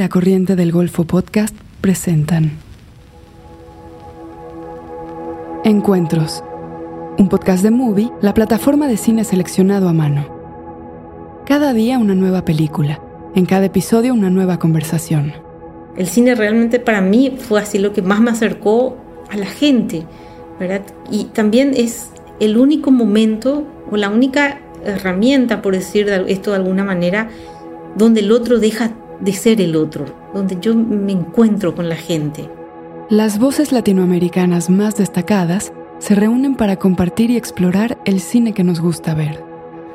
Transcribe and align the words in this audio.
La 0.00 0.08
Corriente 0.08 0.56
del 0.56 0.72
Golfo 0.72 1.04
Podcast 1.04 1.54
presentan 1.82 2.52
Encuentros, 5.62 6.42
un 7.18 7.28
podcast 7.28 7.62
de 7.62 7.70
Movie, 7.70 8.10
la 8.22 8.32
plataforma 8.32 8.88
de 8.88 8.96
cine 8.96 9.24
seleccionado 9.24 9.90
a 9.90 9.92
mano. 9.92 10.24
Cada 11.44 11.74
día 11.74 11.98
una 11.98 12.14
nueva 12.14 12.46
película, 12.46 12.98
en 13.34 13.44
cada 13.44 13.66
episodio 13.66 14.14
una 14.14 14.30
nueva 14.30 14.58
conversación. 14.58 15.34
El 15.98 16.06
cine 16.06 16.34
realmente 16.34 16.80
para 16.80 17.02
mí 17.02 17.36
fue 17.38 17.60
así 17.60 17.78
lo 17.78 17.92
que 17.92 18.00
más 18.00 18.22
me 18.22 18.30
acercó 18.30 18.96
a 19.28 19.36
la 19.36 19.44
gente, 19.44 20.06
¿verdad? 20.58 20.80
Y 21.10 21.24
también 21.24 21.74
es 21.76 22.08
el 22.40 22.56
único 22.56 22.90
momento 22.90 23.66
o 23.90 23.98
la 23.98 24.08
única 24.08 24.62
herramienta, 24.82 25.60
por 25.60 25.74
decir 25.74 26.08
esto 26.26 26.52
de 26.52 26.56
alguna 26.56 26.84
manera, 26.84 27.28
donde 27.98 28.20
el 28.20 28.32
otro 28.32 28.58
deja 28.58 28.92
de 29.20 29.32
ser 29.32 29.60
el 29.60 29.76
otro, 29.76 30.06
donde 30.34 30.58
yo 30.60 30.74
me 30.74 31.12
encuentro 31.12 31.74
con 31.74 31.88
la 31.88 31.96
gente. 31.96 32.50
Las 33.08 33.38
voces 33.38 33.72
latinoamericanas 33.72 34.70
más 34.70 34.96
destacadas 34.96 35.72
se 35.98 36.14
reúnen 36.14 36.54
para 36.54 36.76
compartir 36.76 37.30
y 37.30 37.36
explorar 37.36 37.98
el 38.04 38.20
cine 38.20 38.54
que 38.54 38.64
nos 38.64 38.80
gusta 38.80 39.14
ver. 39.14 39.44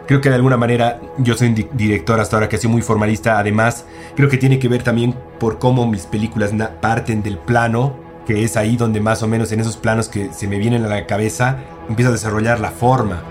Creo 0.08 0.22
que 0.22 0.30
de 0.30 0.36
alguna 0.36 0.58
manera 0.58 1.02
yo 1.18 1.34
soy 1.34 1.48
un 1.48 1.68
director 1.74 2.20
hasta 2.20 2.36
ahora 2.36 2.50
que 2.50 2.58
soy 2.58 2.70
muy 2.70 2.84
formalista. 2.84 3.40
Además, 3.40 3.86
creo 4.16 4.30
que 4.30 4.38
tiene 4.38 4.60
que 4.60 4.68
ver 4.68 4.84
también 4.84 5.16
por 5.40 5.58
cómo 5.58 5.88
mis 5.88 6.06
películas 6.06 6.52
parten 6.80 7.24
del 7.24 7.40
plano, 7.40 7.96
que 8.28 8.44
es 8.44 8.56
ahí 8.56 8.78
donde 8.78 9.00
más 9.00 9.24
o 9.24 9.28
menos 9.28 9.52
en 9.52 9.62
esos 9.62 9.78
planos 9.78 10.08
que 10.08 10.32
se 10.32 10.48
me 10.48 10.60
vienen 10.60 10.84
a 10.84 10.88
la 10.88 11.08
cabeza 11.08 11.60
empiezo 11.90 12.10
a 12.10 12.14
desarrollar 12.14 12.60
la 12.60 12.72
forma. 12.72 13.24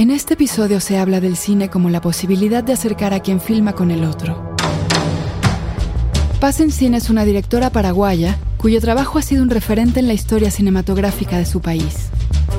En 0.00 0.10
este 0.10 0.32
episodio 0.32 0.80
se 0.80 0.96
habla 0.96 1.20
del 1.20 1.36
cine 1.36 1.68
como 1.68 1.90
la 1.90 2.00
posibilidad 2.00 2.64
de 2.64 2.72
acercar 2.72 3.12
a 3.12 3.20
quien 3.20 3.38
filma 3.38 3.74
con 3.74 3.90
el 3.90 4.04
otro. 4.04 4.56
Paz 6.40 6.60
en 6.60 6.70
Cine 6.70 6.96
es 6.96 7.10
una 7.10 7.26
directora 7.26 7.68
paraguaya 7.68 8.38
cuyo 8.56 8.80
trabajo 8.80 9.18
ha 9.18 9.22
sido 9.22 9.42
un 9.42 9.50
referente 9.50 10.00
en 10.00 10.06
la 10.06 10.14
historia 10.14 10.50
cinematográfica 10.50 11.36
de 11.36 11.44
su 11.44 11.60
país. 11.60 12.08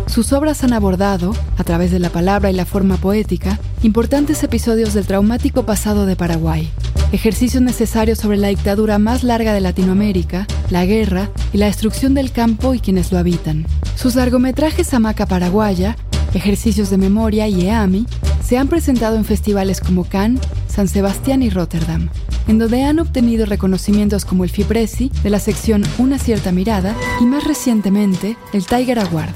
Sus 0.05 0.33
obras 0.33 0.63
han 0.63 0.71
abordado, 0.71 1.33
a 1.57 1.63
través 1.63 1.89
de 1.89 1.97
la 1.97 2.11
palabra 2.11 2.51
y 2.51 2.53
la 2.53 2.65
forma 2.65 2.97
poética, 2.97 3.59
importantes 3.81 4.43
episodios 4.43 4.93
del 4.93 5.07
traumático 5.07 5.65
pasado 5.65 6.05
de 6.05 6.15
Paraguay, 6.15 6.69
ejercicios 7.11 7.63
necesarios 7.63 8.19
sobre 8.19 8.37
la 8.37 8.49
dictadura 8.49 8.99
más 8.99 9.23
larga 9.23 9.51
de 9.51 9.61
Latinoamérica, 9.61 10.45
la 10.69 10.85
guerra 10.85 11.31
y 11.53 11.57
la 11.57 11.65
destrucción 11.65 12.13
del 12.13 12.31
campo 12.31 12.75
y 12.75 12.79
quienes 12.79 13.11
lo 13.11 13.17
habitan. 13.17 13.65
Sus 13.95 14.13
largometrajes 14.13 14.93
Hamaca 14.93 15.25
Paraguaya 15.25 15.97
Ejercicios 16.33 16.89
de 16.89 16.97
memoria 16.97 17.47
y 17.47 17.67
EAMI 17.67 18.05
se 18.43 18.57
han 18.57 18.69
presentado 18.69 19.17
en 19.17 19.25
festivales 19.25 19.81
como 19.81 20.05
Cannes, 20.05 20.41
San 20.67 20.87
Sebastián 20.87 21.43
y 21.43 21.49
Rotterdam, 21.49 22.09
en 22.47 22.57
donde 22.57 22.83
han 22.83 22.99
obtenido 22.99 23.45
reconocimientos 23.45 24.23
como 24.23 24.43
el 24.45 24.49
FIPRESI 24.49 25.11
de 25.23 25.29
la 25.29 25.39
sección 25.39 25.83
Una 25.97 26.17
cierta 26.19 26.51
mirada 26.51 26.95
y 27.19 27.25
más 27.25 27.43
recientemente 27.43 28.37
el 28.53 28.65
Tiger 28.65 28.99
Award. 28.99 29.31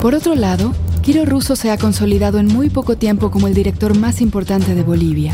Por 0.00 0.14
otro 0.14 0.34
lado, 0.34 0.74
Kiro 1.00 1.24
Russo 1.24 1.56
se 1.56 1.70
ha 1.70 1.78
consolidado 1.78 2.38
en 2.38 2.46
muy 2.46 2.68
poco 2.68 2.96
tiempo 2.96 3.30
como 3.30 3.48
el 3.48 3.54
director 3.54 3.96
más 3.96 4.20
importante 4.20 4.74
de 4.74 4.82
Bolivia. 4.82 5.32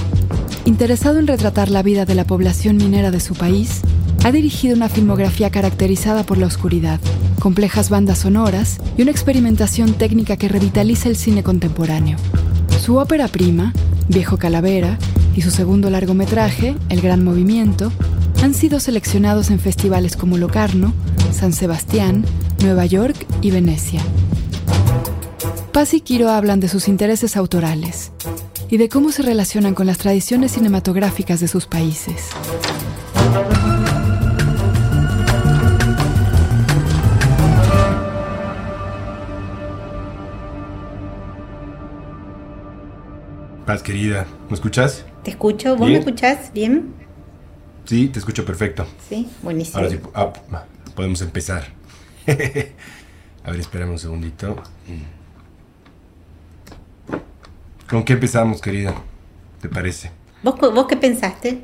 Interesado 0.64 1.18
en 1.18 1.26
retratar 1.26 1.68
la 1.68 1.82
vida 1.82 2.04
de 2.04 2.14
la 2.14 2.24
población 2.24 2.76
minera 2.76 3.10
de 3.10 3.20
su 3.20 3.34
país, 3.34 3.80
ha 4.24 4.30
dirigido 4.30 4.76
una 4.76 4.88
filmografía 4.88 5.50
caracterizada 5.50 6.24
por 6.24 6.38
la 6.38 6.46
oscuridad, 6.46 7.00
complejas 7.40 7.90
bandas 7.90 8.18
sonoras 8.18 8.78
y 8.96 9.02
una 9.02 9.10
experimentación 9.10 9.94
técnica 9.94 10.36
que 10.36 10.48
revitaliza 10.48 11.08
el 11.08 11.16
cine 11.16 11.42
contemporáneo. 11.42 12.18
Su 12.80 12.96
ópera 12.96 13.28
prima, 13.28 13.72
Viejo 14.08 14.38
Calavera, 14.38 14.98
y 15.34 15.42
su 15.42 15.50
segundo 15.50 15.88
largometraje, 15.90 16.74
El 16.88 17.00
Gran 17.00 17.22
Movimiento, 17.22 17.92
han 18.42 18.54
sido 18.54 18.80
seleccionados 18.80 19.50
en 19.50 19.60
festivales 19.60 20.16
como 20.16 20.36
Locarno, 20.36 20.92
San 21.32 21.52
Sebastián, 21.52 22.24
Nueva 22.62 22.86
York 22.86 23.26
y 23.40 23.50
Venecia. 23.50 24.02
Paz 25.72 25.94
y 25.94 26.00
Quiro 26.00 26.30
hablan 26.30 26.58
de 26.60 26.68
sus 26.68 26.88
intereses 26.88 27.36
autorales 27.36 28.10
y 28.68 28.78
de 28.78 28.88
cómo 28.88 29.12
se 29.12 29.22
relacionan 29.22 29.74
con 29.74 29.86
las 29.86 29.98
tradiciones 29.98 30.52
cinematográficas 30.52 31.40
de 31.40 31.48
sus 31.48 31.66
países. 31.66 32.30
Paz, 43.68 43.82
querida, 43.82 44.26
¿me 44.48 44.54
escuchas? 44.54 45.04
Te 45.22 45.30
escucho, 45.30 45.76
¿vos 45.76 45.90
me 45.90 45.98
escuchás 45.98 46.54
bien? 46.54 46.94
Sí, 47.84 48.08
te 48.08 48.18
escucho 48.18 48.42
perfecto. 48.46 48.86
Sí, 49.06 49.28
buenísimo. 49.42 49.76
Ahora 49.76 49.90
sí, 49.90 50.00
ah, 50.14 50.32
podemos 50.94 51.20
empezar. 51.20 51.66
A 53.44 53.50
ver, 53.50 53.60
espérame 53.60 53.90
un 53.90 53.98
segundito. 53.98 54.56
¿Con 57.90 58.04
qué 58.04 58.14
empezamos, 58.14 58.62
querida? 58.62 58.94
¿Te 59.60 59.68
parece? 59.68 60.12
¿Vos, 60.42 60.58
¿Vos 60.58 60.86
qué 60.86 60.96
pensaste? 60.96 61.60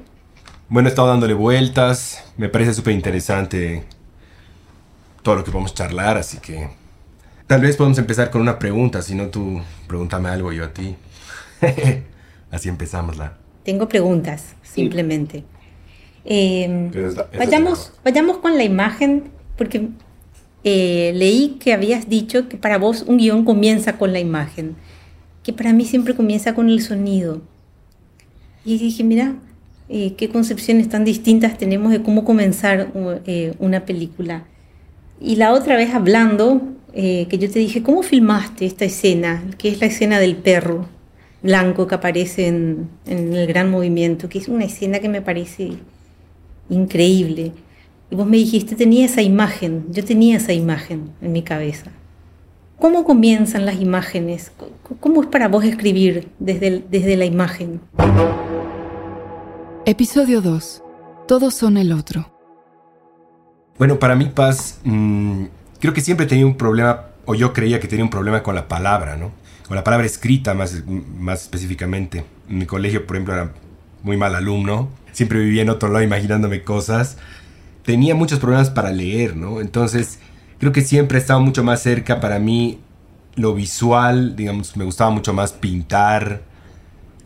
Bueno, 0.69 0.91
he 0.91 0.91
estado 0.91 1.09
dándole 1.09 1.33
vueltas. 1.33 2.23
Me 2.37 2.51
parece 2.51 2.75
súper 2.75 2.93
interesante 2.93 3.83
todo 5.23 5.37
lo 5.37 5.45
que 5.45 5.51
podemos 5.51 5.73
charlar, 5.73 6.19
así 6.19 6.37
que... 6.37 6.69
Tal 7.47 7.63
vez 7.63 7.79
podemos 7.79 7.97
empezar 7.97 8.31
con 8.31 8.43
una 8.43 8.59
pregunta, 8.59 9.01
si 9.01 9.15
no 9.15 9.29
tú 9.29 9.63
pregúntame 9.87 10.29
algo 10.29 10.53
yo 10.53 10.67
a 10.67 10.69
ti. 10.75 10.97
Así 12.51 12.69
empezamos 12.69 13.17
la. 13.17 13.37
Tengo 13.65 13.89
preguntas, 13.89 14.55
simplemente. 14.63 15.45
Em, 16.25 16.91
vayamos, 17.37 17.93
vayamos 18.05 18.39
con 18.39 18.57
la 18.57 18.65
imagen, 18.65 19.25
porque 19.57 19.89
eh, 20.63 21.13
leí 21.15 21.57
que 21.61 21.73
habías 21.73 22.09
dicho 22.09 22.49
que 22.49 22.57
para 22.57 22.79
vos 22.79 23.05
un 23.07 23.19
guion 23.19 23.45
comienza 23.45 23.99
con 23.99 24.13
la 24.13 24.21
imagen, 24.21 24.77
que 25.43 25.53
para 25.53 25.73
mí 25.73 25.85
siempre 25.85 26.15
comienza 26.15 26.55
con 26.55 26.69
el 26.69 26.83
sonido. 26.83 27.43
Y 28.65 28.79
dije, 28.79 29.03
mira, 29.03 29.35
eh, 29.89 30.15
qué 30.17 30.29
concepciones 30.29 30.89
tan 30.89 31.05
distintas 31.05 31.59
tenemos 31.59 31.93
de 31.93 32.03
cómo 32.03 32.25
comenzar 32.25 32.93
eh, 33.27 33.55
una 33.59 33.85
película. 33.85 34.47
Y 35.21 35.37
la 35.37 35.53
otra 35.53 35.77
vez 35.77 35.95
hablando, 35.95 36.63
que 36.93 37.39
yo 37.41 37.51
te 37.51 37.59
dije, 37.59 37.83
¿cómo 37.83 38.05
filmaste 38.05 38.67
esta 38.67 38.85
escena? 38.85 39.43
Que 39.59 39.69
es 39.69 39.81
la 39.81 39.87
escena 39.87 40.21
del 40.21 40.37
perro 40.37 40.87
blanco 41.45 41.87
que 41.87 41.95
aparece 41.95 42.49
en, 42.49 42.89
el 43.07 43.47
gran 43.47 43.71
movimiento, 43.71 44.29
que 44.31 44.39
es 44.39 44.49
una 44.49 44.65
escena 44.65 44.99
que 44.99 45.11
me 45.11 45.21
parece 45.21 45.75
increíble. 46.71 47.53
Y 48.11 48.15
vos 48.17 48.27
me 48.27 48.39
dijiste, 48.39 48.75
tenía 48.75 49.05
esa 49.05 49.21
imagen, 49.21 49.85
yo 49.91 50.05
tenía 50.05 50.39
esa 50.39 50.55
imagen 50.55 51.11
en 51.21 51.33
mi 51.33 51.43
cabeza. 51.43 51.91
¿Cómo 52.81 53.05
comienzan 53.05 53.67
las 53.67 53.79
imágenes? 53.79 54.53
¿Cómo 55.01 55.23
es 55.23 55.29
para 55.29 55.49
vos 55.49 55.65
escribir 55.65 56.29
desde, 56.39 56.83
desde 56.91 57.17
la 57.17 57.27
imagen? 57.27 57.81
Episodio 59.85 60.41
2. 60.41 60.83
Todos 61.29 61.55
son 61.55 61.77
el 61.77 61.93
otro. 61.93 62.33
Bueno, 63.79 63.99
para 63.99 64.17
mí, 64.17 64.31
Paz, 64.35 64.81
mm, 64.85 65.45
creo 65.79 65.93
que 65.93 66.01
siempre 66.01 66.25
tenía 66.25 66.47
un 66.47 66.57
problema, 66.57 67.07
o 67.27 67.35
yo 67.35 67.53
creía 67.53 67.81
que 67.81 67.89
tenía 67.89 68.05
un 68.05 68.11
problema 68.11 68.43
con 68.43 68.55
la 68.55 68.67
palabra, 68.67 69.17
¿no? 69.17 69.44
O 69.69 69.75
la 69.75 69.85
palabra 69.85 70.07
escrita 70.07 70.55
más, 70.55 70.83
más 71.19 71.43
específicamente. 71.43 72.25
En 72.49 72.59
mi 72.59 72.67
colegio, 72.67 73.07
por 73.07 73.17
ejemplo, 73.17 73.35
era 73.35 73.53
muy 74.03 74.17
mal 74.17 74.35
alumno, 74.35 74.91
siempre 75.13 75.39
vivía 75.41 75.63
en 75.63 75.71
otro 75.71 75.89
lado 75.89 76.05
imaginándome 76.05 76.63
cosas. 76.63 77.17
Tenía 77.85 78.15
muchos 78.15 78.39
problemas 78.39 78.71
para 78.71 78.93
leer, 78.93 79.37
¿no? 79.37 79.61
Entonces, 79.61 80.19
creo 80.59 80.73
que 80.73 80.83
siempre 80.83 81.19
estaba 81.19 81.41
mucho 81.41 81.65
más 81.65 81.83
cerca 81.83 82.21
para 82.21 82.39
mí 82.39 82.81
lo 83.37 83.55
visual, 83.55 84.37
digamos, 84.37 84.77
me 84.77 84.85
gustaba 84.85 85.11
mucho 85.11 85.33
más 85.33 85.53
pintar 85.53 86.43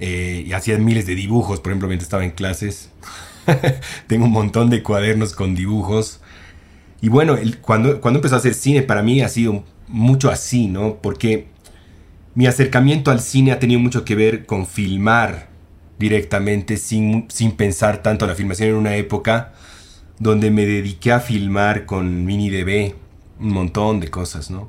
eh, 0.00 0.44
y 0.46 0.52
hacía 0.52 0.78
miles 0.78 1.06
de 1.06 1.14
dibujos, 1.14 1.60
por 1.60 1.72
ejemplo, 1.72 1.88
mientras 1.88 2.06
estaba 2.06 2.24
en 2.24 2.30
clases. 2.30 2.90
Tengo 4.06 4.24
un 4.24 4.32
montón 4.32 4.70
de 4.70 4.82
cuadernos 4.82 5.34
con 5.34 5.54
dibujos. 5.54 6.20
Y 7.00 7.08
bueno, 7.08 7.36
cuando, 7.60 8.00
cuando 8.00 8.18
empezó 8.18 8.36
a 8.36 8.38
hacer 8.38 8.54
cine, 8.54 8.82
para 8.82 9.02
mí 9.02 9.20
ha 9.20 9.28
sido 9.28 9.64
mucho 9.86 10.30
así, 10.30 10.66
¿no? 10.66 10.96
Porque 10.96 11.48
mi 12.34 12.46
acercamiento 12.46 13.10
al 13.10 13.20
cine 13.20 13.52
ha 13.52 13.58
tenido 13.58 13.80
mucho 13.80 14.04
que 14.04 14.14
ver 14.14 14.46
con 14.46 14.66
filmar 14.66 15.48
directamente 15.98 16.76
sin, 16.76 17.26
sin 17.28 17.52
pensar 17.52 18.02
tanto 18.02 18.26
la 18.26 18.34
filmación 18.34 18.70
en 18.70 18.74
una 18.76 18.96
época 18.96 19.52
donde 20.18 20.50
me 20.50 20.66
dediqué 20.66 21.12
a 21.12 21.20
filmar 21.20 21.86
con 21.86 22.24
mini 22.24 22.50
DV 22.50 22.94
un 23.40 23.50
montón 23.50 24.00
de 24.00 24.08
cosas, 24.08 24.50
¿no? 24.50 24.68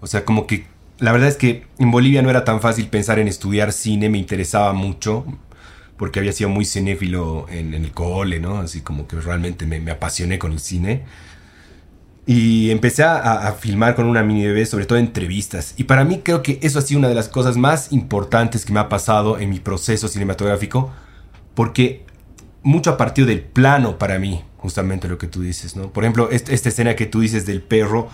O 0.00 0.06
sea, 0.06 0.24
como 0.24 0.46
que 0.46 0.66
la 0.98 1.12
verdad 1.12 1.28
es 1.28 1.36
que 1.36 1.66
en 1.78 1.90
Bolivia 1.90 2.22
no 2.22 2.30
era 2.30 2.44
tan 2.44 2.60
fácil 2.60 2.88
pensar 2.88 3.18
en 3.18 3.28
estudiar 3.28 3.72
cine, 3.72 4.08
me 4.08 4.18
interesaba 4.18 4.72
mucho 4.72 5.24
porque 5.96 6.18
había 6.18 6.32
sido 6.32 6.48
muy 6.48 6.64
cinéfilo 6.64 7.46
en, 7.50 7.74
el 7.74 7.92
cole, 7.92 8.40
¿no? 8.40 8.58
Así 8.58 8.80
como 8.80 9.06
que 9.06 9.16
realmente 9.16 9.66
me, 9.66 9.80
me 9.80 9.90
apasioné 9.90 10.38
con 10.38 10.52
el 10.52 10.58
cine. 10.58 11.02
Y 12.32 12.70
empecé 12.70 13.02
a, 13.02 13.56
filmar 13.58 13.96
con 13.96 14.06
una 14.06 14.22
mini 14.22 14.46
bebé, 14.46 14.64
sobre 14.64 14.86
todo 14.86 14.98
entrevistas. 14.98 15.74
Y 15.76 15.82
para 15.82 16.04
mí 16.04 16.20
creo 16.22 16.44
que 16.44 16.60
eso 16.62 16.78
ha 16.78 16.82
sido 16.82 17.00
una 17.00 17.08
de 17.08 17.16
las 17.16 17.28
cosas 17.28 17.56
más 17.56 17.90
importantes 17.90 18.64
que 18.64 18.72
me 18.72 18.78
ha 18.78 18.88
pasado 18.88 19.40
en 19.40 19.50
mi 19.50 19.58
proceso 19.58 20.06
cinematográfico, 20.06 20.92
porque 21.54 22.04
mucho 22.62 22.90
a 22.90 22.96
partir 22.96 23.26
del 23.26 23.40
plano 23.40 23.98
para 23.98 24.20
mí, 24.20 24.44
justamente 24.58 25.08
lo 25.08 25.18
que 25.18 25.26
tú 25.26 25.42
dices, 25.42 25.74
¿no? 25.74 25.92
Por 25.92 26.04
ejemplo, 26.04 26.30
esta, 26.30 26.52
escena 26.52 26.94
que 26.94 27.06
tú 27.06 27.18
dices 27.18 27.46
del 27.46 27.62
perro, 27.62 28.06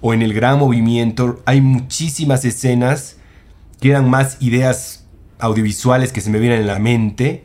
o 0.00 0.14
en 0.14 0.22
el 0.22 0.34
gran 0.34 0.60
movimiento, 0.60 1.42
hay 1.44 1.60
muchísimas 1.60 2.44
escenas 2.44 3.16
que 3.80 3.90
eran 3.90 4.08
más 4.08 4.36
ideas 4.40 5.04
audiovisuales 5.40 6.12
que 6.12 6.20
se 6.20 6.30
me 6.30 6.38
vienen 6.38 6.60
en 6.60 6.68
la 6.68 6.78
mente 6.78 7.44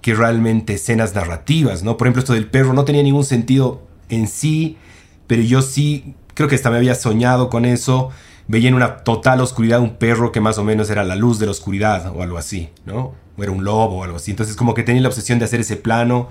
que 0.00 0.14
realmente 0.14 0.72
escenas 0.72 1.14
narrativas, 1.14 1.82
¿no? 1.82 1.98
Por 1.98 2.06
ejemplo, 2.06 2.20
esto 2.20 2.32
del 2.32 2.48
perro 2.48 2.72
no 2.72 2.86
tenía 2.86 3.02
ningún 3.02 3.26
sentido 3.26 3.86
en 4.08 4.26
sí, 4.26 4.78
pero 5.26 5.42
yo 5.42 5.62
sí 5.62 6.14
creo 6.34 6.48
que 6.48 6.54
hasta 6.54 6.70
me 6.70 6.76
había 6.76 6.94
soñado 6.94 7.50
con 7.50 7.64
eso. 7.64 8.10
Veía 8.48 8.68
en 8.68 8.74
una 8.74 8.98
total 8.98 9.40
oscuridad 9.40 9.80
un 9.80 9.96
perro 9.96 10.30
que 10.30 10.40
más 10.40 10.58
o 10.58 10.64
menos 10.64 10.88
era 10.90 11.02
la 11.02 11.16
luz 11.16 11.38
de 11.40 11.46
la 11.46 11.52
oscuridad 11.52 12.12
o 12.14 12.22
algo 12.22 12.38
así, 12.38 12.68
¿no? 12.84 13.14
O 13.36 13.42
era 13.42 13.50
un 13.50 13.64
lobo 13.64 13.98
o 13.98 14.04
algo 14.04 14.16
así. 14.18 14.30
Entonces 14.30 14.54
como 14.54 14.74
que 14.74 14.84
tenía 14.84 15.02
la 15.02 15.08
obsesión 15.08 15.38
de 15.38 15.46
hacer 15.46 15.60
ese 15.60 15.76
plano 15.76 16.28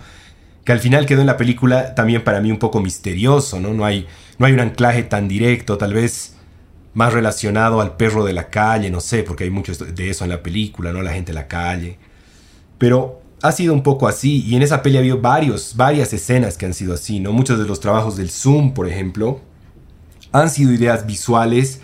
que 0.63 0.71
al 0.71 0.79
final 0.79 1.05
quedó 1.05 1.21
en 1.21 1.27
la 1.27 1.37
película 1.37 1.93
también 1.93 2.23
para 2.23 2.41
mí 2.41 2.51
un 2.51 2.57
poco 2.57 2.81
misterioso, 2.81 3.59
¿no? 3.59 3.73
No 3.73 3.85
hay, 3.85 4.07
no 4.39 4.47
hay 4.47 4.53
un 4.53 4.59
anclaje 4.59 5.03
tan 5.03 5.27
directo, 5.27 5.77
tal 5.77 5.93
vez 5.93 6.35
más 6.95 7.13
relacionado 7.13 7.81
al 7.81 7.97
perro 7.97 8.25
de 8.25 8.33
la 8.33 8.49
calle, 8.49 8.89
no 8.89 9.01
sé, 9.01 9.21
porque 9.23 9.43
hay 9.43 9.49
mucho 9.49 9.73
de 9.73 10.09
eso 10.09 10.23
en 10.23 10.31
la 10.31 10.41
película, 10.41 10.91
¿no? 10.91 11.03
La 11.03 11.13
gente 11.13 11.33
de 11.33 11.35
la 11.35 11.47
calle. 11.47 11.99
Pero 12.77 13.21
ha 13.41 13.51
sido 13.51 13.73
un 13.73 13.83
poco 13.83 14.07
así, 14.07 14.43
y 14.45 14.55
en 14.55 14.61
esa 14.61 14.81
peli 14.81 14.97
ha 14.97 14.99
habido 14.99 15.19
varios, 15.19 15.75
varias 15.75 16.13
escenas 16.13 16.57
que 16.57 16.65
han 16.65 16.73
sido 16.73 16.93
así, 16.93 17.19
¿no? 17.19 17.31
Muchos 17.31 17.59
de 17.59 17.65
los 17.65 17.79
trabajos 17.79 18.15
del 18.17 18.29
Zoom, 18.29 18.73
por 18.73 18.87
ejemplo, 18.87 19.41
han 20.31 20.49
sido 20.49 20.71
ideas 20.73 21.05
visuales 21.05 21.81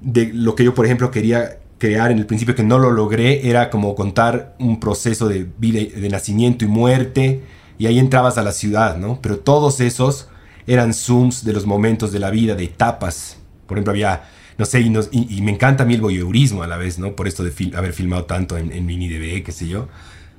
de 0.00 0.30
lo 0.32 0.54
que 0.54 0.64
yo, 0.64 0.74
por 0.74 0.84
ejemplo, 0.84 1.10
quería 1.10 1.58
crear 1.78 2.10
en 2.10 2.18
el 2.18 2.26
principio 2.26 2.54
que 2.54 2.62
no 2.62 2.78
lo 2.78 2.90
logré, 2.90 3.48
era 3.48 3.70
como 3.70 3.94
contar 3.94 4.54
un 4.58 4.80
proceso 4.80 5.28
de 5.28 5.46
vida, 5.58 5.80
de 6.00 6.08
nacimiento 6.08 6.64
y 6.64 6.68
muerte, 6.68 7.42
y 7.78 7.86
ahí 7.86 7.98
entrabas 7.98 8.38
a 8.38 8.42
la 8.42 8.52
ciudad, 8.52 8.96
¿no? 8.96 9.20
Pero 9.20 9.38
todos 9.38 9.80
esos 9.80 10.28
eran 10.66 10.94
zooms 10.94 11.44
de 11.44 11.52
los 11.52 11.66
momentos 11.66 12.12
de 12.12 12.20
la 12.20 12.30
vida, 12.30 12.54
de 12.54 12.64
etapas. 12.64 13.38
Por 13.66 13.76
ejemplo, 13.76 13.90
había, 13.90 14.24
no 14.56 14.64
sé, 14.64 14.80
y, 14.80 15.42
me 15.42 15.52
encanta 15.52 15.82
a 15.82 15.86
mí 15.86 15.94
el 15.94 16.00
voyeurismo 16.00 16.62
a 16.62 16.66
la 16.66 16.76
vez, 16.76 16.98
¿no? 16.98 17.16
Por 17.16 17.26
esto 17.26 17.42
de 17.42 17.52
haber 17.76 17.92
filmado 17.92 18.24
tanto 18.24 18.56
en, 18.56 18.70
en 18.72 18.86
mini 18.86 19.08
DV, 19.08 19.42
qué 19.42 19.52
sé 19.52 19.66
yo. 19.66 19.88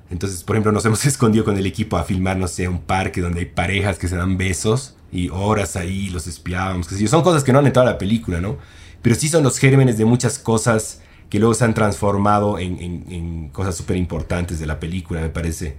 Entonces, 0.09 0.43
por 0.43 0.55
ejemplo, 0.55 0.71
nos 0.71 0.85
hemos 0.85 1.05
escondido 1.05 1.45
con 1.45 1.57
el 1.57 1.65
equipo 1.65 1.97
a 1.97 2.03
filmar, 2.03 2.37
no 2.37 2.47
sé, 2.47 2.67
un 2.67 2.81
parque 2.81 3.21
donde 3.21 3.39
hay 3.39 3.45
parejas 3.45 3.97
que 3.97 4.07
se 4.07 4.15
dan 4.15 4.37
besos 4.37 4.95
y 5.11 5.29
horas 5.29 5.75
ahí 5.75 6.09
los 6.09 6.27
espiábamos, 6.27 6.89
yo. 6.89 7.07
Son 7.07 7.23
cosas 7.23 7.43
que 7.43 7.53
no 7.53 7.59
han 7.59 7.67
entrado 7.67 7.87
a 7.87 7.91
la 7.93 7.97
película, 7.97 8.41
¿no? 8.41 8.57
Pero 9.01 9.15
sí 9.15 9.29
son 9.29 9.43
los 9.43 9.57
gérmenes 9.57 9.97
de 9.97 10.05
muchas 10.05 10.39
cosas 10.39 11.01
que 11.29 11.39
luego 11.39 11.53
se 11.53 11.63
han 11.63 11.73
transformado 11.73 12.59
en, 12.59 13.49
cosas 13.49 13.75
súper 13.75 13.97
importantes 13.97 14.59
de 14.59 14.65
la 14.65 14.79
película, 14.79 15.21
me 15.21 15.29
parece 15.29 15.77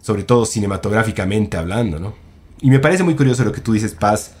sobre 0.00 0.22
todo 0.22 0.44
cinematográficamente 0.44 1.56
hablando, 1.56 1.98
¿no? 1.98 2.14
Y 2.60 2.70
me 2.70 2.78
parece 2.78 3.02
muy 3.02 3.14
curioso 3.14 3.44
lo 3.44 3.52
que 3.52 3.60
tú 3.60 3.72
dices, 3.72 3.94
Paz, 3.94 4.34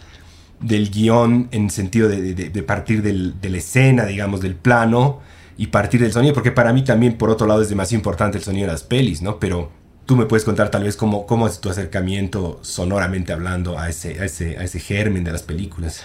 del 0.60 0.90
guion 0.90 1.48
en 1.52 1.70
sentido 1.70 2.08
de, 2.08 2.62
partir 2.62 3.02
de 3.02 3.50
la 3.50 3.58
escena, 3.58 4.04
digamos, 4.04 4.40
del 4.40 4.54
plano 4.54 5.20
y 5.56 5.68
partir 5.68 6.00
del 6.00 6.12
sonido, 6.12 6.34
porque 6.34 6.52
para 6.52 6.72
mí 6.72 6.82
también, 6.82 7.16
por 7.16 7.30
otro 7.30 7.46
lado, 7.46 7.62
es 7.62 7.68
demasiado 7.68 8.00
importante 8.00 8.38
el 8.38 8.44
sonido 8.44 8.66
de 8.66 8.72
las 8.72 8.82
pelis, 8.82 9.22
¿no? 9.22 9.38
Pero 9.38 9.70
tú 10.06 10.16
me 10.16 10.26
puedes 10.26 10.44
contar 10.44 10.70
tal 10.70 10.84
vez 10.84 10.96
cómo, 10.96 11.26
cómo 11.26 11.46
es 11.46 11.60
tu 11.60 11.70
acercamiento 11.70 12.58
sonoramente 12.62 13.32
hablando 13.32 13.78
a 13.78 13.88
ese, 13.88 14.20
a 14.20 14.24
ese, 14.24 14.58
a 14.58 14.64
ese 14.64 14.80
germen 14.80 15.24
de 15.24 15.32
las 15.32 15.42
películas. 15.42 16.04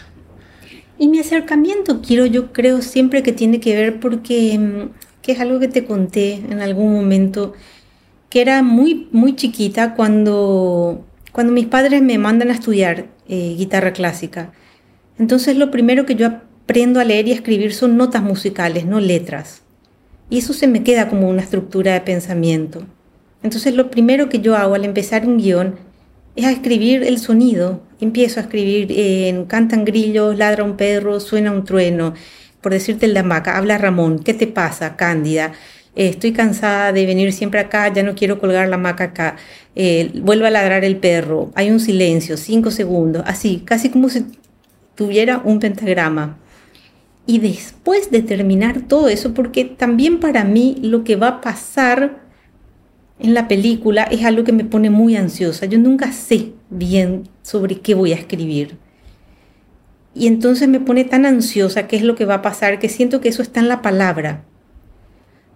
Y 0.98 1.08
mi 1.08 1.20
acercamiento, 1.20 2.02
quiero, 2.02 2.26
yo 2.26 2.52
creo 2.52 2.82
siempre 2.82 3.24
que 3.24 3.32
tiene 3.32 3.60
que 3.60 3.74
ver 3.76 4.00
porque, 4.00 4.58
mm, 4.60 4.90
que 5.22 5.32
es 5.32 5.40
algo 5.40 5.60
que 5.60 5.68
te 5.68 5.86
conté 5.86 6.36
en 6.36 6.62
algún 6.62 6.94
momento, 6.94 7.54
que 8.30 8.42
era 8.42 8.62
muy, 8.62 9.08
muy 9.12 9.36
chiquita 9.36 9.96
cuando, 9.96 11.06
cuando 11.32 11.54
mis 11.54 11.66
padres 11.66 12.02
me 12.02 12.18
mandan 12.18 12.50
a 12.50 12.54
estudiar 12.54 13.08
eh, 13.28 13.56
guitarra 13.58 13.94
clásica. 13.94 14.52
Entonces 15.18 15.58
lo 15.58 15.72
primero 15.72 16.06
que 16.06 16.16
yo 16.16 16.28
aprendo 16.70 17.00
a 17.00 17.04
leer 17.04 17.28
y 17.28 17.32
a 17.32 17.36
escribir 17.36 17.74
son 17.74 17.98
notas 17.98 18.22
musicales, 18.22 18.86
no 18.86 19.00
letras. 19.00 19.64
Y 20.30 20.38
eso 20.38 20.54
se 20.54 20.68
me 20.68 20.84
queda 20.84 21.10
como 21.10 21.28
una 21.28 21.42
estructura 21.42 21.94
de 21.94 22.02
pensamiento. 22.02 22.86
Entonces 23.42 23.74
lo 23.74 23.90
primero 23.90 24.30
que 24.30 24.40
yo 24.40 24.56
hago 24.56 24.76
al 24.76 24.86
empezar 24.86 25.26
un 25.26 25.40
guion 25.40 25.78
es 26.36 26.46
a 26.46 26.52
escribir 26.52 27.02
el 27.02 27.18
sonido. 27.18 27.82
Empiezo 28.00 28.40
a 28.40 28.44
escribir 28.44 28.92
en 28.92 29.46
cantan 29.46 29.84
grillos, 29.84 30.38
ladra 30.38 30.64
un 30.64 30.78
perro, 30.78 31.20
suena 31.20 31.52
un 31.52 31.66
trueno. 31.66 32.14
Por 32.62 32.72
decirte 32.72 33.08
el 33.08 33.16
de 33.16 33.22
hamaca, 33.22 33.58
habla 33.58 33.80
Ramón, 33.80 34.20
¿qué 34.20 34.36
te 34.36 34.46
pasa, 34.46 34.96
Cándida? 34.96 35.54
Eh, 35.96 36.10
estoy 36.10 36.34
cansada 36.34 36.92
de 36.92 37.04
venir 37.08 37.34
siempre 37.34 37.62
acá, 37.62 37.92
ya 37.92 38.04
no 38.04 38.14
quiero 38.14 38.40
colgar 38.40 38.70
la 38.70 38.78
maca 38.78 39.06
acá, 39.06 39.38
eh, 39.76 40.12
vuelve 40.22 40.46
a 40.46 40.52
ladrar 40.52 40.86
el 40.86 40.98
perro, 40.98 41.52
hay 41.56 41.72
un 41.72 41.80
silencio, 41.80 42.38
cinco 42.38 42.70
segundos, 42.70 43.24
así, 43.26 43.64
casi 43.66 43.90
como 43.90 44.08
si 44.08 44.24
tuviera 44.94 45.42
un 45.44 45.60
pentagrama. 45.60 46.38
Y 47.26 47.40
después 47.40 48.10
de 48.12 48.22
terminar 48.22 48.82
todo 48.88 49.08
eso, 49.08 49.34
porque 49.34 49.66
también 49.66 50.20
para 50.20 50.44
mí 50.44 50.78
lo 50.82 51.04
que 51.04 51.16
va 51.16 51.28
a 51.28 51.42
pasar 51.42 52.22
en 53.20 53.34
la 53.34 53.48
película 53.48 54.04
es 54.04 54.24
algo 54.24 54.44
que 54.44 54.54
me 54.54 54.66
pone 54.66 54.90
muy 54.90 55.16
ansiosa. 55.16 55.66
Yo 55.66 55.78
nunca 55.78 56.12
sé 56.12 56.54
bien 56.70 57.30
sobre 57.42 57.80
qué 57.80 57.94
voy 57.94 58.14
a 58.14 58.16
escribir. 58.16 58.78
Y 60.16 60.28
entonces 60.28 60.68
me 60.68 60.80
pone 60.80 61.04
tan 61.04 61.26
ansiosa 61.26 61.88
qué 61.88 61.98
es 61.98 62.04
lo 62.04 62.16
que 62.16 62.26
va 62.26 62.36
a 62.36 62.42
pasar 62.42 62.80
que 62.80 62.90
siento 62.90 63.22
que 63.22 63.30
eso 63.30 63.42
está 63.42 63.60
en 63.60 63.68
la 63.68 63.82
palabra. 63.82 64.44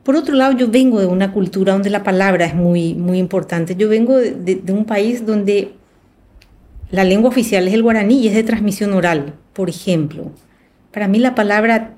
Por 0.03 0.17
otro 0.17 0.35
lado, 0.35 0.51
yo 0.57 0.67
vengo 0.67 0.99
de 0.99 1.05
una 1.05 1.31
cultura 1.31 1.73
donde 1.73 1.89
la 1.89 2.03
palabra 2.03 2.45
es 2.45 2.53
muy, 2.53 2.93
muy 2.93 3.17
importante. 3.17 3.75
Yo 3.75 3.87
vengo 3.87 4.17
de, 4.17 4.61
un 4.69 4.85
país 4.85 5.25
donde 5.25 5.71
la 6.91 7.05
lengua 7.05 7.29
oficial 7.29 7.67
es 7.67 7.73
el 7.73 7.83
guaraní 7.83 8.19
y 8.19 8.27
es 8.27 8.35
de 8.35 8.43
transmisión 8.43 8.91
oral, 8.93 9.33
por 9.53 9.69
ejemplo. 9.69 10.31
Para 10.93 11.07
mí 11.07 11.19
la 11.19 11.35
palabra 11.35 11.95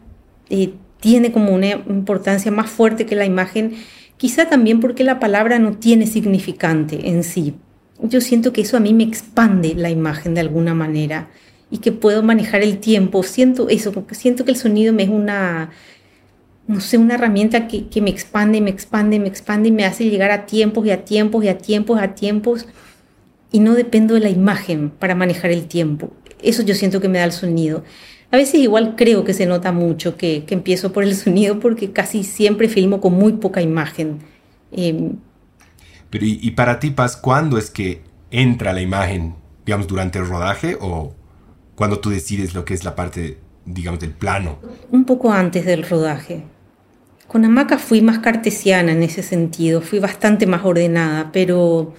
eh, 0.50 0.74
tiene 1.00 1.31
como 1.31 1.53
una 1.53 1.68
importancia 1.68 2.51
más 2.51 2.69
fuerte 2.69 3.06
que 3.06 3.15
la 3.15 3.25
imagen, 3.25 3.75
quizá 4.18 4.50
también 4.50 4.80
porque 4.80 5.03
la 5.03 5.19
palabra 5.19 5.59
no 5.59 5.77
tiene 5.77 6.07
significante 6.07 7.09
en 7.09 7.24
sí. 7.24 7.56
Yo 8.01 8.21
siento 8.21 8.53
que 8.53 8.62
eso 8.62 8.77
a 8.77 8.80
mí 8.80 8.94
me 8.94 9.03
expande 9.03 9.75
la 9.75 9.89
imagen 9.89 10.34
de 10.34 10.41
alguna 10.41 10.74
manera 10.74 11.29
y 11.70 11.77
que 11.77 11.91
puedo 11.91 12.24
manejar 12.24 12.63
el 12.63 12.79
tiempo. 12.79 13.22
Siento 13.24 13.70
eso, 13.70 13.91
porque 13.91 14.15
siento 14.15 14.46
que 14.46 14.51
el 14.51 14.58
sonido 14.58 14.93
me 14.93 15.03
es 15.03 15.10
una 15.10 15.70
no 16.67 16.81
sé, 16.81 16.98
una 16.98 17.13
herramienta 17.15 17.67
que, 17.67 18.01
me 18.01 18.10
expande, 18.10 18.60
me 18.60 18.72
expande, 18.72 19.20
me 19.20 19.27
expande 19.27 19.70
y 19.70 19.72
me 19.72 19.86
hace 19.86 20.10
llegar 20.10 20.31
a 20.31 20.46
tiempos 20.46 20.86
y 20.86 20.91
a 20.91 21.05
tiempos 21.05 21.43
y 21.43 21.48
a 21.48 21.58
tiempos, 21.58 22.01
a 22.01 22.15
tiempos. 22.15 22.67
Y 23.51 23.60
no 23.60 23.75
dependo 23.75 24.15
de 24.15 24.22
la 24.22 24.29
imagen 24.29 24.89
para 24.89 25.15
manejar 25.15 25.51
el 25.51 25.67
tiempo. 25.67 26.12
Eso 26.41 26.63
yo 26.63 26.75
siento 26.75 27.00
que 27.00 27.08
me 27.08 27.20
da 27.20 27.25
el 27.25 27.31
sonido. 27.31 27.84
A 28.32 28.38
veces 28.38 28.55
igual 28.55 28.96
creo 28.96 29.24
que 29.24 29.34
se 29.34 29.46
nota 29.46 29.72
mucho 29.72 30.17
que, 30.17 30.46
empiezo 30.50 30.91
por 30.91 31.03
el 31.03 31.15
sonido 31.15 31.60
porque 31.60 31.91
casi 31.91 32.24
siempre 32.24 32.70
filmo 32.70 33.01
con 33.01 33.13
muy 33.13 33.34
poca 33.34 33.62
imagen. 33.62 34.20
Em, 34.72 35.17
Pero 36.10 36.25
y, 36.25 36.39
y, 36.41 36.51
para 36.51 36.79
ti, 36.79 36.91
Paz, 36.91 37.17
¿cuándo 37.17 37.58
es 37.58 37.70
que 37.70 38.01
entra 38.32 38.74
la 38.74 38.82
imagen? 38.82 39.36
Digamos, 39.65 39.88
durante 39.88 40.20
el 40.20 40.27
rodaje 40.27 40.77
o 40.79 41.13
cuando 41.75 42.00
tú 42.00 42.10
decides 42.10 42.53
lo 42.53 42.65
que 42.65 42.74
es 42.74 42.84
la 42.84 42.96
parte, 42.96 43.38
digamos, 43.65 44.00
del 44.00 44.12
plano? 44.12 44.60
Un 44.91 45.05
poco 45.05 45.32
antes 45.32 45.65
del 45.65 45.88
rodaje. 45.88 46.44
Con 47.27 47.44
Hamaca 47.44 47.77
fui 47.77 48.01
más 48.01 48.20
cartesiana 48.20 48.91
en 48.91 49.03
ese 49.03 49.24
sentido, 49.24 49.82
fui 49.82 50.00
bastante 50.00 50.46
más 50.46 50.63
ordenada, 50.63 51.32
pero 51.34 51.94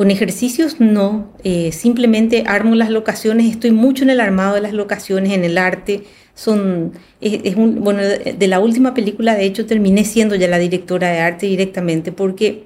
con 0.00 0.10
ejercicios 0.10 0.80
no, 0.80 1.30
eh, 1.44 1.72
simplemente 1.72 2.44
armo 2.46 2.74
las 2.74 2.88
locaciones, 2.88 3.50
estoy 3.50 3.70
mucho 3.70 4.02
en 4.02 4.08
el 4.08 4.20
armado 4.20 4.54
de 4.54 4.62
las 4.62 4.72
locaciones, 4.72 5.34
en 5.34 5.44
el 5.44 5.58
arte. 5.58 6.04
Son, 6.34 6.92
es, 7.20 7.54
un, 7.54 7.82
bueno, 7.84 8.00
de 8.00 8.48
la 8.48 8.60
última 8.60 8.94
película, 8.94 9.34
de 9.34 9.44
hecho, 9.44 9.66
terminé 9.66 10.06
siendo 10.06 10.36
ya 10.36 10.48
la 10.48 10.58
directora 10.58 11.10
de 11.10 11.18
arte 11.20 11.44
directamente, 11.44 12.12
porque 12.12 12.64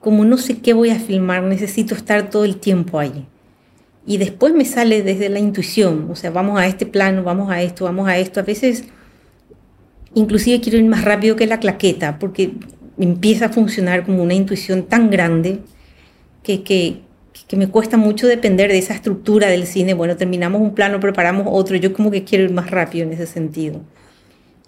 como 0.00 0.26
no 0.26 0.36
sé 0.36 0.58
qué 0.58 0.74
voy 0.74 0.90
a 0.90 1.00
filmar, 1.00 1.42
necesito 1.42 1.94
estar 1.94 2.28
todo 2.28 2.44
el 2.44 2.58
tiempo 2.58 2.98
ahí. 2.98 3.26
Y 4.06 4.18
después 4.18 4.52
me 4.52 4.66
sale 4.66 5.02
desde 5.02 5.30
la 5.30 5.38
intuición, 5.38 6.08
o 6.10 6.16
sea, 6.16 6.30
vamos 6.30 6.60
a 6.60 6.66
este 6.66 6.84
plano, 6.84 7.22
vamos 7.22 7.50
a 7.50 7.62
esto, 7.62 7.86
vamos 7.86 8.06
a 8.06 8.18
esto. 8.18 8.40
A 8.40 8.42
veces 8.42 8.84
Inclusive 10.14 10.60
quiero 10.60 10.76
ir 10.76 10.84
más 10.84 11.02
rápido 11.02 11.34
que 11.34 11.46
la 11.46 11.60
claqueta 11.60 12.18
porque 12.18 12.52
empieza 12.98 13.46
a 13.46 13.48
funcionar 13.48 14.04
como 14.04 14.22
una 14.22 14.34
intuición 14.34 14.82
tan 14.82 15.08
grande 15.08 15.60
que, 16.42 16.62
que, 16.62 17.02
me 17.56 17.68
cuesta 17.68 17.96
mucho 17.96 18.26
depender 18.26 18.70
de 18.70 18.78
esa 18.78 18.94
estructura 18.94 19.48
del 19.48 19.66
cine. 19.66 19.94
Bueno, 19.94 20.16
terminamos 20.16 20.60
un 20.60 20.74
plano, 20.74 21.00
preparamos 21.00 21.46
otro. 21.48 21.76
Yo 21.76 21.92
como 21.92 22.10
que 22.10 22.24
quiero 22.24 22.44
ir 22.44 22.52
más 22.52 22.70
rápido 22.70 23.06
en 23.06 23.12
ese 23.12 23.26
sentido. 23.26 23.80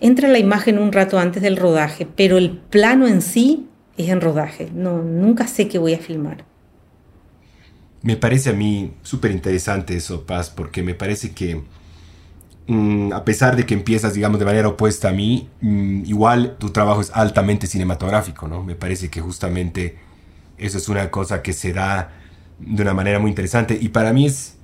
Entra 0.00 0.29
la 0.29 0.39
imagen 0.39 0.79
un 0.79 0.93
rato 0.93 1.19
antes 1.19 1.43
del 1.43 1.57
rodaje, 1.57 2.07
pero 2.17 2.39
el 2.39 2.53
plano 2.53 3.07
en 3.07 3.21
sí 3.21 3.67
es 3.99 4.09
en 4.09 4.21
rodaje. 4.21 4.71
No, 4.75 5.03
nunca 5.03 5.47
sé 5.47 5.69
qué 5.69 5.79
voy 5.79 5.95
a 5.95 5.99
filmar. 5.99 6.45
me 8.03 8.17
parece 8.17 8.50
a 8.50 8.53
mí 8.55 8.95
súper 9.03 9.31
interesante 9.31 9.95
eso, 9.95 10.25
Paz, 10.25 10.49
porque 10.49 10.83
me 10.83 10.95
parece 10.95 11.33
que 11.33 11.62
mm, 12.67 13.12
a 13.12 13.25
pesar 13.27 13.57
de 13.57 13.67
que 13.67 13.75
empiezas, 13.75 14.15
digamos, 14.15 14.39
de 14.39 14.47
manera 14.47 14.69
opuesta 14.69 15.11
a 15.11 15.12
mí, 15.12 15.49
mm, 15.61 16.07
igual 16.07 16.57
tu 16.59 16.71
trabajo 16.71 17.03
es 17.03 17.11
altamente 17.12 17.67
cinematográfico, 17.67 18.49
¿no? 18.49 18.65
Me 18.65 18.75
parece 18.75 19.11
que 19.11 19.21
justamente 19.21 19.99
eso 20.61 20.79
es 20.79 20.88
una 20.88 21.11
cosa 21.11 21.43
que 21.43 21.52
se 21.52 21.73
da 21.73 22.12
de 22.59 22.83
una 22.83 22.95
manera 22.95 23.19
muy 23.19 23.31
interesante. 23.31 23.79
Y 23.81 23.88
para 23.88 24.12
mí 24.12 24.26
es, 24.26 24.57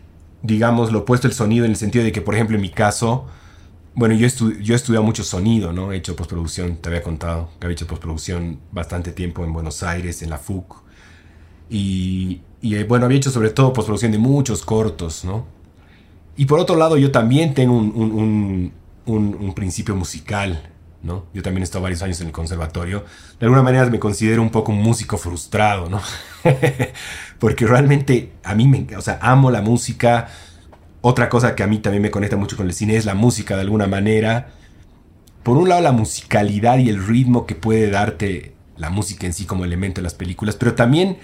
digamos, 0.43 0.93
lo 0.93 1.01
opuesto 1.01 1.27
el 1.27 1.33
sonido 1.33 1.65
en 1.65 1.73
el 1.73 1.77
sentido 1.77 2.05
de 2.05 2.13
que, 2.13 2.21
por 2.21 2.35
ejemplo, 2.35 2.57
en 2.57 2.63
mi 2.63 2.71
caso, 2.71 3.27
bueno, 3.95 4.15
yo, 4.15 4.29
yo 4.61 4.75
he 4.75 4.77
estudiado 4.77 5.05
mucho 5.05 5.25
sonido, 5.25 5.73
¿no? 5.73 5.93
He 5.93 5.97
hecho 5.97 6.15
postproducción, 6.15 6.77
te 6.77 6.89
había 6.91 7.03
contado 7.03 7.51
que 7.59 7.67
había 7.67 7.75
hecho 7.75 7.87
postproducción 7.87 8.61
bastante 8.71 9.13
tiempo 9.13 9.45
en 9.45 9.53
Buenos 9.53 9.83
Aires, 9.83 10.23
en 10.23 10.31
la 10.31 10.39
FUC. 10.39 10.83
Y, 11.71 12.43
y 12.61 12.75
eh, 12.77 12.85
bueno, 12.85 13.07
había 13.07 13.17
hecho 13.19 13.31
sobre 13.31 13.51
todo 13.51 13.73
postproducción 13.73 14.13
de 14.13 14.19
muchos 14.19 14.65
cortos, 14.65 15.25
¿no? 15.25 15.47
Y 16.37 16.45
por 16.45 16.59
otro 16.61 16.77
lado, 16.77 16.99
yo 16.99 17.11
también 17.11 17.55
tengo 17.55 17.77
un, 17.77 17.91
un, 17.97 18.73
un, 19.07 19.35
un 19.41 19.55
principio 19.55 19.97
musical, 19.97 20.71
¿no? 21.07 21.27
Yo 21.33 21.43
también 21.43 21.63
he 21.63 21.65
estado 21.65 21.83
varios 21.83 22.03
años 22.03 22.21
en 22.21 22.27
el 22.27 22.33
conservatorio. 22.33 23.05
De 23.39 23.47
alguna 23.47 23.63
manera 23.63 23.87
me 23.87 24.01
considero 24.01 24.43
un 24.43 24.51
poco 24.51 24.73
un 24.73 24.83
músico 24.83 25.17
frustrado, 25.17 25.89
¿no? 25.89 26.03
Porque 27.39 27.67
realmente 27.67 28.33
a 28.43 28.55
mí 28.55 28.67
me, 28.67 28.95
o 28.97 29.01
sea, 29.01 29.19
amo 29.23 29.51
la 29.51 29.63
música. 29.63 30.29
Otra 31.01 31.29
cosa 31.29 31.55
que 31.55 31.63
a 31.63 31.69
mí 31.69 31.79
también 31.79 32.03
me 32.03 32.11
conecta 32.11 32.37
mucho 32.37 32.57
con 32.57 32.67
el 32.67 32.75
cine 32.75 32.97
es 32.97 33.05
la 33.05 33.15
música 33.15 33.55
de 33.55 33.63
alguna 33.63 33.87
manera. 33.87 34.49
Por 35.45 35.57
un 35.57 35.69
lado 35.69 35.81
la 35.81 35.93
musicalidad 35.93 36.79
y 36.79 36.89
el 36.89 37.07
ritmo 37.07 37.47
que 37.47 37.55
puede 37.55 37.89
darte 37.89 38.55
la 38.77 38.91
música 38.91 39.27
en 39.27 39.33
sí 39.33 39.47
como 39.47 39.65
elemento 39.65 40.01
de 40.01 40.03
las 40.03 40.15
películas, 40.15 40.57
pero 40.57 40.75
también 40.75 41.19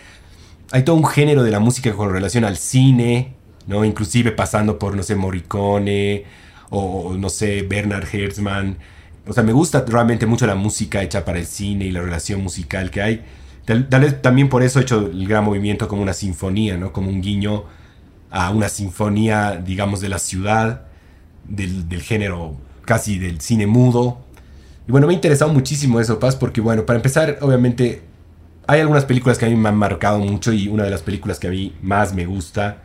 hay 0.71 0.85
todo 0.85 0.97
un 0.97 1.05
género 1.05 1.43
de 1.43 1.51
la 1.51 1.59
música 1.59 1.93
con 1.93 2.13
relación 2.13 2.45
al 2.45 2.57
cine, 2.57 3.35
¿no? 3.67 3.85
Inclusive 3.85 4.31
pasando 4.31 4.79
por, 4.79 4.97
no 4.97 5.03
sé, 5.03 5.17
Morricone 5.17 6.25
o, 6.71 7.15
no 7.19 7.29
sé, 7.29 7.63
Bernard 7.63 8.07
Herrmann 8.11 8.79
o 9.27 9.33
sea, 9.33 9.43
me 9.43 9.53
gusta 9.53 9.85
realmente 9.87 10.27
mucho 10.27 10.47
la 10.47 10.55
música 10.55 11.03
hecha 11.03 11.25
para 11.25 11.39
el 11.39 11.47
cine 11.47 11.87
y 11.87 11.93
la 11.93 12.01
relación 12.01 12.43
musical 12.43 12.91
que 12.91 13.03
hay. 13.03 13.25
Tal, 13.65 13.85
vez 13.85 14.21
también 14.21 14.49
por 14.49 14.63
eso 14.63 14.81
he 14.81 14.83
hecho 14.83 15.07
el 15.07 15.29
gran 15.29 15.45
movimiento 15.45 15.87
como 15.87 16.03
una 16.03 16.13
sinfonía, 16.13 16.77
¿no? 16.77 16.93
Como 16.93 17.09
un 17.09 17.23
guiño 17.23 17.65
a 18.31 18.51
una 18.51 18.69
sinfonía, 18.69 19.57
digamos, 19.57 20.01
de 20.01 20.09
la 20.09 20.19
ciudad, 20.19 20.87
del, 21.49 21.89
del 21.89 22.03
género 22.03 22.57
casi 22.85 23.19
del 23.19 23.41
cine 23.41 23.67
mudo. 23.67 24.19
Y 24.89 24.91
bueno, 24.91 25.07
me 25.07 25.13
ha 25.13 25.15
interesado 25.15 25.53
muchísimo 25.53 26.01
eso, 26.01 26.19
Paz, 26.19 26.35
porque 26.35 26.61
bueno, 26.61 26.85
para 26.85 26.97
empezar, 26.99 27.39
obviamente, 27.41 28.03
hay 28.67 28.81
algunas 28.81 29.05
películas 29.05 29.39
que 29.39 29.47
a 29.47 29.49
mí 29.49 29.55
me 29.55 29.69
han 29.69 29.77
marcado 29.77 30.19
mucho 30.19 30.53
y 30.53 30.69
una 30.69 30.85
de 30.85 30.91
las 30.91 31.03
películas 31.03 31.39
que 31.39 31.47
a 31.47 31.51
mí 31.51 31.75
más 31.83 32.15
me 32.15 32.27
gusta, 32.27 32.83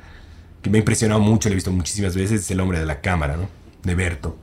que 0.62 0.70
me 0.70 0.78
ha 0.78 0.80
impresionado 0.80 1.20
mucho, 1.20 1.50
la 1.50 1.54
he 1.54 1.56
visto 1.56 1.72
muchísimas 1.72 2.16
veces, 2.16 2.42
es 2.42 2.52
El 2.52 2.60
hombre 2.60 2.80
de 2.80 2.86
la 2.86 3.02
cámara, 3.02 3.38
¿no? 3.38 3.50
De 3.84 3.96
Berto. 3.96 4.38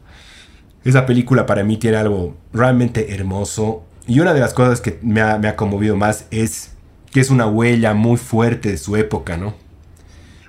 Esa 0.84 1.06
película 1.06 1.46
para 1.46 1.64
mí 1.64 1.78
tiene 1.78 1.96
algo 1.96 2.36
realmente 2.52 3.14
hermoso. 3.14 3.84
Y 4.06 4.20
una 4.20 4.34
de 4.34 4.40
las 4.40 4.52
cosas 4.52 4.82
que 4.82 4.98
me 5.02 5.22
ha, 5.22 5.56
conmovido 5.56 5.96
más 5.96 6.26
es 6.30 6.72
que 7.10 7.20
es 7.20 7.30
una 7.30 7.46
huella 7.46 7.94
muy 7.94 8.18
fuerte 8.18 8.70
de 8.70 8.76
su 8.76 8.96
época, 8.96 9.36
¿no? 9.36 9.54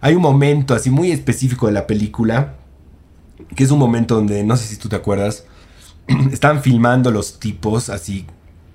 Hay 0.02 0.14
un 0.14 0.22
momento 0.22 0.74
así 0.74 0.90
muy 0.90 1.12
específico 1.12 1.68
de 1.68 1.74
la 1.74 1.88
película, 1.88 2.56
que 3.56 3.64
es 3.64 3.72
un 3.72 3.80
momento 3.80 4.16
donde, 4.16 4.44
no 4.44 4.58
sé 4.58 4.68
si 4.68 4.78
tú 4.78 4.90
te 4.90 4.98
acuerdas, 4.98 5.46
están 6.32 6.62
filmando 6.62 7.12
los 7.12 7.40
tipos 7.40 7.90
así 7.90 8.26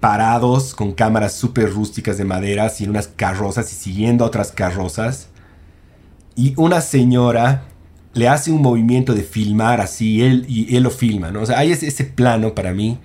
parados 0.00 0.75
con 0.75 0.93
cámaras 0.93 1.35
súper 1.35 1.71
rústicas 1.71 2.17
de 2.17 2.25
madera, 2.25 2.64
así 2.64 2.85
en 2.85 2.90
unas 2.90 3.09
carrozas 3.09 3.71
y 3.71 3.76
siguiendo 3.76 4.25
otras 4.25 4.50
carrozas. 4.50 5.29
Y 6.37 6.55
una 6.57 6.81
señora 6.81 7.64
le 8.12 8.29
hace 8.29 8.50
un 8.50 8.62
movimiento 8.62 9.14
de 9.14 9.23
filmar 9.23 9.81
así, 9.81 10.23
él, 10.23 10.45
y 10.49 10.75
él 10.76 10.83
lo 10.83 10.90
filma, 10.90 11.31
¿no? 11.31 11.43
O 11.43 11.47
sea, 11.47 11.59
hay 11.59 11.73
ese, 11.73 11.87
ese 11.87 12.05
plano 12.05 12.55
para 12.55 12.73
mí, 12.73 12.99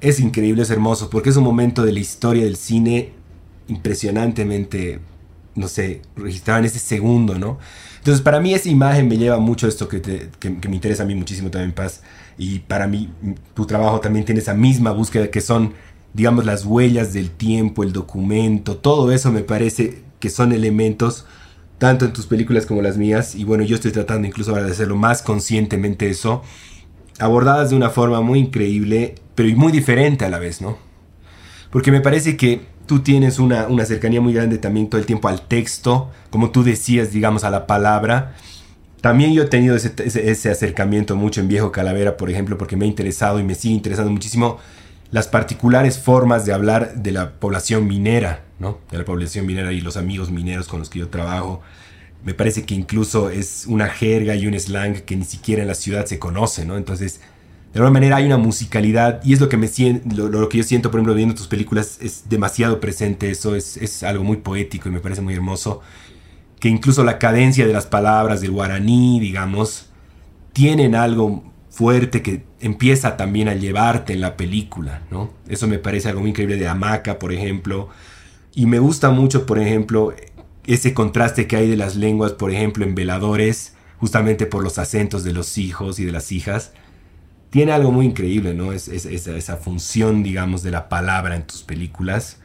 es 0.00 0.20
increíble, 0.20 0.62
es 0.62 0.70
hermoso, 0.70 1.08
porque 1.08 1.30
es 1.30 1.36
un 1.36 1.44
momento 1.44 1.84
de 1.84 1.92
la 1.92 2.00
historia 2.00 2.44
del 2.44 2.56
cine 2.56 3.12
impresionantemente, 3.68 5.00
no 5.54 5.68
sé, 5.68 6.02
registrado 6.16 6.60
en 6.60 6.66
ese 6.66 6.78
segundo, 6.78 7.38
¿no? 7.38 7.58
Entonces, 7.98 8.20
para 8.20 8.38
mí 8.40 8.52
esa 8.52 8.68
imagen 8.68 9.08
me 9.08 9.16
lleva 9.16 9.38
mucho 9.38 9.66
esto 9.66 9.88
que, 9.88 10.02
que, 10.02 10.68
me 10.68 10.74
interesa 10.74 11.04
a 11.04 11.06
mí 11.06 11.14
muchísimo 11.14 11.50
también, 11.50 11.72
Paz. 11.72 12.02
Y 12.36 12.58
para 12.58 12.86
mí, 12.86 13.08
tu 13.54 13.64
trabajo 13.64 14.00
también 14.00 14.26
tiene 14.26 14.42
esa 14.42 14.52
misma 14.52 14.90
búsqueda 14.90 15.30
que 15.30 15.40
son, 15.40 15.72
digamos, 16.12 16.44
las 16.44 16.66
huellas 16.66 17.14
del 17.14 17.30
tiempo, 17.30 17.82
el 17.82 17.94
documento, 17.94 18.76
todo 18.76 19.10
eso 19.10 19.32
me 19.32 19.40
parece 19.40 20.02
que 20.20 20.28
son 20.28 20.52
elementos 20.52 21.24
tanto 21.84 22.06
en 22.06 22.14
tus 22.14 22.24
películas 22.24 22.64
como 22.64 22.80
las 22.80 22.96
mías, 22.96 23.34
y 23.34 23.44
bueno, 23.44 23.62
yo 23.62 23.74
estoy 23.74 23.92
tratando 23.92 24.26
incluso 24.26 24.52
ahora 24.52 24.64
de 24.64 24.72
hacerlo 24.72 24.96
más 24.96 25.20
conscientemente 25.20 26.08
eso, 26.08 26.42
abordadas 27.18 27.68
de 27.68 27.76
una 27.76 27.90
forma 27.90 28.22
muy 28.22 28.38
increíble, 28.38 29.16
pero 29.34 29.54
muy 29.54 29.70
diferente 29.70 30.24
a 30.24 30.30
la 30.30 30.38
vez, 30.38 30.62
¿no? 30.62 30.78
Porque 31.70 31.92
me 31.92 32.00
parece 32.00 32.38
que 32.38 32.62
tú 32.86 33.00
tienes 33.00 33.38
una, 33.38 33.66
una 33.66 33.84
cercanía 33.84 34.22
muy 34.22 34.32
grande 34.32 34.56
también 34.56 34.88
todo 34.88 34.98
el 34.98 35.06
tiempo 35.06 35.28
al 35.28 35.42
texto, 35.42 36.10
como 36.30 36.52
tú 36.52 36.64
decías, 36.64 37.12
digamos, 37.12 37.44
a 37.44 37.50
la 37.50 37.66
palabra. 37.66 38.34
También 39.02 39.34
yo 39.34 39.42
he 39.42 39.46
tenido 39.48 39.76
ese, 39.76 39.92
ese, 40.06 40.50
acercamiento 40.50 41.16
mucho 41.16 41.42
en 41.42 41.48
Viejo 41.48 41.70
Calavera, 41.70 42.16
por 42.16 42.30
ejemplo, 42.30 42.56
porque 42.56 42.76
me 42.76 42.86
ha 42.86 42.88
interesado 42.88 43.38
y 43.40 43.44
me 43.44 43.54
sigue 43.54 43.74
interesando 43.74 44.10
muchísimo 44.10 44.56
las 45.14 45.28
particulares 45.28 45.96
formas 45.96 46.44
de 46.44 46.52
hablar 46.52 46.96
de 46.96 47.12
la 47.12 47.34
población 47.38 47.86
minera, 47.86 48.42
¿no? 48.58 48.80
De 48.90 48.98
la 48.98 49.04
población 49.04 49.46
minera 49.46 49.72
y 49.72 49.80
los 49.80 49.96
amigos 49.96 50.32
mineros 50.32 50.66
con 50.66 50.80
los 50.80 50.90
que 50.90 50.98
yo 50.98 51.08
trabajo. 51.08 51.62
Me 52.24 52.34
parece 52.34 52.64
que 52.64 52.74
incluso 52.74 53.30
es 53.30 53.64
una 53.68 53.86
jerga 53.86 54.34
y 54.34 54.48
un 54.48 54.58
slang 54.58 55.02
que 55.02 55.14
ni 55.14 55.24
siquiera 55.24 55.62
en 55.62 55.68
la 55.68 55.76
ciudad 55.76 56.04
se 56.06 56.18
conoce, 56.18 56.64
¿no? 56.64 56.76
Entonces, 56.76 57.20
de 57.72 57.78
alguna 57.78 57.92
manera 57.92 58.16
hay 58.16 58.26
una 58.26 58.38
musicalidad 58.38 59.20
y 59.22 59.34
es 59.34 59.40
lo 59.40 59.48
que, 59.48 59.56
me 59.56 59.70
lo, 60.16 60.26
lo 60.26 60.48
que 60.48 60.58
yo 60.58 60.64
siento, 60.64 60.90
por 60.90 60.98
ejemplo, 60.98 61.14
viendo 61.14 61.36
tus 61.36 61.46
películas, 61.46 61.98
es 62.00 62.28
demasiado 62.28 62.80
presente 62.80 63.30
eso, 63.30 63.54
es, 63.54 63.76
es 63.76 64.02
algo 64.02 64.24
muy 64.24 64.38
poético 64.38 64.88
y 64.88 64.92
me 64.92 64.98
parece 64.98 65.20
muy 65.20 65.34
hermoso. 65.34 65.80
Que 66.58 66.68
incluso 66.68 67.04
la 67.04 67.20
cadencia 67.20 67.64
de 67.68 67.72
las 67.72 67.86
palabras 67.86 68.40
del 68.40 68.50
guaraní, 68.50 69.20
digamos, 69.20 69.90
tienen 70.52 70.96
algo 70.96 71.53
fuerte 71.74 72.22
que 72.22 72.44
empieza 72.60 73.16
también 73.16 73.48
a 73.48 73.54
llevarte 73.54 74.12
en 74.12 74.20
la 74.20 74.36
película, 74.36 75.02
¿no? 75.10 75.32
Eso 75.48 75.66
me 75.66 75.80
parece 75.80 76.08
algo 76.08 76.20
muy 76.20 76.30
increíble 76.30 76.56
de 76.56 76.68
Hamaca, 76.68 77.18
por 77.18 77.32
ejemplo. 77.32 77.88
Y 78.54 78.66
me 78.66 78.78
gusta 78.78 79.10
mucho, 79.10 79.44
por 79.44 79.58
ejemplo, 79.58 80.14
ese 80.66 80.94
contraste 80.94 81.48
que 81.48 81.56
hay 81.56 81.68
de 81.68 81.76
las 81.76 81.96
lenguas, 81.96 82.32
por 82.32 82.52
ejemplo, 82.52 82.84
en 82.84 82.94
Veladores, 82.94 83.74
justamente 83.98 84.46
por 84.46 84.62
los 84.62 84.78
acentos 84.78 85.24
de 85.24 85.32
los 85.32 85.58
hijos 85.58 85.98
y 85.98 86.04
de 86.04 86.12
las 86.12 86.30
hijas. 86.30 86.72
Tiene 87.50 87.72
algo 87.72 87.90
muy 87.90 88.06
increíble, 88.06 88.54
¿no? 88.54 88.72
Es, 88.72 88.86
esa 88.88 89.56
función, 89.56 90.22
digamos, 90.22 90.62
de 90.62 90.70
la 90.70 90.88
palabra 90.88 91.34
en 91.34 91.42
tus 91.44 91.64
películas 91.64 92.38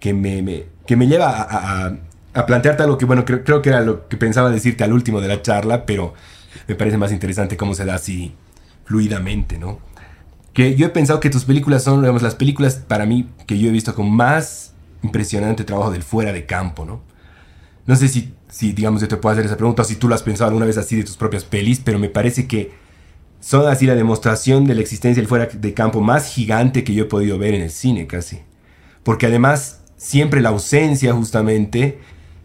que 0.00 0.14
me, 0.14 0.64
que 0.86 0.96
me 0.96 1.08
lleva 1.08 1.30
a, 1.30 1.94
a, 2.32 2.46
plantearte 2.46 2.84
algo 2.84 2.96
que, 2.96 3.04
bueno, 3.04 3.26
creo, 3.26 3.44
creo 3.44 3.60
que 3.60 3.68
era 3.68 3.82
lo 3.82 4.08
que 4.08 4.16
pensaba 4.16 4.50
decirte 4.50 4.82
al 4.82 4.94
último 4.94 5.20
de 5.20 5.28
la 5.28 5.42
charla, 5.42 5.84
pero 5.84 6.14
me 6.66 6.74
parece 6.74 6.96
más 6.96 7.12
interesante 7.12 7.58
cómo 7.58 7.74
se 7.74 7.84
da 7.84 7.96
así 7.96 8.34
fluidamente, 8.92 9.56
¿no? 9.56 9.78
Que 10.52 10.76
yo 10.76 10.84
he 10.84 10.90
pensado 10.90 11.18
que 11.18 11.30
tus 11.30 11.46
películas 11.46 11.82
son, 11.82 12.02
digamos, 12.02 12.20
las 12.20 12.34
películas 12.34 12.74
para 12.74 13.06
mí 13.06 13.26
que 13.46 13.58
yo 13.58 13.68
he 13.68 13.72
visto 13.72 13.94
con 13.94 14.14
más 14.14 14.74
impresionante 15.02 15.64
trabajo 15.64 15.90
del 15.90 16.02
fuera 16.02 16.30
de 16.30 16.44
campo, 16.44 16.84
¿no? 16.84 17.00
No 17.86 17.96
sé 17.96 18.06
si, 18.06 18.34
si 18.50 18.72
digamos, 18.72 19.00
yo 19.00 19.08
te 19.08 19.16
puedo 19.16 19.32
hacer 19.32 19.46
esa 19.46 19.56
pregunta 19.56 19.80
o 19.80 19.84
si 19.86 19.96
tú 19.96 20.08
lo 20.08 20.14
has 20.14 20.22
pensado 20.22 20.48
alguna 20.48 20.66
vez 20.66 20.76
así 20.76 20.96
de 20.96 21.04
tus 21.04 21.16
propias 21.16 21.44
pelis, 21.44 21.80
pero 21.82 21.98
me 21.98 22.10
parece 22.10 22.46
que 22.46 22.72
son 23.40 23.66
así 23.66 23.86
la 23.86 23.94
demostración 23.94 24.66
de 24.66 24.74
la 24.74 24.82
existencia 24.82 25.22
del 25.22 25.26
fuera 25.26 25.46
de 25.46 25.72
campo 25.72 26.02
más 26.02 26.26
gigante 26.28 26.84
que 26.84 26.92
yo 26.92 27.04
he 27.04 27.08
podido 27.08 27.38
ver 27.38 27.54
en 27.54 27.62
el 27.62 27.70
cine 27.70 28.06
casi. 28.06 28.40
Porque 29.04 29.24
además 29.24 29.80
siempre 29.96 30.42
la 30.42 30.50
ausencia 30.50 31.14
justamente 31.14 31.98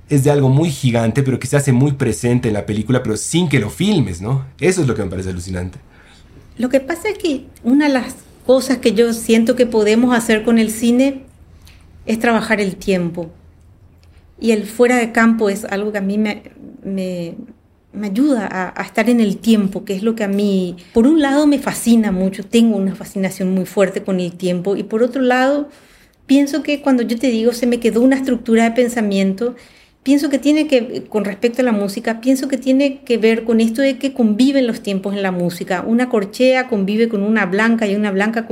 es 0.08 0.24
de 0.24 0.32
algo 0.32 0.48
muy 0.48 0.72
gigante, 0.72 1.24
pero 1.24 1.40
que 1.40 1.48
se 1.48 1.58
hace 1.58 1.74
muy 1.74 1.92
presente 1.92 2.48
en 2.48 2.54
la 2.54 2.66
película, 2.66 3.04
pero 3.04 3.18
sin 3.18 3.50
que 3.50 3.60
lo 3.60 3.70
filmes, 3.70 4.22
¿no? 4.22 4.46
Eso 4.62 4.82
es 4.82 4.88
lo 4.88 4.96
que 4.96 5.04
me 5.04 5.10
parece 5.10 5.32
alucinante. 5.32 5.80
Lo 6.58 6.70
que 6.70 6.80
pasa 6.80 7.10
es 7.10 7.18
que 7.18 7.46
una 7.64 7.88
de 7.88 7.94
las 7.94 8.16
cosas 8.46 8.78
que 8.78 8.94
yo 8.94 9.14
siento 9.14 9.56
que 9.56 9.66
podemos 9.66 10.16
hacer 10.16 10.44
con 10.44 10.58
el 10.58 10.72
cine 10.72 11.24
es 12.06 12.20
trabajar 12.20 12.62
el 12.62 12.78
tiempo. 12.78 13.30
Y 14.40 14.52
el 14.52 14.66
fuera 14.66 14.98
de 14.98 15.12
campo 15.12 15.50
es 15.50 15.66
algo 15.66 15.92
que 15.92 15.98
a 15.98 16.02
mí 16.02 16.18
me, 16.18 16.44
me, 16.84 17.36
ayuda 18.02 18.48
a, 18.48 18.82
a, 18.82 18.86
estar 18.86 19.10
en 19.10 19.20
el 19.20 19.38
tiempo, 19.38 19.84
que 19.84 19.96
es 19.96 20.04
lo 20.04 20.16
que 20.16 20.24
a 20.24 20.28
mí, 20.28 20.78
por 20.94 21.08
un 21.08 21.22
lado, 21.22 21.48
me 21.48 21.60
fascina 21.60 22.12
mucho, 22.12 22.46
tengo 22.46 22.78
una 22.78 22.96
fascinación 22.96 23.54
muy 23.54 23.66
fuerte 23.66 24.04
con 24.04 24.20
el 24.20 24.34
tiempo, 24.34 24.76
y 24.76 24.84
por 24.84 25.02
otro 25.02 25.22
lado, 25.22 25.70
pienso 26.28 26.62
que 26.62 26.82
cuando 26.82 27.02
yo 27.02 27.18
te 27.18 27.32
digo 27.32 27.54
se 27.54 27.66
me 27.66 27.80
quedó 27.80 28.02
una 28.02 28.16
estructura 28.16 28.66
de 28.66 28.72
pensamiento, 28.72 29.56
pienso 30.08 30.30
que 30.30 30.40
tiene 30.40 30.68
que, 30.68 31.04
con 31.10 31.26
respecto 31.26 31.62
a 31.62 31.66
la 31.66 31.74
música, 31.74 32.22
pienso 32.22 32.48
que 32.48 32.58
tiene 32.58 33.00
que 33.00 33.18
ver 33.18 33.44
con 33.44 33.60
esto 33.60 33.82
de 33.82 33.98
que 33.98 34.14
conviven 34.14 34.66
los 34.66 34.80
tiempos 34.80 35.14
en 35.14 35.22
la 35.22 35.32
música. 35.32 35.84
Una 35.86 36.08
corchea 36.08 36.70
convive 36.70 37.10
con 37.10 37.24
una 37.24 37.46
blanca 37.46 37.88
y 37.88 37.94
una 37.94 38.10
blanca 38.12 38.48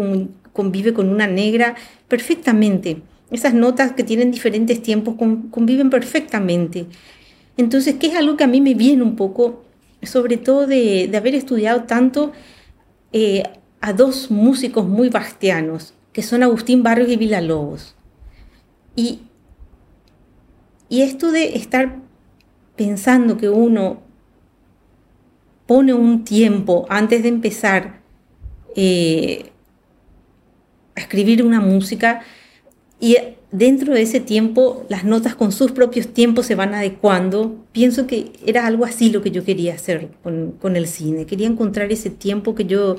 convive 0.52 0.94
con 0.94 1.08
una 1.08 1.28
negra 1.28 1.76
perfectamente. 2.10 2.98
Esas 3.32 3.54
notas 3.54 3.94
que 3.94 4.04
tienen 4.04 4.32
diferentes 4.32 4.82
tiempos 4.82 5.16
conviven 5.16 5.90
perfectamente. 5.90 6.88
Entonces, 7.56 7.96
que 7.96 8.08
es 8.08 8.16
algo 8.16 8.36
que 8.36 8.44
a 8.44 8.48
mí 8.48 8.60
me 8.60 8.74
viene 8.74 9.02
un 9.02 9.16
poco, 9.16 9.64
sobre 10.04 10.36
todo 10.36 10.68
de, 10.68 11.10
haber 11.16 11.36
estudiado 11.36 11.84
tanto 11.84 12.34
eh, 13.14 13.44
a 13.80 13.94
dos 13.94 14.30
músicos 14.30 14.86
muy 14.86 15.08
bastianos, 15.08 15.94
que 16.12 16.22
son 16.22 16.44
Agustín 16.44 16.84
Barrios 16.84 17.10
y 17.10 17.16
Villalobos. 17.16 17.96
Y, 18.98 19.22
y 20.89 21.01
esto 21.01 21.32
de 21.32 21.56
estar 21.56 21.98
pensando 22.75 23.38
que 23.38 23.50
uno 23.50 24.01
pone 25.65 25.94
un 25.94 26.24
tiempo 26.24 26.86
antes 26.89 27.24
de 27.24 27.30
empezar 27.30 28.01
eh, 28.75 29.51
a 30.96 31.01
escribir 31.01 31.44
una 31.44 31.60
música 31.60 32.22
y 33.00 33.18
dentro 33.51 33.94
de 33.94 34.01
ese 34.01 34.20
tiempo 34.20 34.86
las 34.89 35.04
notas 35.04 35.36
con 35.36 35.51
sus 35.51 35.72
propios 35.72 36.10
tiempos 36.10 36.46
se 36.46 36.56
van 36.56 36.74
adecuando. 36.74 37.56
Pienso 37.72 38.06
que 38.06 38.32
era 38.46 38.65
algo 38.65 38.86
así 38.86 39.10
lo 39.10 39.22
que 39.22 39.32
yo 39.32 39.44
quería 39.44 39.74
hacer 39.74 40.10
con, 40.24 40.51
con 40.54 40.75
el 40.75 40.88
cine. 40.88 41.25
Quería 41.25 41.48
encontrar 41.48 41.92
ese 41.92 42.10
tiempo 42.10 42.54
que 42.56 42.65
yo 42.65 42.98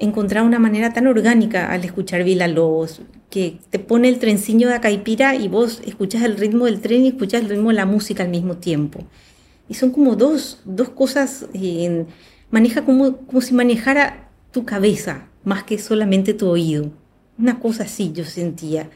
encontraba 0.00 0.46
una 0.46 0.58
manera 0.58 0.92
tan 0.92 1.06
orgánica 1.06 1.72
al 1.72 1.84
escuchar 1.84 2.24
Vila 2.24 2.48
Lobos, 2.48 3.02
que 3.30 3.58
te 3.70 3.78
pone 3.78 4.08
el 4.08 4.18
trenciño 4.18 4.68
de 4.68 4.74
Acaipira 4.74 5.34
y 5.34 5.48
vos 5.48 5.82
escuchas 5.84 6.22
el 6.22 6.36
ritmo 6.36 6.64
del 6.66 6.80
tren 6.80 7.04
y 7.04 7.08
escuchas 7.08 7.42
el 7.42 7.48
ritmo 7.48 7.68
de 7.68 7.74
la 7.74 7.86
música 7.86 8.22
al 8.22 8.30
mismo 8.30 8.56
tiempo. 8.56 9.04
Y 9.68 9.74
son 9.74 9.90
como 9.90 10.16
dos, 10.16 10.60
dos 10.64 10.88
cosas, 10.88 11.46
eh, 11.52 12.06
maneja 12.50 12.84
como, 12.84 13.18
como 13.18 13.40
si 13.40 13.54
manejara 13.54 14.30
tu 14.50 14.64
cabeza 14.64 15.28
más 15.44 15.64
que 15.64 15.78
solamente 15.78 16.34
tu 16.34 16.48
oído. 16.48 16.90
Una 17.38 17.60
cosa 17.60 17.84
así 17.84 18.12
yo 18.12 18.24
sentía. 18.24 18.90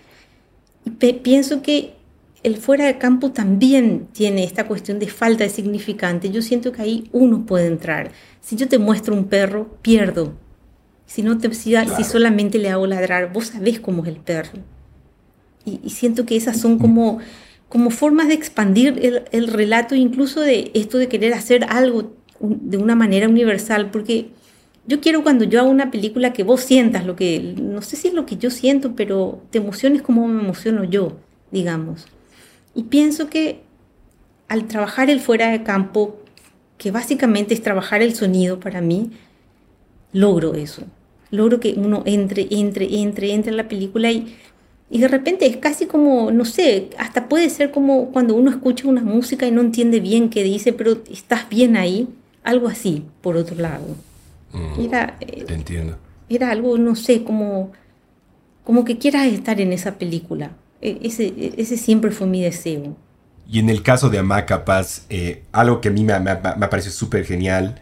Y 0.85 0.91
pienso 0.91 1.63
que 1.63 1.95
el 2.43 2.57
fuera 2.57 2.87
de 2.87 2.99
campo 2.99 3.31
también 3.31 4.09
tiene 4.13 4.45
esta 4.45 4.67
cuestión 4.67 4.99
de 4.99 5.09
falta 5.09 5.45
de 5.45 5.51
significante. 5.51 6.31
Yo 6.31 6.43
siento 6.43 6.73
que 6.73 6.83
ahí 6.83 7.09
uno 7.13 7.47
puede 7.47 7.67
entrar. 7.67 8.11
Si 8.41 8.57
yo 8.57 8.69
te 8.69 8.79
muestro 8.79 9.15
un 9.15 9.27
perro, 9.27 9.79
pierdo. 9.81 10.35
Si, 11.13 11.23
no 11.23 11.37
te, 11.39 11.53
si, 11.53 11.75
solamente 12.05 12.59
le 12.59 12.71
hago 12.71 12.87
ladrar, 12.87 13.33
vos 13.33 13.49
sabés 13.49 13.81
cómo 13.81 14.03
es 14.03 14.09
el 14.09 14.17
perro. 14.17 14.53
Y, 15.65 15.81
y 15.85 15.91
siento 15.91 16.25
que 16.25 16.37
esas 16.37 16.59
son 16.59 16.79
como 16.79 17.21
como 17.73 17.89
formas 17.89 18.29
de 18.29 18.35
expandir 18.35 19.25
el, 19.33 19.49
relato, 19.49 19.95
incluso 19.95 20.43
de 20.43 20.71
esto 20.75 20.99
de 20.99 21.09
querer 21.09 21.33
hacer 21.33 21.65
algo 21.71 22.13
de 22.39 22.77
una 22.77 22.95
manera 22.95 23.31
universal, 23.31 23.91
porque 23.91 24.29
yo 24.87 25.01
quiero 25.01 25.23
cuando 25.23 25.45
yo 25.45 25.59
hago 25.59 25.71
una 25.71 25.91
película 25.91 26.35
que 26.35 26.43
vos 26.43 26.61
sientas 26.61 27.07
lo 27.07 27.17
que, 27.17 27.55
no 27.59 27.81
sé 27.81 27.97
si 27.97 28.09
es 28.09 28.15
lo 28.15 28.27
que 28.27 28.37
yo 28.37 28.51
siento, 28.51 28.95
pero 28.95 29.41
te 29.49 29.57
emociones 29.57 30.03
como 30.03 30.29
me 30.29 30.43
emociono 30.43 30.85
yo, 30.85 31.17
digamos. 31.51 32.09
Y 32.75 32.83
pienso 32.83 33.31
que 33.31 33.63
al 34.49 34.67
trabajar 34.69 35.09
el 35.09 35.21
fuera 35.21 35.51
de 35.51 35.63
campo, 35.63 36.21
que 36.77 36.91
básicamente 36.91 37.55
es 37.55 37.63
trabajar 37.63 38.03
el 38.03 38.15
sonido 38.15 38.61
para 38.61 38.83
mí, 38.83 39.13
logro 40.13 40.53
eso. 40.53 40.83
Logro 41.33 41.59
que 41.59 41.75
uno 41.77 42.05
entre, 42.07 42.47
entre, 42.51 42.85
entre, 42.95 43.33
entre 43.33 43.51
en 43.51 43.57
la 43.57 43.67
película 43.67 44.13
y 44.13 44.37
y 44.93 44.99
de 44.99 45.09
repente 45.09 45.47
es 45.47 45.57
casi 45.57 45.87
como, 45.87 46.31
no 46.33 46.45
sé, 46.45 46.91
hasta 46.99 47.27
puede 47.27 47.49
ser 47.49 47.71
como 47.71 48.11
cuando 48.11 48.35
uno 48.35 48.51
escucha 48.51 48.87
una 48.87 49.01
música 49.01 49.47
y 49.47 49.51
no 49.51 49.63
entiende 49.63 50.01
bien 50.01 50.29
qué 50.29 50.43
dice, 50.43 50.75
pero 50.75 50.99
estás 51.11 51.49
bien 51.49 51.79
ahí. 51.79 52.11
Algo 52.45 52.69
así, 52.69 53.07
por 53.23 53.39
otro 53.39 53.57
lado. 53.57 53.97
Mm, 54.53 54.81
era, 54.83 55.17
eh, 55.21 55.45
te 55.45 55.55
entiendo. 55.55 55.97
Era 56.29 56.51
algo, 56.51 56.77
no 56.77 56.95
sé, 56.95 57.25
como, 57.25 57.73
como 58.65 58.85
que 58.85 58.99
quieras 58.99 59.29
estar 59.29 59.63
en 59.63 59.73
esa 59.73 59.95
película. 59.95 60.51
E, 60.83 60.99
ese, 61.05 61.33
ese 61.57 61.79
siempre 61.79 62.11
fue 62.11 62.27
mi 62.27 62.43
deseo. 62.43 62.95
Y 63.49 63.61
en 63.61 63.71
el 63.71 63.83
caso 63.83 64.11
de 64.11 64.19
Amaca 64.19 64.67
Paz, 64.67 65.07
eh, 65.09 65.45
algo 65.53 65.81
que 65.81 65.89
a 65.89 65.93
mí 65.93 66.05
me, 66.05 66.21
me, 66.21 66.35
me 66.35 66.69
pareció 66.69 66.93
súper 66.93 67.25
genial 67.25 67.81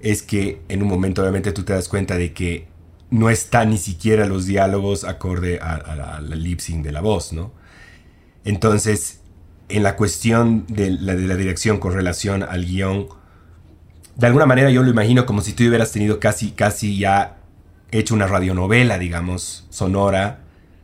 es 0.00 0.22
que 0.22 0.60
en 0.68 0.82
un 0.82 0.88
momento 0.88 1.22
obviamente 1.22 1.52
tú 1.52 1.62
te 1.62 1.72
das 1.72 1.88
cuenta 1.88 2.16
de 2.16 2.32
que 2.32 2.66
no 3.10 3.30
está 3.30 3.64
ni 3.64 3.78
siquiera 3.78 4.26
los 4.26 4.46
diálogos 4.46 5.04
acorde 5.04 5.58
a, 5.60 6.20
la 6.20 6.36
lip 6.36 6.60
sync 6.60 6.84
de 6.84 6.92
la 6.92 7.00
voz, 7.00 7.32
¿no? 7.32 7.52
Entonces, 8.44 9.20
en 9.68 9.82
la 9.82 9.96
cuestión 9.96 10.64
de 10.68 10.90
la, 10.90 11.14
de 11.14 11.26
la 11.26 11.36
dirección 11.36 11.78
con 11.78 11.92
relación 11.92 12.42
al 12.42 12.64
guion, 12.64 13.08
de 14.16 14.26
alguna 14.26 14.46
manera 14.46 14.70
yo 14.70 14.82
lo 14.82 14.90
imagino 14.90 15.26
como 15.26 15.40
si 15.40 15.52
tú 15.52 15.64
hubieras 15.64 15.92
tenido 15.92 16.20
casi, 16.20 16.52
casi 16.52 16.98
ya 16.98 17.36
hecho 17.90 18.14
una 18.14 18.26
radionovela, 18.26 18.98
digamos, 18.98 19.66
sonora, 19.70 20.40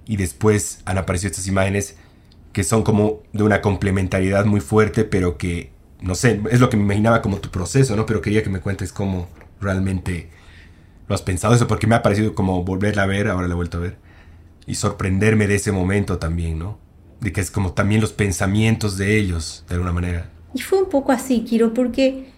y 0.07 0.16
después 0.16 0.81
han 0.85 0.98
aparecido 0.98 1.31
estas 1.31 1.46
imágenes 1.46 1.96
que 2.53 2.64
son 2.64 2.83
como 2.83 3.22
de 3.33 3.42
una 3.42 3.61
complementariedad 3.61 4.44
muy 4.44 4.61
fuerte, 4.61 5.05
pero 5.05 5.38
que, 5.38 5.71
no 6.02 6.14
sé, 6.14 6.40
es 6.50 6.60
lo 6.60 6.68
que 6.68 6.76
me 6.76 6.84
imaginaba 6.84 7.22
como 7.22 7.38
tu 7.38 7.50
proceso, 7.50 7.96
¿no? 7.96 8.06
Pero 8.06 8.20
quería 8.20 8.42
que 8.42 8.50
me 8.50 8.60
cuentes 8.60 8.92
cómo 8.92 9.28
realmente 9.60 10.30
¿Lo 11.12 11.14
has 11.14 11.22
pensado 11.22 11.54
eso? 11.54 11.66
Porque 11.66 11.86
me 11.86 11.94
ha 11.94 12.02
parecido 12.02 12.34
como 12.34 12.64
volverla 12.64 13.02
a 13.02 13.06
ver, 13.06 13.28
ahora 13.28 13.46
la 13.46 13.52
he 13.52 13.56
vuelto 13.56 13.78
a 13.78 13.80
ver. 13.80 13.96
Y 14.66 14.76
sorprenderme 14.76 15.46
de 15.46 15.56
ese 15.56 15.72
momento 15.72 16.18
también, 16.18 16.58
¿no? 16.58 16.78
De 17.20 17.32
que 17.32 17.42
es 17.42 17.50
como 17.50 17.72
también 17.72 18.00
los 18.00 18.14
pensamientos 18.14 18.96
de 18.96 19.18
ellos, 19.18 19.64
de 19.68 19.74
alguna 19.74 19.92
manera. 19.92 20.30
Y 20.54 20.62
fue 20.62 20.82
un 20.82 20.88
poco 20.88 21.12
así, 21.12 21.40
Kiro, 21.40 21.74
porque 21.74 22.28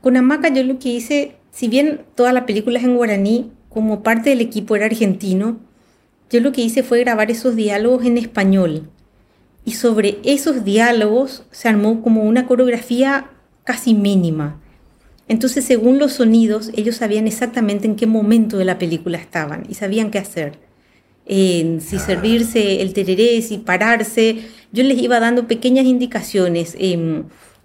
con 0.00 0.16
Amaca 0.16 0.48
yo 0.48 0.62
lo 0.62 0.78
que 0.78 0.88
hice, 0.90 1.36
si 1.50 1.68
bien 1.68 2.06
toda 2.14 2.32
la 2.32 2.46
película 2.46 2.78
es 2.78 2.84
en 2.84 2.96
guaraní, 2.96 3.52
como 3.68 4.02
parte 4.02 4.30
del 4.30 4.40
equipo 4.40 4.76
era 4.76 4.86
argentino, 4.86 5.58
yo 6.30 6.40
lo 6.40 6.52
que 6.52 6.62
hice 6.62 6.82
fue 6.82 7.00
grabar 7.00 7.30
esos 7.30 7.54
diálogos 7.56 8.04
en 8.04 8.16
español. 8.16 8.88
Y 9.66 9.72
sobre 9.72 10.20
esos 10.24 10.64
diálogos 10.64 11.42
se 11.50 11.68
armó 11.68 12.00
como 12.00 12.22
una 12.22 12.46
coreografía 12.46 13.26
casi 13.64 13.94
mínima. 13.94 14.60
Entonces, 15.28 15.64
según 15.64 15.98
los 15.98 16.12
sonidos, 16.14 16.70
ellos 16.74 16.96
sabían 16.96 17.26
exactamente 17.26 17.86
en 17.86 17.96
qué 17.96 18.06
momento 18.06 18.58
de 18.58 18.64
la 18.64 18.78
película 18.78 19.18
estaban 19.18 19.66
y 19.68 19.74
sabían 19.74 20.10
qué 20.12 20.18
hacer. 20.18 20.52
si 21.26 21.96
ah. 21.96 21.98
servirse 21.98 22.80
el 22.80 22.92
tereré, 22.92 23.42
si 23.42 23.58
pararse. 23.58 24.38
Yo 24.72 24.84
les 24.84 25.02
iba 25.02 25.18
dando 25.18 25.48
pequeñas 25.48 25.84
indicaciones 25.84 26.76
em, 26.78 27.24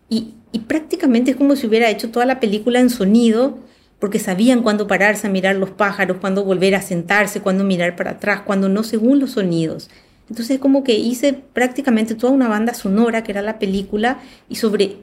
y, 0.10 0.34
prácticamente 0.68 1.32
es 1.32 1.38
como 1.38 1.56
si 1.56 1.68
hubiera 1.68 1.90
hecho 1.90 2.10
toda 2.10 2.26
la 2.26 2.40
película 2.40 2.80
en 2.80 2.90
sonido, 2.90 3.60
porque 4.00 4.20
sabían 4.20 4.64
cuándo 4.64 4.88
pararse 4.88 5.28
a 5.28 5.30
mirar 5.30 5.56
los 5.56 5.70
pájaros, 5.70 6.18
cuándo 6.20 6.44
volver 6.44 6.74
a 6.74 6.82
sentarse, 6.82 7.42
cuándo 7.42 7.64
mirar 7.64 7.96
para 7.96 8.12
atrás, 8.12 8.42
cuándo 8.42 8.68
no, 8.70 8.84
según 8.84 9.20
los 9.20 9.32
sonidos. 9.32 9.90
Entonces 10.32 10.60
como 10.60 10.86
que 10.86 10.94
hice 10.94 11.34
prácticamente 11.34 12.16
toda 12.16 12.32
una 12.32 12.48
banda 12.48 12.74
sonora 12.74 13.22
que 13.22 13.34
era 13.34 13.42
la 13.42 13.60
película 13.60 14.22
y 14.48 14.56
sobre 14.56 15.00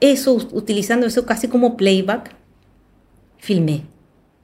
eso, 0.00 0.34
utilizando 0.34 1.06
eso 1.06 1.24
casi 1.24 1.46
como 1.46 1.76
playback, 1.76 2.34
filmé. 3.38 3.84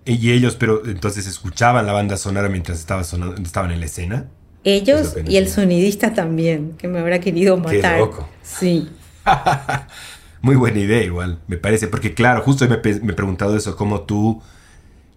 ¿Y 0.04 0.30
ellos, 0.30 0.54
pero 0.54 0.86
entonces 0.86 1.26
escuchaban 1.26 1.84
la 1.84 1.92
banda 1.94 2.16
sonora 2.16 2.48
mientras 2.48 2.78
estaba 2.78 3.02
estaban 3.02 3.72
en 3.72 3.80
la 3.80 3.86
escena? 3.86 4.28
Ellos 4.62 5.16
y 5.26 5.36
el 5.36 5.48
sonidista 5.48 6.14
también, 6.14 6.76
que 6.78 6.86
me 6.86 7.00
habrá 7.00 7.18
querido 7.18 7.56
matar. 7.56 7.94
Qué 7.94 7.98
loco. 7.98 8.28
Sí. 8.44 8.88
Muy 10.42 10.54
buena 10.54 10.78
idea 10.78 11.02
igual, 11.02 11.40
me 11.48 11.56
parece, 11.56 11.88
porque 11.88 12.14
claro, 12.14 12.42
justo 12.42 12.68
me, 12.68 12.76
me 12.76 13.12
he 13.12 13.16
preguntado 13.16 13.56
eso, 13.56 13.74
cómo 13.74 14.02
tú 14.02 14.40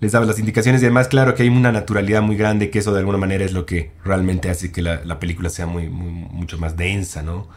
les 0.03 0.11
dabas 0.11 0.27
las 0.27 0.39
indicaciones 0.39 0.81
y 0.81 0.85
además 0.85 1.07
claro 1.07 1.33
que 1.33 1.43
hay 1.43 1.49
una 1.49 1.71
naturalidad 1.71 2.21
muy 2.21 2.35
grande 2.35 2.69
que 2.69 2.79
eso 2.79 2.93
de 2.93 2.99
alguna 2.99 3.17
manera 3.17 3.43
es 3.43 3.53
lo 3.53 3.65
que 3.65 3.91
realmente 4.03 4.49
hace 4.49 4.71
que 4.71 4.81
la, 4.81 5.19
película 5.19 5.49
sea 5.49 5.65
muy, 5.65 5.89
mucho 5.89 6.59
más 6.59 6.77
densa, 6.77 7.23
¿no? 7.23 7.47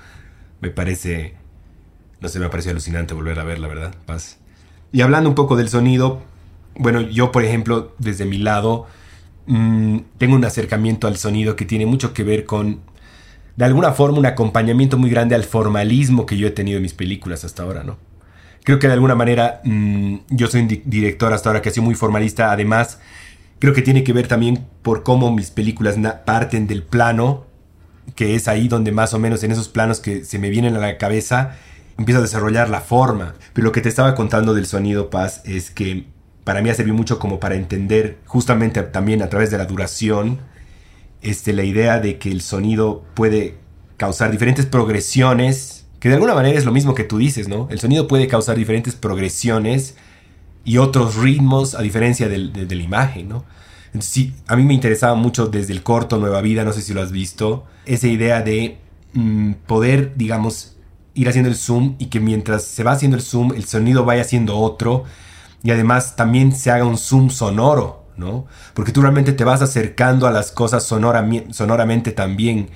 Me 0.60 0.70
parece 0.70 1.34
no 2.20 2.28
sé, 2.28 2.38
me 2.38 2.48
pareció 2.48 2.70
alucinante 2.70 3.14
volver 3.14 3.38
a 3.38 3.44
ver, 3.44 3.58
la 3.58 3.68
verdad, 3.68 3.94
paz. 4.06 4.38
Y 4.92 5.02
hablando 5.02 5.28
un 5.28 5.34
poco 5.34 5.56
del 5.56 5.68
sonido, 5.68 6.22
bueno, 6.76 7.00
yo 7.00 7.32
por 7.32 7.44
ejemplo, 7.44 7.94
desde 7.98 8.24
mi 8.24 8.38
lado, 8.38 8.86
mm, 9.46 9.98
tengo 10.18 10.36
un 10.36 10.44
acercamiento 10.44 11.06
al 11.06 11.16
sonido 11.16 11.56
que 11.56 11.64
tiene 11.64 11.86
mucho 11.86 12.14
que 12.14 12.24
ver 12.24 12.44
con, 12.44 12.80
de 13.56 13.64
alguna 13.64 13.92
forma, 13.92 14.18
un 14.18 14.26
acompañamiento 14.26 14.98
muy 14.98 15.10
grande 15.10 15.34
al 15.34 15.44
formalismo 15.44 16.26
que 16.26 16.36
yo 16.36 16.46
he 16.46 16.50
tenido 16.50 16.78
en 16.78 16.82
mis 16.82 16.94
películas 16.94 17.44
hasta 17.44 17.62
ahora, 17.62 17.84
¿no? 17.84 17.98
Creo 18.66 18.80
que 18.80 18.88
de 18.88 18.94
alguna 18.94 19.14
manera 19.14 19.60
mm, 19.62 20.16
yo 20.30 20.48
soy 20.48 20.62
un 20.62 20.82
director 20.86 21.32
hasta 21.32 21.48
ahora 21.48 21.62
que 21.62 21.68
ha 21.68 21.72
sido 21.72 21.84
muy 21.84 21.94
formalista, 21.94 22.50
además 22.50 22.98
creo 23.60 23.72
que 23.72 23.80
tiene 23.80 24.02
que 24.02 24.12
ver 24.12 24.26
también 24.26 24.66
por 24.82 25.04
cómo 25.04 25.30
mis 25.32 25.52
películas 25.52 25.94
parten 26.24 26.66
del 26.66 26.82
plano, 26.82 27.46
que 28.16 28.34
es 28.34 28.48
ahí 28.48 28.66
donde 28.66 28.90
más 28.90 29.14
o 29.14 29.20
menos 29.20 29.44
en 29.44 29.52
esos 29.52 29.68
planos 29.68 30.00
que 30.00 30.24
se 30.24 30.40
me 30.40 30.50
vienen 30.50 30.74
a 30.74 30.80
la 30.80 30.98
cabeza, 30.98 31.52
empieza 31.96 32.18
a 32.18 32.22
desarrollar 32.22 32.68
la 32.68 32.80
forma. 32.80 33.36
Pero 33.52 33.66
lo 33.66 33.70
que 33.70 33.82
te 33.82 33.88
estaba 33.88 34.16
contando 34.16 34.52
del 34.52 34.66
sonido 34.66 35.10
Paz 35.10 35.42
es 35.44 35.70
que 35.70 36.08
para 36.42 36.60
mí 36.60 36.68
ha 36.68 36.74
servido 36.74 36.96
mucho 36.96 37.20
como 37.20 37.38
para 37.38 37.54
entender 37.54 38.18
justamente 38.26 38.82
también 38.82 39.22
a 39.22 39.28
través 39.28 39.52
de 39.52 39.58
la 39.58 39.66
duración 39.66 40.40
este, 41.22 41.52
la 41.52 41.62
idea 41.62 42.00
de 42.00 42.18
que 42.18 42.32
el 42.32 42.40
sonido 42.40 43.04
puede 43.14 43.58
causar 43.96 44.32
diferentes 44.32 44.66
progresiones, 44.66 45.85
que 46.06 46.10
de 46.10 46.14
alguna 46.14 46.34
manera 46.36 46.56
es 46.56 46.64
lo 46.64 46.70
mismo 46.70 46.94
que 46.94 47.02
tú 47.02 47.18
dices, 47.18 47.48
¿no? 47.48 47.66
El 47.68 47.80
sonido 47.80 48.06
puede 48.06 48.28
causar 48.28 48.56
diferentes 48.56 48.94
progresiones 48.94 49.96
y 50.64 50.78
otros 50.78 51.16
ritmos 51.16 51.74
a 51.74 51.82
diferencia 51.82 52.28
de, 52.28 52.38
la 52.38 52.82
imagen, 52.82 53.28
¿no? 53.28 53.44
Entonces, 53.86 54.12
sí, 54.12 54.32
a 54.46 54.54
mí 54.54 54.62
me 54.62 54.72
interesaba 54.72 55.16
mucho 55.16 55.48
desde 55.48 55.72
el 55.72 55.82
corto 55.82 56.18
Nueva 56.18 56.42
Vida, 56.42 56.62
no 56.62 56.72
sé 56.72 56.82
si 56.82 56.94
lo 56.94 57.02
has 57.02 57.10
visto, 57.10 57.64
esa 57.86 58.06
idea 58.06 58.40
de 58.40 58.78
mm, 59.14 59.54
poder, 59.66 60.12
digamos, 60.14 60.76
ir 61.14 61.28
haciendo 61.28 61.50
el 61.50 61.56
zoom 61.56 61.96
y 61.98 62.06
que 62.06 62.20
mientras 62.20 62.62
se 62.62 62.84
va 62.84 62.92
haciendo 62.92 63.16
el 63.16 63.22
zoom, 63.24 63.52
el 63.56 63.64
sonido 63.64 64.04
vaya 64.04 64.22
haciendo 64.22 64.58
otro 64.58 65.02
y 65.64 65.72
además 65.72 66.14
también 66.14 66.54
se 66.54 66.70
haga 66.70 66.84
un 66.84 66.98
zoom 66.98 67.30
sonoro, 67.30 68.04
¿no? 68.16 68.46
Porque 68.74 68.92
tú 68.92 69.02
realmente 69.02 69.32
te 69.32 69.42
vas 69.42 69.60
acercando 69.60 70.28
a 70.28 70.30
las 70.30 70.52
cosas 70.52 70.84
sonoramente 70.84 72.12
también. 72.12 72.68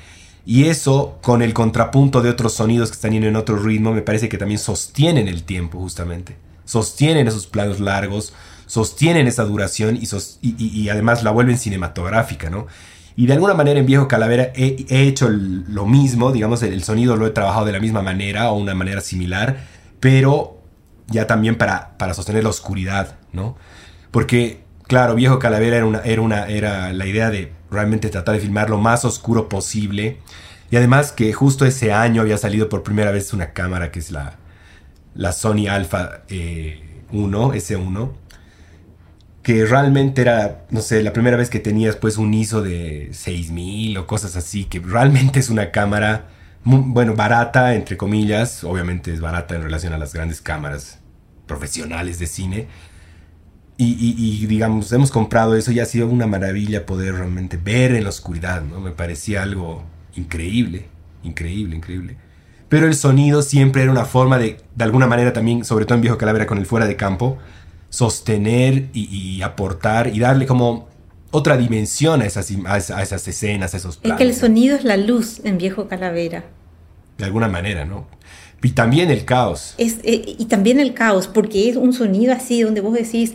Y 0.51 0.65
eso, 0.65 1.17
con 1.23 1.43
el 1.43 1.55
contrapunto 1.55 2.23
de 2.23 2.29
otros 2.29 2.55
sonidos 2.55 2.91
que 2.91 2.97
están 2.97 3.13
yendo 3.13 3.29
en 3.29 3.37
otro 3.37 3.55
ritmo, 3.55 3.93
me 3.93 4.03
parece 4.03 4.29
que 4.29 4.37
también 4.37 4.59
sostienen 4.59 5.29
el 5.29 5.45
tiempo, 5.45 5.79
justamente. 5.79 6.35
Sostienen 6.65 7.29
esos 7.29 7.47
planos 7.47 7.79
largos, 7.79 8.33
sostienen 8.67 9.29
esa 9.29 9.45
duración 9.45 9.97
y, 10.43 10.89
además 10.89 11.23
la 11.23 11.31
vuelven 11.31 11.57
cinematográfica, 11.57 12.51
¿no? 12.51 12.67
Y 13.15 13.29
de 13.29 13.35
alguna 13.35 13.55
manera 13.55 13.79
en 13.79 13.87
Viejo 13.87 14.09
Calavera 14.09 14.51
he, 14.57 14.87
hecho 14.89 15.29
lo 15.29 15.87
mismo, 15.87 16.33
digamos, 16.33 16.65
el, 16.65 16.83
sonido 16.83 17.15
lo 17.15 17.29
he 17.29 17.31
trabajado 17.31 17.67
de 17.67 17.71
la 17.71 17.79
misma 17.79 18.03
manera 18.03 18.51
o 18.51 18.59
una 18.59 18.75
manera 18.75 19.03
similar, 19.03 19.69
pero 20.01 20.61
ya 21.07 21.29
también 21.29 21.59
para, 21.59 21.97
para 21.97 22.13
sostener 22.13 22.43
la 22.43 22.51
oscuridad, 22.51 23.19
¿no? 23.33 23.57
Porque, 24.11 24.65
claro, 24.90 25.14
Viejo 25.14 25.38
Calavera 25.38 25.76
era, 25.76 25.87
una, 25.87 26.00
era, 26.00 26.20
una, 26.20 26.46
era 26.46 26.92
la 26.92 27.07
idea 27.07 27.31
de 27.31 27.53
realmente 27.70 28.09
tratar 28.09 28.35
de 28.35 28.40
filmar 28.40 28.68
lo 28.68 28.79
más 28.79 29.05
oscuro 29.05 29.48
posible. 29.48 30.18
Y 30.68 30.76
además 30.76 31.12
que 31.12 31.33
justo 31.33 31.64
ese 31.64 31.92
año 31.92 32.22
había 32.22 32.37
salido 32.37 32.68
por 32.68 32.83
primera 32.83 33.12
vez 33.12 33.33
una 33.33 33.53
cámara 33.53 33.92
que 33.92 34.00
es 34.00 34.11
la, 34.11 34.38
la 35.14 35.31
Sony 35.31 35.68
Alpha 35.70 36.24
1, 36.29 36.33
eh, 36.33 36.83
S1, 37.12 38.11
que 39.44 39.64
realmente 39.64 40.22
era, 40.22 40.66
no 40.70 40.81
sé, 40.81 41.05
la 41.05 41.12
primera 41.12 41.37
vez 41.37 41.50
que 41.50 41.61
tenías 41.61 41.94
pues 41.94 42.18
un 42.18 42.35
ISO 42.35 42.61
de 42.61 43.11
6000 43.12 43.96
o 43.96 44.09
cosas 44.09 44.35
así, 44.35 44.64
que 44.64 44.81
realmente 44.81 45.38
es 45.38 45.50
una 45.50 45.70
cámara, 45.70 46.31
bueno, 46.64 47.14
barata, 47.14 47.76
entre 47.76 47.96
comillas, 47.96 48.64
obviamente 48.64 49.12
es 49.12 49.20
barata 49.20 49.55
en 49.55 49.62
relación 49.62 49.92
a 49.92 49.98
las 49.98 50.12
grandes 50.12 50.40
cámaras 50.40 50.98
profesionales 51.46 52.18
de 52.18 52.26
cine. 52.26 52.66
Y, 53.83 54.45
digamos, 54.47 54.93
hemos 54.93 55.11
comprado 55.11 55.57
eso 55.57 55.73
y 55.73 55.81
ha 55.81 55.87
sido 55.87 56.07
una 56.07 56.27
maravilla 56.27 56.85
poder 56.85 57.14
realmente 57.14 57.57
ver 57.57 57.95
en 57.95 58.03
la 58.05 58.11
oscuridad, 58.11 58.61
¿no? 58.62 58.79
Me 58.79 58.90
parecía 58.90 59.43
algo 59.43 59.85
increíble, 60.14 60.85
increíble, 61.23 61.77
increíble. 61.77 62.16
Pero 62.69 62.87
el 62.87 62.95
sonido 62.95 63.40
siempre 63.40 63.83
era 63.83 63.90
una 63.90 64.05
forma 64.05 64.38
de, 64.38 64.59
de 64.75 64.85
alguna 64.85 65.07
manera 65.07 65.33
también, 65.33 65.64
sobre 65.64 65.87
todo 65.87 65.95
en 65.95 66.03
Viejo 66.03 66.19
Calavera 66.19 66.47
con 66.47 66.59
el 66.59 66.66
fuera 66.66 66.87
de 66.87 66.97
campo, 66.97 67.38
sostener 67.88 68.88
y, 68.93 69.40
aportar 69.43 70.09
y 70.14 70.19
darle 70.19 70.47
como 70.47 70.88
otra 71.31 71.57
dimensión 71.57 72.21
a 72.21 72.27
esas, 72.27 72.53
a 72.66 73.03
esas 73.03 73.27
escenas, 73.27 73.73
a 73.73 73.79
esos 73.79 73.97
planos. 73.97 74.21
Es 74.21 74.25
que 74.25 74.31
el 74.31 74.37
sonido 74.37 74.77
es 74.77 74.85
la 74.85 74.99
luz 74.99 75.40
en 75.45 75.57
Viejo 75.57 75.88
Calavera. 75.88 76.45
De 77.19 77.25
alguna 77.25 77.49
manera, 77.49 77.87
¿no? 77.87 78.07
Y 78.62 78.71
también 78.73 79.11
el 79.11 79.25
caos. 79.25 79.75
Es, 79.79 79.99
eh, 80.03 80.37
y 80.38 80.45
también 80.47 80.81
el 80.81 80.93
caos, 80.93 81.29
porque 81.29 81.71
es 81.71 81.77
un 81.77 81.93
sonido 81.93 82.33
así 82.33 82.62
donde 82.62 82.83
vos 82.83 82.93
decís, 82.93 83.35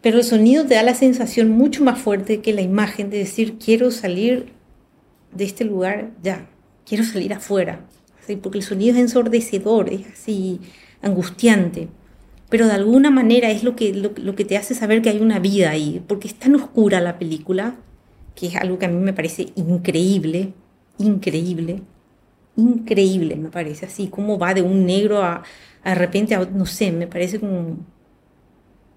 pero 0.00 0.18
el 0.18 0.24
sonido 0.24 0.66
te 0.66 0.74
da 0.74 0.82
la 0.82 0.94
sensación 0.94 1.50
mucho 1.50 1.84
más 1.84 1.98
fuerte 1.98 2.40
que 2.40 2.52
la 2.52 2.62
imagen 2.62 3.10
de 3.10 3.18
decir, 3.18 3.58
quiero 3.58 3.90
salir 3.90 4.52
de 5.32 5.44
este 5.44 5.64
lugar 5.64 6.10
ya, 6.22 6.48
quiero 6.86 7.04
salir 7.04 7.32
afuera. 7.32 7.86
Porque 8.42 8.58
el 8.58 8.64
sonido 8.64 8.94
es 8.94 9.00
ensordecedor, 9.00 9.92
es 9.92 10.06
así 10.06 10.60
angustiante 11.02 11.88
pero 12.50 12.66
de 12.66 12.72
alguna 12.72 13.10
manera 13.10 13.50
es 13.50 13.62
lo 13.62 13.76
que, 13.76 13.94
lo, 13.94 14.34
que 14.34 14.44
te 14.44 14.56
hace 14.56 14.74
saber 14.74 15.00
que 15.00 15.08
hay 15.08 15.20
una 15.20 15.38
vida 15.38 15.70
ahí, 15.70 16.02
porque 16.06 16.26
es 16.26 16.34
tan 16.34 16.56
oscura 16.56 17.00
la 17.00 17.16
película, 17.16 17.76
que 18.34 18.48
es 18.48 18.56
algo 18.56 18.78
que 18.78 18.86
a 18.86 18.88
mí 18.88 19.00
me 19.00 19.12
parece 19.12 19.52
increíble, 19.54 20.52
increíble, 20.98 21.82
increíble 22.56 23.36
me 23.36 23.50
parece, 23.50 23.86
así 23.86 24.08
como 24.08 24.36
va 24.36 24.52
de 24.52 24.62
un 24.62 24.84
negro 24.84 25.22
a, 25.22 25.44
de 25.84 25.94
repente 25.94 26.34
a, 26.34 26.40
no 26.44 26.66
sé, 26.66 26.90
me 26.90 27.06
parece 27.06 27.38
como, 27.38 27.76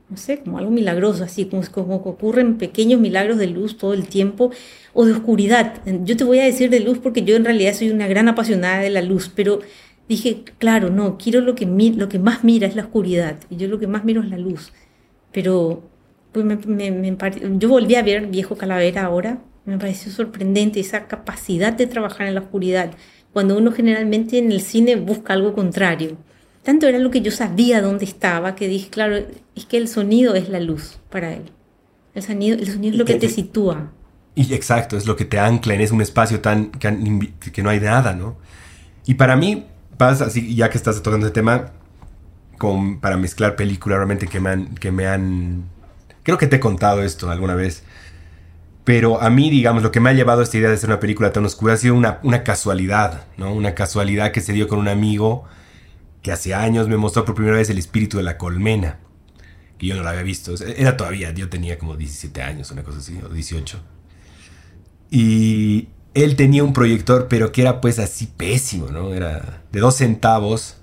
no 0.09 0.17
sé, 0.17 0.39
como 0.39 0.57
algo 0.57 0.71
milagroso, 0.71 1.23
así 1.23 1.45
como, 1.45 1.63
como 1.71 2.03
que 2.03 2.09
ocurren 2.09 2.57
pequeños 2.57 2.99
milagros 2.99 3.37
de 3.37 3.47
luz 3.47 3.77
todo 3.77 3.93
el 3.93 4.07
tiempo, 4.07 4.51
o 4.93 5.05
de 5.05 5.13
oscuridad. 5.13 5.81
Yo 6.03 6.15
te 6.17 6.23
voy 6.23 6.39
a 6.39 6.43
decir 6.43 6.69
de 6.69 6.79
luz 6.79 6.99
porque 6.99 7.23
yo 7.23 7.35
en 7.35 7.45
realidad 7.45 7.73
soy 7.73 7.89
una 7.89 8.07
gran 8.07 8.27
apasionada 8.27 8.79
de 8.79 8.89
la 8.89 9.01
luz, 9.01 9.31
pero 9.33 9.59
dije, 10.07 10.43
claro, 10.59 10.89
no, 10.89 11.17
quiero 11.17 11.41
lo 11.41 11.55
que, 11.55 11.65
lo 11.65 12.09
que 12.09 12.19
más 12.19 12.43
mira 12.43 12.67
es 12.67 12.75
la 12.75 12.83
oscuridad 12.83 13.37
y 13.49 13.57
yo 13.57 13.67
lo 13.67 13.79
que 13.79 13.87
más 13.87 14.05
miro 14.05 14.21
es 14.21 14.29
la 14.29 14.37
luz. 14.37 14.71
Pero 15.31 15.83
pues 16.31 16.45
me, 16.45 17.17
yo 17.57 17.69
volví 17.69 17.95
a 17.95 18.03
ver 18.03 18.27
Viejo 18.27 18.55
Calavera 18.55 19.05
ahora, 19.05 19.41
me 19.65 19.77
pareció 19.77 20.11
sorprendente 20.11 20.79
esa 20.79 21.07
capacidad 21.07 21.73
de 21.73 21.87
trabajar 21.87 22.27
en 22.27 22.35
la 22.35 22.41
oscuridad, 22.41 22.91
cuando 23.31 23.57
uno 23.57 23.71
generalmente 23.71 24.37
en 24.37 24.51
el 24.51 24.61
cine 24.61 24.95
busca 24.95 25.33
algo 25.33 25.53
contrario. 25.53 26.17
Tanto 26.63 26.87
era 26.87 26.97
lo 26.97 27.11
que 27.11 27.21
yo 27.21 27.31
sabía 27.31 27.81
dónde 27.81 28.05
estaba 28.05 28.55
que 28.55 28.67
dije, 28.67 28.89
claro, 28.89 29.17
es 29.55 29.65
que 29.65 29.77
el 29.77 29.87
sonido 29.87 30.33
es 30.35 30.49
la 30.49 30.61
luz 30.61 30.99
para 31.09 31.33
él. 31.33 31.51
El 32.15 32.23
sonido, 32.23 32.57
el 32.57 32.67
sonido 32.67 32.93
es 32.93 32.99
lo 32.99 33.05
que 33.05 33.15
te 33.15 33.27
sitúa. 33.27 33.91
Y 34.35 34.53
exacto, 34.53 34.97
es 34.97 35.05
lo 35.05 35.15
que 35.15 35.25
te 35.25 35.39
ancla 35.39 35.73
en 35.73 35.81
es 35.81 35.91
un 35.91 36.01
espacio 36.01 36.39
tan 36.39 36.71
que, 36.71 37.33
que 37.51 37.63
no 37.63 37.69
hay 37.69 37.79
nada, 37.79 38.13
¿no? 38.13 38.37
Y 39.05 39.15
para 39.15 39.35
mí, 39.35 39.67
así, 39.99 40.55
ya 40.55 40.69
que 40.69 40.77
estás 40.77 41.01
tocando 41.03 41.27
ese 41.27 41.33
tema, 41.33 41.71
con, 42.57 42.99
para 42.99 43.17
mezclar 43.17 43.55
películas 43.55 43.97
realmente 43.97 44.27
que 44.27 44.39
me 44.39 44.49
han, 44.49 44.75
que 44.75 44.91
me 44.91 45.07
han... 45.07 45.65
Creo 46.23 46.37
que 46.37 46.47
te 46.47 46.55
he 46.55 46.59
contado 46.59 47.03
esto 47.03 47.29
alguna 47.29 47.55
vez. 47.55 47.83
Pero 48.85 49.21
a 49.21 49.29
mí, 49.29 49.49
digamos, 49.49 49.83
lo 49.83 49.91
que 49.91 49.99
me 49.99 50.09
ha 50.09 50.13
llevado 50.13 50.41
a 50.41 50.43
esta 50.43 50.57
idea 50.57 50.69
de 50.69 50.75
hacer 50.75 50.89
una 50.89 50.99
película 50.99 51.31
tan 51.31 51.45
oscura 51.45 51.73
ha 51.73 51.77
sido 51.77 51.95
una, 51.95 52.19
una 52.23 52.43
casualidad, 52.43 53.25
¿no? 53.37 53.53
Una 53.53 53.75
casualidad 53.75 54.31
que 54.31 54.41
se 54.41 54.53
dio 54.53 54.67
con 54.67 54.79
un 54.79 54.87
amigo 54.87 55.45
que 56.23 56.31
hace 56.31 56.55
años 56.55 56.87
me 56.87 56.97
mostró 56.97 57.25
por 57.25 57.35
primera 57.35 57.57
vez 57.57 57.69
el 57.69 57.77
espíritu 57.77 58.17
de 58.17 58.23
la 58.23 58.39
colmena, 58.39 58.99
que 59.77 59.85
yo 59.85 59.95
no 59.95 60.01
lo 60.01 60.09
había 60.09 60.23
visto. 60.23 60.55
Era 60.65 60.97
todavía, 60.97 61.31
yo 61.31 61.49
tenía 61.49 61.77
como 61.77 61.95
17 61.95 62.41
años, 62.41 62.71
una 62.71 62.83
cosa 62.83 62.97
así, 62.97 63.19
o 63.23 63.29
18. 63.29 63.79
Y, 65.11 65.89
él 66.13 66.35
tenía 66.35 66.63
un 66.63 66.73
proyector, 66.73 67.27
pero 67.27 67.51
que 67.51 67.61
era 67.61 67.81
pues 67.81 67.99
así 67.99 68.27
pésimo, 68.27 68.87
¿no? 68.87 69.13
Era 69.13 69.63
de 69.71 69.79
dos 69.79 69.95
centavos 69.95 70.77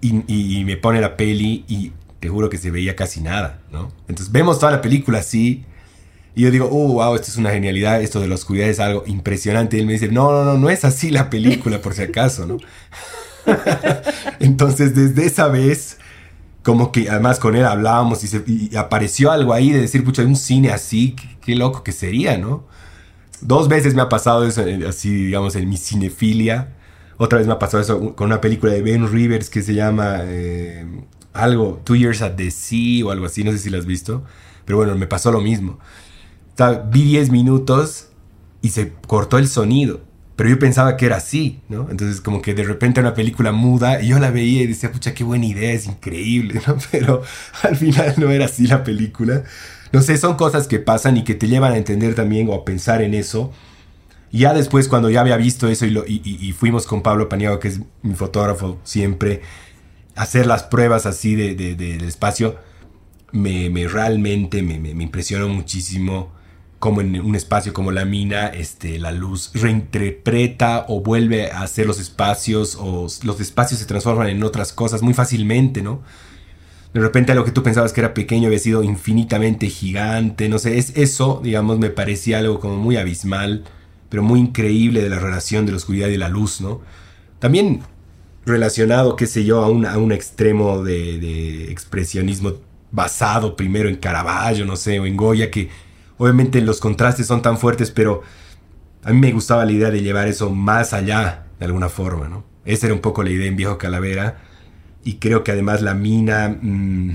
y, 0.00 0.64
me 0.64 0.76
pone 0.76 1.00
la 1.00 1.16
peli 1.16 1.64
y 1.66 1.92
te 2.20 2.28
juro 2.28 2.48
que 2.48 2.58
se 2.58 2.70
veía 2.70 2.94
casi 2.94 3.20
nada, 3.20 3.62
¿no? 3.72 3.92
Entonces 4.06 4.30
vemos 4.30 4.58
toda 4.58 4.72
la 4.72 4.80
película 4.80 5.18
así 5.18 5.64
y 6.34 6.42
yo 6.42 6.50
digo, 6.52 6.68
oh, 6.70 6.92
wow, 6.94 7.16
esto 7.16 7.28
es 7.30 7.36
una 7.36 7.50
genialidad, 7.50 8.00
esto 8.00 8.20
de 8.20 8.28
la 8.28 8.36
oscuridad 8.36 8.68
es 8.68 8.78
algo 8.78 9.02
impresionante. 9.06 9.76
Y 9.76 9.80
él 9.80 9.86
me 9.86 9.94
dice, 9.94 10.08
no, 10.08 10.30
no, 10.30 10.44
no, 10.44 10.56
no 10.56 10.70
es 10.70 10.84
así 10.84 11.10
la 11.10 11.30
película, 11.30 11.82
por 11.82 11.94
si 11.94 12.02
acaso, 12.02 12.46
¿no? 12.46 12.58
Entonces 14.40 14.94
desde 14.94 15.26
esa 15.26 15.48
vez 15.48 15.98
como 16.62 16.92
que 16.92 17.08
además 17.08 17.38
con 17.38 17.56
él 17.56 17.64
hablábamos 17.64 18.22
y, 18.46 18.76
apareció 18.76 19.30
algo 19.30 19.54
ahí 19.54 19.70
de 19.70 19.80
decir, 19.80 20.04
pucha, 20.04 20.22
hay 20.22 20.28
un 20.28 20.36
cine 20.36 20.70
así, 20.70 21.16
qué, 21.40 21.54
loco 21.54 21.82
que 21.82 21.92
sería, 21.92 22.36
¿no? 22.36 22.66
Dos 23.40 23.68
veces 23.68 23.94
me 23.94 24.02
ha 24.02 24.08
pasado 24.08 24.46
eso, 24.46 24.62
eh, 24.66 24.84
así 24.86 25.10
digamos, 25.10 25.56
en 25.56 25.68
mi 25.68 25.76
cinefilia. 25.76 26.76
Otra 27.16 27.38
vez 27.38 27.46
me 27.46 27.54
ha 27.54 27.58
pasado 27.58 27.82
eso 27.82 28.14
con 28.14 28.26
una 28.26 28.40
película 28.40 28.72
de 28.72 28.82
Ben 28.82 29.10
Rivers 29.10 29.48
que 29.48 29.62
se 29.62 29.74
llama 29.74 30.18
eh, 30.24 30.84
algo, 31.32 31.80
Two 31.84 31.96
Years 31.96 32.20
at 32.20 32.32
the 32.32 32.50
Sea 32.50 33.06
o 33.06 33.10
algo 33.12 33.26
así, 33.26 33.44
no 33.44 33.52
sé 33.52 33.58
si 33.58 33.70
lo 33.70 33.78
has 33.78 33.86
visto. 33.86 34.24
Pero 34.64 34.76
bueno, 34.76 34.94
me 34.96 35.06
pasó 35.06 35.32
lo 35.32 35.40
mismo. 35.40 35.78
vi 36.90 37.02
10 37.04 37.30
minutos 37.30 38.08
y 38.60 38.70
se 38.70 38.92
cortó 39.06 39.38
el 39.38 39.48
sonido. 39.48 40.00
Pero 40.38 40.50
yo 40.50 40.58
pensaba 40.60 40.96
que 40.96 41.06
era 41.06 41.16
así, 41.16 41.58
¿no? 41.68 41.88
Entonces 41.90 42.20
como 42.20 42.40
que 42.40 42.54
de 42.54 42.62
repente 42.62 43.00
una 43.00 43.12
película 43.12 43.50
muda 43.50 44.00
y 44.00 44.06
yo 44.06 44.20
la 44.20 44.30
veía 44.30 44.62
y 44.62 44.68
decía, 44.68 44.92
pucha, 44.92 45.12
qué 45.12 45.24
buena 45.24 45.46
idea, 45.46 45.72
es 45.72 45.86
increíble, 45.86 46.62
¿no? 46.64 46.76
Pero 46.92 47.24
al 47.64 47.74
final 47.74 48.14
no 48.18 48.30
era 48.30 48.44
así 48.44 48.68
la 48.68 48.84
película. 48.84 49.42
No 49.90 50.00
sé, 50.00 50.16
son 50.16 50.36
cosas 50.36 50.68
que 50.68 50.78
pasan 50.78 51.16
y 51.16 51.24
que 51.24 51.34
te 51.34 51.48
llevan 51.48 51.72
a 51.72 51.76
entender 51.76 52.14
también 52.14 52.48
o 52.48 52.54
a 52.54 52.64
pensar 52.64 53.02
en 53.02 53.14
eso. 53.14 53.52
ya 54.30 54.54
después, 54.54 54.86
cuando 54.86 55.10
ya 55.10 55.22
había 55.22 55.36
visto 55.36 55.66
eso 55.66 55.86
y, 55.86 56.54
fuimos 56.56 56.86
con 56.86 57.02
Pablo 57.02 57.28
Paniago, 57.28 57.58
que 57.58 57.66
es 57.66 57.80
mi 58.02 58.14
fotógrafo 58.14 58.78
siempre, 58.84 59.42
a 60.14 60.22
hacer 60.22 60.46
las 60.46 60.62
pruebas 60.62 61.04
así 61.04 61.34
de, 61.34 61.56
del 61.74 62.04
espacio, 62.04 62.58
me, 63.32 63.88
realmente 63.88 64.62
me, 64.62 64.78
me, 64.78 65.02
impresionó 65.02 65.48
muchísimo 65.48 66.30
cómo 66.78 67.00
en 67.00 67.20
un 67.20 67.34
espacio 67.34 67.72
como 67.72 67.90
la 67.90 68.04
mina, 68.04 68.46
este, 68.48 68.98
la 68.98 69.12
luz 69.12 69.50
reinterpreta 69.54 70.86
o 70.88 71.00
vuelve 71.00 71.50
a 71.50 71.62
hacer 71.62 71.86
los 71.86 71.98
espacios 71.98 72.76
o 72.80 73.08
los 73.24 73.40
espacios 73.40 73.80
se 73.80 73.86
transforman 73.86 74.28
en 74.28 74.42
otras 74.42 74.72
cosas 74.72 75.02
muy 75.02 75.14
fácilmente, 75.14 75.82
¿no? 75.82 76.02
de 76.92 77.00
repente 77.00 77.34
lo 77.34 77.44
que 77.44 77.52
tú 77.52 77.62
pensabas 77.62 77.92
que 77.92 78.00
era 78.00 78.14
pequeño 78.14 78.46
había 78.46 78.58
sido 78.58 78.82
infinitamente 78.82 79.68
gigante, 79.68 80.48
no 80.48 80.58
sé, 80.58 80.78
es 80.78 80.96
eso, 80.96 81.40
digamos, 81.42 81.78
me 81.78 81.90
parecía 81.90 82.38
algo 82.38 82.60
como 82.60 82.76
muy 82.76 82.96
abismal, 82.96 83.64
pero 84.08 84.22
muy 84.22 84.40
increíble 84.40 85.02
de 85.02 85.08
la 85.10 85.18
relación 85.18 85.66
de 85.66 85.72
la 85.72 85.76
oscuridad 85.76 86.08
y 86.08 86.16
la 86.16 86.28
luz, 86.28 86.60
¿no? 86.60 86.80
También 87.38 87.82
relacionado, 88.46 89.16
qué 89.16 89.26
sé 89.26 89.44
yo, 89.44 89.62
a 89.62 89.68
un, 89.68 89.84
a 89.84 89.98
un 89.98 90.12
extremo 90.12 90.82
de, 90.82 91.18
de, 91.18 91.70
expresionismo 91.70 92.54
basado 92.90 93.54
primero 93.54 93.88
en 93.90 93.96
Caravaggio, 93.96 94.64
no 94.64 94.76
sé, 94.76 94.98
o 94.98 95.04
en 95.04 95.16
Goya, 95.16 95.50
que 95.50 95.68
obviamente 96.18 96.60
los 96.60 96.80
contrastes 96.80 97.26
son 97.26 97.42
tan 97.42 97.58
fuertes, 97.58 97.90
pero 97.90 98.22
a 99.02 99.12
mí 99.12 99.18
me 99.18 99.32
gustaba 99.32 99.64
la 99.64 99.72
idea 99.72 99.90
de 99.90 100.02
llevar 100.02 100.28
eso 100.28 100.50
más 100.50 100.92
allá, 100.92 101.46
de 101.58 101.66
alguna 101.66 101.88
forma, 101.88 102.28
¿no? 102.28 102.44
Esa 102.64 102.86
era 102.86 102.94
un 102.94 103.00
poco 103.00 103.22
la 103.22 103.30
idea 103.30 103.46
en 103.46 103.56
Viejo 103.56 103.78
Calavera. 103.78 104.42
Y 105.04 105.14
creo 105.14 105.42
que 105.44 105.52
además 105.52 105.80
la 105.80 105.94
mina... 105.94 106.58
Mm, 106.60 107.14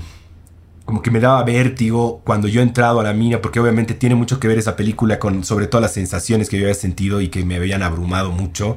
como 0.84 1.00
que 1.00 1.10
me 1.10 1.20
daba 1.20 1.42
vértigo 1.44 2.20
cuando 2.24 2.46
yo 2.46 2.60
he 2.60 2.62
entrado 2.62 3.00
a 3.00 3.04
la 3.04 3.14
mina, 3.14 3.40
porque 3.40 3.58
obviamente 3.58 3.94
tiene 3.94 4.14
mucho 4.14 4.38
que 4.38 4.48
ver 4.48 4.58
esa 4.58 4.76
película 4.76 5.18
con 5.18 5.42
sobre 5.44 5.66
todo 5.66 5.80
las 5.80 5.94
sensaciones 5.94 6.50
que 6.50 6.58
yo 6.58 6.64
había 6.64 6.74
sentido 6.74 7.20
y 7.20 7.28
que 7.28 7.44
me 7.44 7.56
habían 7.56 7.82
abrumado 7.82 8.32
mucho. 8.32 8.76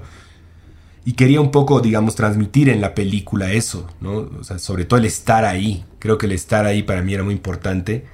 Y 1.04 1.13
quería 1.13 1.42
un 1.42 1.52
poco, 1.52 1.80
digamos, 1.80 2.16
transmitir 2.16 2.70
en 2.70 2.82
la 2.82 2.94
película 2.94 3.52
eso, 3.52 3.88
¿no? 4.00 4.30
O 4.40 4.44
sea, 4.44 4.60
sobre 4.60 4.86
todo 4.86 5.00
el 5.00 5.06
estar 5.06 5.46
ahí. 5.46 5.86
Creo 6.00 6.18
que 6.18 6.28
el 6.28 6.34
estar 6.34 6.66
ahí 6.66 6.84
para 6.84 7.02
mí 7.02 7.13
era 7.13 7.24
muy 7.24 7.34
importante. 7.34 8.06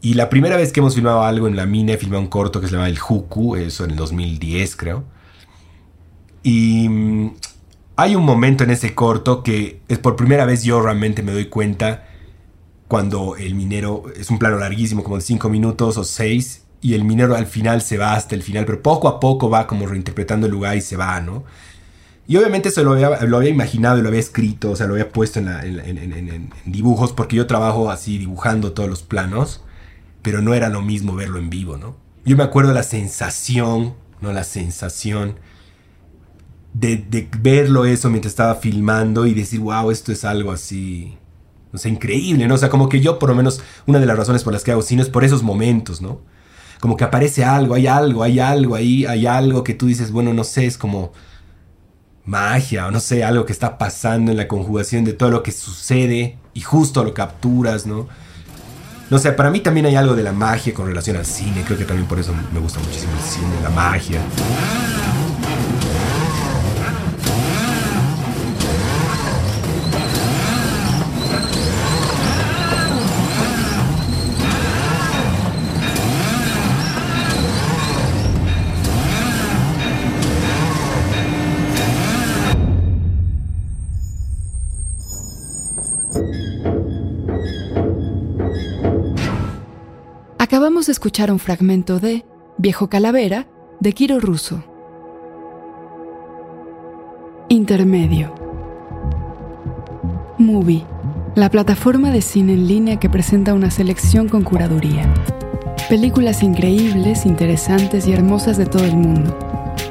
Y 0.00 0.14
la 0.14 0.28
primera 0.28 0.56
vez 0.56 0.72
que 0.72 0.80
hemos 0.80 0.94
filmado 0.94 1.22
algo 1.22 1.48
en 1.48 1.56
la 1.56 1.66
mina, 1.66 1.92
he 1.92 1.96
filmado 1.96 2.22
un 2.22 2.28
corto 2.28 2.60
que 2.60 2.68
se 2.68 2.72
llama 2.74 2.88
El 2.88 2.98
Juku, 2.98 3.56
eso 3.56 3.84
en 3.84 3.90
el 3.90 3.96
2010 3.96 4.76
creo. 4.76 5.04
Y 6.42 6.88
mm, 6.88 7.34
hay 7.96 8.14
un 8.14 8.24
momento 8.24 8.64
en 8.64 8.70
ese 8.70 8.94
corto 8.94 9.42
que 9.42 9.80
es 9.88 9.98
por 9.98 10.14
primera 10.14 10.44
vez 10.46 10.62
yo 10.62 10.80
realmente 10.80 11.22
me 11.22 11.32
doy 11.32 11.46
cuenta 11.46 12.04
cuando 12.86 13.36
el 13.36 13.54
minero, 13.54 14.04
es 14.16 14.30
un 14.30 14.38
plano 14.38 14.58
larguísimo, 14.58 15.04
como 15.04 15.16
de 15.16 15.22
5 15.22 15.48
minutos 15.50 15.98
o 15.98 16.04
6, 16.04 16.62
y 16.80 16.94
el 16.94 17.04
minero 17.04 17.36
al 17.36 17.46
final 17.46 17.82
se 17.82 17.98
va 17.98 18.14
hasta 18.14 18.34
el 18.34 18.42
final, 18.42 18.64
pero 18.64 18.82
poco 18.82 19.08
a 19.08 19.20
poco 19.20 19.50
va 19.50 19.66
como 19.66 19.86
reinterpretando 19.86 20.46
el 20.46 20.52
lugar 20.52 20.76
y 20.76 20.80
se 20.80 20.96
va, 20.96 21.20
¿no? 21.20 21.44
Y 22.26 22.36
obviamente 22.36 22.68
eso 22.68 22.82
lo 22.84 22.92
había, 22.92 23.50
imaginado 23.50 23.98
y 23.98 24.02
lo 24.02 24.08
había 24.08 24.20
escrito, 24.20 24.70
o 24.70 24.76
sea, 24.76 24.86
lo 24.86 24.94
había 24.94 25.10
puesto 25.10 25.38
en, 25.38 26.50
dibujos, 26.66 27.12
porque 27.12 27.36
yo 27.36 27.46
trabajo 27.46 27.90
así 27.90 28.18
dibujando 28.18 28.72
todos 28.72 28.88
los 28.88 29.02
planos, 29.02 29.62
pero 30.22 30.42
no 30.42 30.54
era 30.54 30.68
lo 30.68 30.82
mismo 30.82 31.14
verlo 31.14 31.38
en 31.38 31.50
vivo, 31.50 31.76
¿no? 31.76 31.96
Yo 32.24 32.36
me 32.36 32.42
acuerdo 32.42 32.72
la 32.72 32.82
sensación, 32.82 33.94
¿no? 34.20 34.32
La 34.32 34.44
sensación 34.44 35.36
de, 36.74 37.28
verlo 37.40 37.84
eso 37.84 38.10
mientras 38.10 38.32
estaba 38.32 38.56
filmando 38.56 39.26
y 39.26 39.34
decir, 39.34 39.60
wow, 39.60 39.90
esto 39.90 40.12
es 40.12 40.24
algo 40.24 40.52
así, 40.52 41.16
no 41.72 41.78
sé, 41.78 41.88
increíble, 41.88 42.46
¿no? 42.46 42.54
O 42.54 42.58
sea, 42.58 42.68
como 42.68 42.88
que 42.88 43.00
yo, 43.00 43.18
por 43.18 43.30
lo 43.30 43.34
menos, 43.34 43.60
una 43.86 43.98
de 43.98 44.06
las 44.06 44.16
razones 44.16 44.44
por 44.44 44.52
las 44.52 44.64
que 44.64 44.72
hago 44.72 44.82
cine 44.82 45.02
es 45.02 45.08
por 45.08 45.24
esos 45.24 45.42
momentos, 45.42 46.00
¿no? 46.00 46.20
Como 46.80 46.96
que 46.96 47.04
aparece 47.04 47.44
algo, 47.44 47.74
hay 47.74 47.86
algo, 47.86 48.22
hay 48.22 48.38
algo 48.38 48.74
ahí, 48.76 49.04
hay 49.06 49.26
algo 49.26 49.64
que 49.64 49.74
tú 49.74 49.86
dices, 49.86 50.12
bueno, 50.12 50.32
no 50.32 50.44
sé, 50.44 50.66
es 50.66 50.78
como 50.78 51.12
magia 52.24 52.86
o 52.86 52.90
no 52.90 53.00
sé, 53.00 53.24
algo 53.24 53.46
que 53.46 53.52
está 53.52 53.78
pasando 53.78 54.30
en 54.30 54.36
la 54.36 54.46
conjugación 54.46 55.04
de 55.04 55.14
todo 55.14 55.30
lo 55.30 55.42
que 55.42 55.50
sucede 55.50 56.38
y 56.54 56.60
justo 56.60 57.02
lo 57.02 57.14
capturas, 57.14 57.86
¿no? 57.86 58.06
No 59.10 59.18
sé, 59.18 59.32
para 59.32 59.50
mí 59.50 59.60
también 59.60 59.86
hay 59.86 59.96
algo 59.96 60.14
de 60.14 60.22
la 60.22 60.32
magia 60.32 60.74
con 60.74 60.86
relación 60.86 61.16
al 61.16 61.24
cine, 61.24 61.62
creo 61.64 61.78
que 61.78 61.84
también 61.84 62.06
por 62.06 62.18
eso 62.18 62.34
me 62.52 62.60
gusta 62.60 62.78
muchísimo 62.80 63.12
el 63.14 63.24
cine, 63.24 63.54
la 63.62 63.70
magia. 63.70 64.20
Escuchar 90.92 91.30
un 91.30 91.38
fragmento 91.38 92.00
de 92.00 92.24
Viejo 92.56 92.88
Calavera 92.88 93.46
de 93.80 93.92
Kiro 93.92 94.20
Russo. 94.20 94.62
Intermedio. 97.48 98.34
Movie, 100.38 100.84
la 101.34 101.50
plataforma 101.50 102.10
de 102.10 102.22
cine 102.22 102.54
en 102.54 102.68
línea 102.68 103.00
que 103.00 103.10
presenta 103.10 103.54
una 103.54 103.70
selección 103.70 104.28
con 104.28 104.42
curaduría. 104.42 105.12
Películas 105.88 106.42
increíbles, 106.42 107.26
interesantes 107.26 108.06
y 108.06 108.12
hermosas 108.12 108.56
de 108.56 108.66
todo 108.66 108.84
el 108.84 108.96
mundo. 108.96 109.38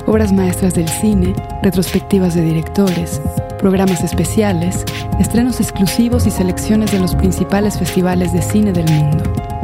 Obras 0.05 0.31
maestras 0.31 0.73
del 0.73 0.87
cine, 0.87 1.33
retrospectivas 1.63 2.33
de 2.33 2.43
directores, 2.43 3.21
programas 3.59 4.03
especiales, 4.03 4.85
estrenos 5.19 5.59
exclusivos 5.59 6.27
y 6.27 6.31
selecciones 6.31 6.91
de 6.91 6.99
los 6.99 7.15
principales 7.15 7.77
festivales 7.77 8.31
de 8.31 8.41
cine 8.41 8.71
del 8.71 8.89
mundo 8.91 9.56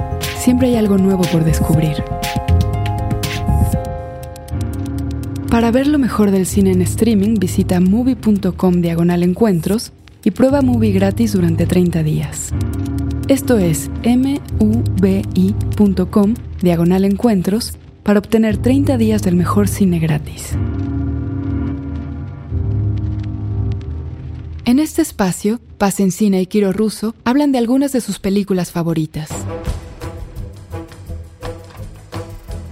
siempre 0.43 0.67
hay 0.67 0.75
algo 0.75 0.97
nuevo 0.97 1.23
por 1.31 1.45
descubrir. 1.45 2.03
Para 5.49 5.71
ver 5.71 5.87
lo 5.87 5.97
mejor 5.97 6.31
del 6.31 6.45
cine 6.45 6.73
en 6.73 6.81
streaming, 6.81 7.35
visita 7.35 7.79
movie.com 7.79 8.81
diagonal 8.81 9.23
encuentros 9.23 9.93
y 10.21 10.31
prueba 10.31 10.61
movie 10.61 10.91
gratis 10.91 11.31
durante 11.31 11.65
30 11.65 12.03
días. 12.03 12.49
Esto 13.29 13.57
es 13.57 13.89
mubi.com 14.59 16.33
diagonal 16.61 17.05
encuentros 17.05 17.77
para 18.03 18.19
obtener 18.19 18.57
30 18.57 18.97
días 18.97 19.23
del 19.23 19.37
mejor 19.37 19.69
cine 19.69 19.99
gratis. 19.99 20.57
En 24.65 24.79
este 24.79 25.01
espacio, 25.01 25.61
Paz 25.77 26.01
en 26.01 26.11
Cine 26.11 26.41
y 26.41 26.47
Kiro 26.47 26.73
Russo 26.73 27.15
hablan 27.23 27.53
de 27.53 27.59
algunas 27.59 27.93
de 27.93 28.01
sus 28.01 28.19
películas 28.19 28.71
favoritas. 28.71 29.29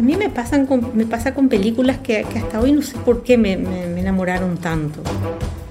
A 0.01 0.03
mí 0.03 0.15
me, 0.17 0.29
pasan 0.29 0.67
me 0.95 1.05
pasa 1.05 1.35
con 1.35 1.47
películas 1.47 1.99
que, 1.99 2.21
hasta 2.21 2.59
hoy 2.59 2.71
no 2.71 2.81
sé 2.81 2.97
por 2.97 3.21
qué 3.21 3.37
me, 3.37 3.53
enamoraron 3.53 4.57
tanto. 4.57 5.03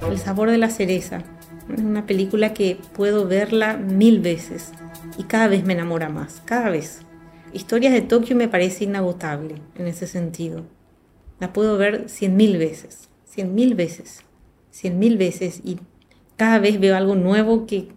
El 0.09 0.19
sabor 0.19 0.53
de 0.53 0.57
la 0.57 0.71
cereza. 0.71 1.25
Es 1.69 1.81
una 1.81 2.07
película 2.07 2.55
que 2.55 2.79
puedo 2.93 3.27
verla 3.27 3.77
mil 3.77 4.21
veces 4.21 4.71
y 5.19 5.25
cada 5.25 5.49
vez 5.49 5.65
me 5.65 5.73
enamora 5.73 6.11
más, 6.11 6.43
cada 6.45 6.71
vez. 6.71 7.01
Historias 7.53 7.93
de 7.93 8.03
Tokio 8.03 8.37
me 8.37 8.47
parece 8.47 8.85
inagotable 8.85 9.57
en 9.75 9.89
ese 9.89 10.07
sentido. 10.07 10.63
La 11.41 11.53
puedo 11.53 11.77
ver 11.77 12.09
cien 12.09 12.37
mil 12.37 12.57
veces, 12.57 13.09
cien 13.25 13.57
mil 13.57 13.75
veces, 13.75 14.21
cien 14.71 15.01
mil 15.01 15.19
veces 15.19 15.61
y 15.65 15.81
cada 16.37 16.61
vez 16.61 16.79
veo 16.79 16.95
algo 16.95 17.17
nuevo 17.17 17.67
que, 17.67 17.89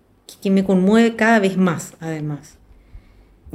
que 0.41 0.49
me 0.49 0.63
conmueve 0.63 1.15
cada 1.15 1.37
vez 1.37 1.57
más, 1.57 1.93
además 1.99 2.57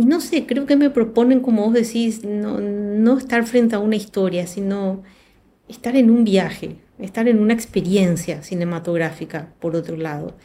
no 0.05 0.21
sé, 0.21 0.47
creo 0.47 0.67
que 0.67 0.77
me 0.77 0.91
proponen, 0.91 1.41
como 1.41 1.65
vos 1.65 1.75
decís, 1.75 2.25
no, 2.25 3.19
estar 3.19 3.45
frente 3.47 3.75
a 3.75 3.81
una 3.81 3.97
historia, 3.97 4.47
sino 4.47 5.03
estar 5.69 5.97
en 5.97 6.11
un 6.11 6.25
viaje, 6.25 6.77
estar 6.99 7.29
en 7.29 7.41
una 7.41 7.55
experiencia 7.55 8.43
cinematográfica, 8.43 9.53
por 9.59 9.77
otro 9.77 9.97
lado. 9.97 10.37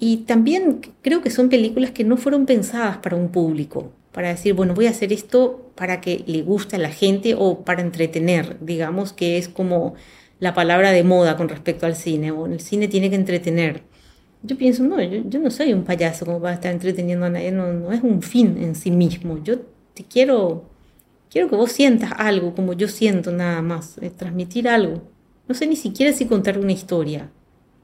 Y 0.00 0.18
también 0.18 0.80
creo 1.02 1.22
que 1.22 1.30
son 1.30 1.48
películas 1.48 1.92
que 1.92 2.04
no 2.04 2.16
fueron 2.16 2.46
pensadas 2.46 2.98
para 2.98 3.16
un 3.16 3.30
público, 3.30 3.92
para 4.12 4.28
decir, 4.28 4.54
bueno, 4.54 4.74
voy 4.74 4.86
a 4.86 4.90
hacer 4.90 5.12
esto 5.12 5.70
para 5.74 6.00
que 6.00 6.24
le 6.26 6.42
guste 6.42 6.76
a 6.76 6.80
la 6.80 6.90
gente 6.90 7.34
o 7.38 7.64
para 7.64 7.82
entretener, 7.82 8.58
digamos, 8.60 9.12
que 9.12 9.38
es 9.38 9.48
como 9.48 9.94
la 10.40 10.54
palabra 10.54 10.92
de 10.92 11.04
moda 11.04 11.36
con 11.36 11.48
respecto 11.48 11.86
al 11.86 11.96
cine, 11.96 12.28
el 12.28 12.60
cine 12.60 12.88
tiene 12.88 13.10
que 13.10 13.16
entretener 13.16 13.82
yo 14.42 14.56
pienso, 14.56 14.84
no, 14.84 15.02
yo, 15.02 15.40
no 15.40 15.50
soy 15.50 15.72
un 15.72 15.84
payaso 15.84 16.24
como 16.24 16.40
para 16.40 16.54
estar 16.54 16.72
entreteniendo 16.72 17.26
a 17.26 17.30
nadie, 17.30 17.50
no, 17.50 17.72
no 17.72 17.92
es 17.92 18.02
un 18.02 18.22
fin 18.22 18.56
en 18.58 18.74
sí 18.74 18.90
mismo. 18.90 19.42
Yo 19.42 19.60
te 19.94 20.04
quiero, 20.04 20.64
quiero 21.30 21.48
que 21.48 21.56
vos 21.56 21.72
sientas 21.72 22.12
algo 22.16 22.54
como 22.54 22.72
yo 22.72 22.88
siento 22.88 23.32
nada 23.32 23.62
más, 23.62 23.96
transmitir 24.16 24.68
algo. 24.68 25.02
No 25.48 25.54
sé 25.54 25.66
ni 25.66 25.76
siquiera 25.76 26.12
si 26.12 26.26
contar 26.26 26.58
una 26.58 26.72
historia, 26.72 27.30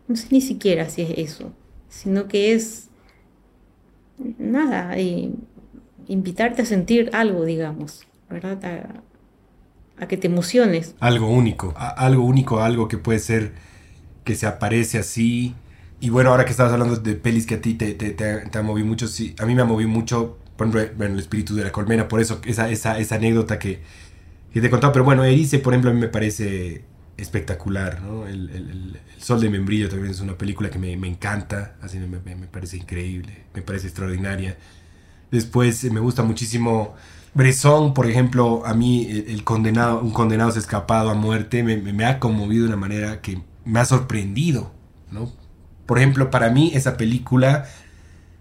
no 0.07 0.17
sé 0.17 0.29
ni 0.31 0.41
siquiera 0.41 0.89
si 0.89 1.03
es 1.03 1.11
eso, 1.17 1.53
sino 1.89 2.29
que 2.29 2.53
es 2.53 2.89
nada, 4.39 4.97
invitarte 6.07 6.63
a 6.63 6.67
sentir 6.67 7.11
algo, 7.13 7.45
digamos, 7.45 8.07
¿verdad? 8.31 9.03
A, 9.99 10.07
que 10.07 10.19
te 10.19 10.27
emociones. 10.27 10.95
Algo 11.01 11.29
único, 11.29 11.73
algo 11.77 12.25
único, 12.25 12.61
algo 12.61 12.89
que 12.89 12.99
puede 12.99 13.21
ser 13.21 13.53
que 14.25 14.35
se 14.35 14.47
aparece 14.47 14.99
así 14.99 15.55
y 16.01 16.11
bueno, 16.11 16.31
ahora 16.31 16.45
que 16.45 16.51
estabas 16.51 16.73
hablando 16.73 16.97
de 16.97 17.15
pelis 17.15 17.47
que 17.47 17.55
a 17.55 17.61
ti 17.61 17.75
te, 17.75 17.95
te, 17.95 18.11
te, 18.11 18.59
ha 18.59 18.63
movido 18.63 18.87
mucho, 18.87 19.07
sí, 19.09 19.35
a 19.39 19.47
mí 19.47 19.55
me 19.55 19.63
ha 19.63 19.65
movido 19.65 19.89
mucho, 19.89 20.39
por 20.57 20.69
ejemplo, 20.69 21.07
el 21.07 21.19
espíritu 21.19 21.55
de 21.55 21.65
la 21.65 21.73
colmena, 21.73 22.09
por 22.09 22.21
eso 22.21 22.41
esa, 22.45 22.71
esa, 22.71 22.99
esa 22.99 23.15
anécdota 23.15 23.59
que, 23.59 23.81
que 24.53 24.61
te 24.61 24.67
he 24.67 24.71
contado. 24.71 24.93
Pero 24.93 25.05
bueno, 25.05 25.25
Erice, 25.25 25.59
por 25.59 25.73
ejemplo, 25.73 25.91
a 25.91 25.95
mí 25.95 26.01
me 26.01 26.09
parece 26.09 26.85
espectacular, 27.17 28.03
¿no? 28.03 28.27
El, 28.27 28.51
el, 28.51 28.71
el, 28.71 29.01
Sol 29.19 29.41
de 29.41 29.49
Membrillo 29.49 29.89
también 29.89 30.11
es 30.11 30.21
una 30.21 30.37
película 30.37 30.69
que 30.69 30.79
me, 30.79 30.97
me 30.97 31.09
encanta, 31.09 31.77
así 31.81 31.99
me, 31.99 32.07
me, 32.07 32.35
me, 32.35 32.47
parece 32.47 32.77
increíble, 32.77 33.45
me 33.55 33.63
parece 33.63 33.87
extraordinaria. 33.87 34.59
Después 35.31 35.85
me 35.91 36.01
gusta 36.01 36.23
muchísimo 36.23 36.95
Bresson, 37.35 37.95
por 37.95 38.09
ejemplo, 38.09 38.63
a 38.65 38.75
mí 38.75 39.09
el, 39.11 39.43
condenado, 39.43 40.01
un 40.01 40.13
condenado 40.13 40.53
se 40.53 40.61
escapado 40.61 41.11
a 41.11 41.15
muerte 41.15 41.63
me, 41.63 42.05
ha 42.05 42.21
conmovido 42.21 42.65
de 42.65 42.69
una 42.69 42.77
manera 42.77 43.21
que 43.21 43.41
me 43.65 43.81
ha 43.81 43.85
sorprendido, 43.85 44.73
¿no? 45.11 45.33
Por 45.87 45.99
ejemplo, 45.99 46.31
para 46.31 46.51
mí 46.51 46.73
esa 46.75 46.97
película 46.97 47.67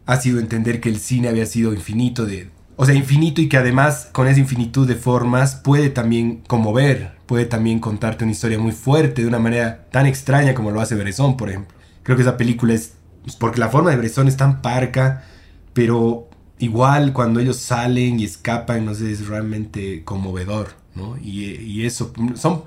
ha 0.06 0.18
sido 0.18 0.40
entender 0.40 0.82
que 0.82 0.90
el 0.90 1.00
cine 1.00 1.30
había 1.30 1.46
sido 1.46 1.74
infinito 1.74 2.26
de, 2.26 2.50
o 2.76 2.86
sea, 2.86 2.96
infinito 2.96 3.42
y 3.42 3.50
que 3.50 3.58
además 3.58 4.10
con 4.12 4.28
esa 4.28 4.40
infinitud 4.40 4.88
de 4.88 4.96
formas 4.96 5.56
puede 5.56 5.90
también 5.90 6.42
conmover, 6.48 7.12
puede 7.26 7.46
también 7.46 7.80
contarte 7.80 8.24
una 8.24 8.34
historia 8.34 8.60
muy 8.60 8.72
fuerte 8.72 9.22
de 9.22 9.28
una 9.28 9.40
manera 9.40 9.86
tan 9.92 10.06
extraña 10.06 10.54
como 10.54 10.72
lo 10.72 10.82
hace 10.82 10.96
Bresson, 10.96 11.38
por 11.38 11.50
ejemplo. 11.50 11.78
Creo 12.04 12.18
que 12.18 12.24
esa 12.24 12.38
película 12.38 12.74
es, 12.74 12.94
pues, 13.24 13.36
porque 13.36 13.60
la 13.60 13.70
forma 13.70 13.92
de 13.92 13.98
Bresson 13.98 14.28
es 14.28 14.38
tan 14.38 14.62
parca, 14.62 15.24
pero 15.74 16.30
igual 16.60 17.14
cuando 17.14 17.40
ellos 17.40 17.58
salen 17.58 18.20
y 18.20 18.26
escapan, 18.26 18.86
no 18.86 18.94
sé, 18.94 19.12
es 19.12 19.28
realmente 19.28 20.04
conmovedor, 20.04 20.70
¿no? 20.96 21.18
Y, 21.18 21.56
y 21.56 21.86
eso, 21.86 22.14
son 22.36 22.64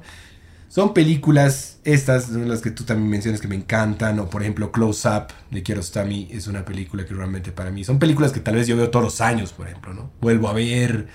son 0.77 0.93
películas, 0.93 1.79
estas 1.85 2.25
son 2.25 2.51
las 2.51 2.61
que 2.61 2.71
tú 2.71 2.85
también 2.85 3.09
mencionas 3.09 3.41
que 3.41 3.49
me 3.49 3.55
encantan, 3.55 4.19
o 4.19 4.29
por 4.29 4.43
ejemplo 4.43 4.71
Close 4.73 5.09
Up 5.09 5.29
de 5.51 5.63
Kiarostami 5.63 6.29
es 6.31 6.49
una 6.49 6.67
película 6.67 7.07
que 7.07 7.15
realmente 7.15 7.51
para 7.51 7.71
mí, 7.71 7.83
son 7.83 7.99
películas 7.99 8.31
que 8.31 8.41
tal 8.41 8.57
vez 8.57 8.67
yo 8.67 8.77
veo 8.77 8.91
todos 8.91 9.03
los 9.03 9.23
años, 9.23 9.55
por 9.55 9.69
ejemplo, 9.69 9.95
¿no? 9.95 10.11
Vuelvo 10.21 10.49
a 10.49 10.53
ver 10.53 11.07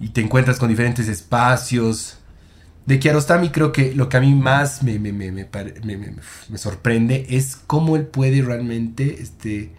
y 0.00 0.08
te 0.08 0.20
encuentras 0.20 0.58
con 0.58 0.68
diferentes 0.68 1.06
espacios. 1.06 2.18
De 2.86 2.98
Kiarostami 2.98 3.50
creo 3.50 3.70
que 3.70 3.94
lo 3.94 4.08
que 4.08 4.16
a 4.16 4.20
mí 4.20 4.34
más 4.34 4.82
me, 4.82 4.98
me, 4.98 5.12
me, 5.12 5.30
me 5.30 6.58
sorprende 6.58 7.24
es 7.30 7.54
cómo 7.68 7.94
él 7.94 8.04
puede 8.04 8.42
realmente 8.42 9.22
este, 9.22 9.70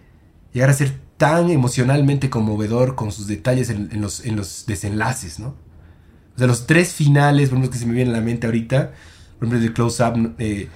llegar 0.54 0.70
a 0.70 0.72
ser 0.72 0.94
tan 1.18 1.50
emocionalmente 1.50 2.30
conmovedor 2.30 2.94
con 2.94 3.12
sus 3.12 3.26
detalles 3.26 3.68
en, 3.68 4.00
los, 4.00 4.24
en 4.24 4.36
los 4.36 4.64
desenlaces, 4.64 5.38
¿no? 5.38 5.48
O 5.48 6.38
sea, 6.38 6.46
los 6.46 6.66
tres 6.66 6.94
finales, 6.94 7.50
por 7.50 7.58
ejemplo, 7.58 7.70
que 7.70 7.78
se 7.78 7.84
me 7.84 7.92
vienen 7.92 8.14
a 8.14 8.18
la 8.18 8.24
mente 8.24 8.46
ahorita, 8.46 8.92
por 9.40 9.48
ejemplo, 9.48 9.66
de 9.66 9.72
Close 9.72 10.04
Up, 10.04 10.34
eh, 10.38 10.68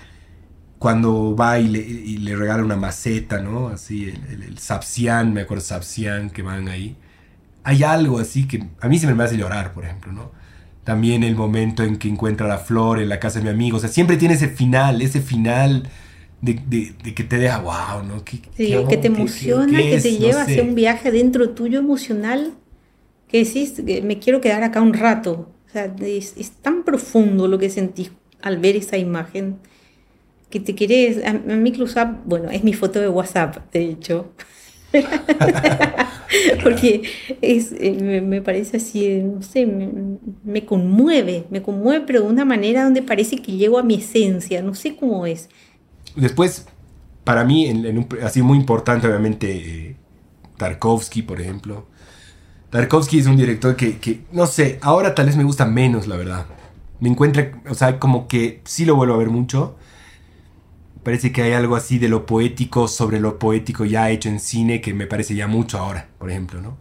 cuando 0.78 1.36
va 1.36 1.58
y 1.58 1.68
le, 1.68 2.34
regala 2.34 2.64
una 2.64 2.76
maceta, 2.76 3.40
¿no? 3.40 3.68
Así, 3.68 4.04
el, 4.04 4.42
el, 4.42 4.58
Sapsian, 4.58 5.34
me 5.34 5.42
acuerdo 5.42 5.62
Sapsian, 5.62 6.30
que 6.30 6.40
van 6.40 6.68
ahí. 6.68 6.96
Hay 7.62 7.82
algo 7.82 8.18
así 8.18 8.48
que 8.48 8.64
a 8.80 8.88
mí 8.88 8.98
se 8.98 9.12
me 9.12 9.22
hace 9.22 9.36
llorar, 9.36 9.74
por 9.74 9.84
ejemplo, 9.84 10.12
¿no? 10.12 10.32
También 10.82 11.24
el 11.24 11.36
momento 11.36 11.82
en 11.82 11.98
que 11.98 12.08
encuentra 12.08 12.48
la 12.48 12.56
flor 12.56 13.00
en 13.00 13.10
la 13.10 13.20
casa 13.20 13.38
de 13.38 13.44
mi 13.44 13.50
amigo. 13.50 13.76
O 13.76 13.80
sea, 13.80 13.90
siempre 13.90 14.16
tiene 14.16 14.34
ese 14.34 14.48
final, 14.48 15.02
ese 15.02 15.20
final 15.20 15.88
de, 16.40 16.94
que 17.14 17.24
te 17.24 17.36
deja, 17.36 17.58
wow, 17.58 18.02
¿no? 18.02 18.22
sí, 18.26 18.42
que 18.88 18.96
te 18.96 19.08
emociona, 19.08 19.78
que 19.78 20.00
te 20.00 20.16
lleva 20.16 20.42
hacia 20.42 20.62
un 20.62 20.74
viaje 20.74 21.10
dentro 21.10 21.50
tuyo 21.50 21.78
emocional 21.78 22.54
que 23.28 23.44
decís, 23.44 23.82
que 23.84 24.00
me 24.00 24.18
quiero 24.18 24.40
quedar 24.40 24.62
acá 24.62 24.80
un 24.80 24.94
rato. 24.94 25.50
O 25.66 25.70
sea, 25.70 25.94
es, 26.00 26.34
es 26.38 26.50
tan 26.50 26.82
profundo 26.82 27.46
lo 27.46 27.58
que 27.58 27.68
sentís 27.68 28.10
al 28.44 28.58
ver 28.58 28.76
esa 28.76 28.96
imagen 28.98 29.56
que 30.50 30.60
te 30.60 30.74
querés. 30.74 31.24
A, 31.26 31.32
mi 31.32 31.72
close-up, 31.72 32.18
bueno, 32.26 32.50
es 32.50 32.62
mi 32.62 32.74
foto 32.74 33.00
de 33.00 33.08
WhatsApp, 33.08 33.56
de 33.72 33.86
hecho. 33.86 34.32
Porque 36.62 37.02
es, 37.40 37.72
eh, 37.72 38.20
me, 38.22 38.42
parece 38.42 38.76
así, 38.76 39.06
eh, 39.06 39.22
no 39.22 39.42
sé, 39.42 39.66
me, 39.66 40.64
conmueve, 40.64 41.46
me 41.50 41.62
conmueve, 41.62 42.04
pero 42.06 42.20
de 42.22 42.28
una 42.28 42.44
manera 42.44 42.84
donde 42.84 43.02
parece 43.02 43.36
que 43.38 43.52
llego 43.52 43.78
a 43.78 43.82
mi 43.82 43.96
esencia, 43.96 44.62
no 44.62 44.74
sé 44.74 44.94
cómo 44.94 45.26
es. 45.26 45.48
Después, 46.14 46.66
para 47.24 47.44
mí, 47.44 47.66
en, 47.66 48.06
así 48.22 48.42
muy 48.42 48.58
importante, 48.58 49.08
obviamente, 49.08 49.50
eh, 49.52 49.96
Tarkovsky, 50.58 51.22
por 51.22 51.40
ejemplo. 51.40 51.86
Tarkovsky 52.70 53.20
es 53.20 53.26
un 53.26 53.36
director 53.36 53.74
que, 53.74 53.98
que, 53.98 54.20
no 54.32 54.46
sé, 54.46 54.78
ahora 54.82 55.14
tal 55.14 55.26
vez 55.26 55.36
me 55.36 55.44
gusta 55.44 55.64
menos, 55.64 56.06
la 56.06 56.16
verdad 56.16 56.46
me 57.04 57.10
encuentra, 57.10 57.52
o 57.68 57.74
sea, 57.74 58.00
como 58.00 58.28
que 58.28 58.62
sí 58.64 58.86
lo 58.86 58.96
vuelvo 58.96 59.12
a 59.12 59.18
ver 59.18 59.28
mucho. 59.28 59.76
Parece 61.02 61.32
que 61.32 61.42
hay 61.42 61.52
algo 61.52 61.76
así 61.76 61.98
de 61.98 62.08
lo 62.08 62.24
poético 62.24 62.88
sobre 62.88 63.20
lo 63.20 63.38
poético 63.38 63.84
ya 63.84 64.08
hecho 64.10 64.30
en 64.30 64.40
cine 64.40 64.80
que 64.80 64.94
me 64.94 65.06
parece 65.06 65.34
ya 65.34 65.46
mucho 65.46 65.76
ahora, 65.78 66.08
por 66.18 66.30
ejemplo, 66.30 66.62
¿no? 66.62 66.78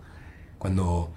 Cuando, 0.57 1.11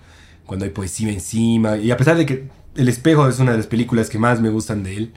cuando 0.45 0.65
hay 0.65 0.73
poesía 0.73 1.13
encima. 1.13 1.77
Y 1.77 1.93
a 1.93 1.97
pesar 1.97 2.17
de 2.17 2.27
que 2.27 2.49
El 2.75 2.89
espejo 2.89 3.29
es 3.29 3.39
una 3.39 3.53
de 3.53 3.59
las 3.59 3.69
películas 3.69 4.11
que 4.11 4.19
más 4.19 4.41
me 4.41 4.51
gustan 4.51 4.83
de 4.83 4.97
él, 4.97 5.13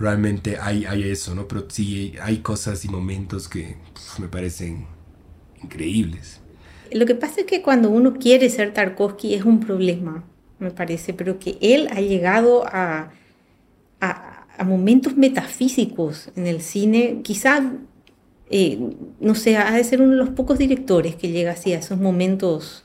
realmente 0.00 0.58
hay, 0.60 0.84
hay 0.84 1.04
eso, 1.04 1.34
¿no? 1.36 1.46
Pero 1.46 1.66
sí 1.70 2.14
hay 2.20 2.38
cosas 2.38 2.84
y 2.84 2.88
momentos 2.88 3.48
que 3.48 3.76
me 4.18 4.26
parecen 4.26 4.86
increíbles. 5.62 6.40
Lo 6.90 7.06
que 7.06 7.14
pasa 7.14 7.42
es 7.42 7.46
que 7.46 7.62
cuando 7.62 7.88
uno 7.88 8.14
quiere 8.14 8.50
ser 8.50 8.74
Tarkovsky 8.74 9.34
es 9.34 9.44
un 9.44 9.60
problema 9.60 10.24
me 10.62 10.70
parece, 10.70 11.12
pero 11.12 11.38
que 11.38 11.58
él 11.60 11.88
ha 11.90 12.00
llegado 12.00 12.64
a, 12.66 13.10
a, 14.00 14.64
momentos 14.64 15.16
metafísicos 15.16 16.30
en 16.36 16.46
el 16.46 16.60
cine, 16.60 17.20
quizá, 17.24 17.72
eh, 18.48 18.78
no 19.18 19.34
sé, 19.34 19.56
ha 19.56 19.72
de 19.72 19.82
ser 19.82 20.00
uno 20.00 20.12
de 20.12 20.18
los 20.18 20.30
pocos 20.30 20.58
directores 20.58 21.16
que 21.16 21.30
llega 21.30 21.52
así 21.52 21.72
a 21.72 21.80
esos 21.80 21.98
momentos, 21.98 22.84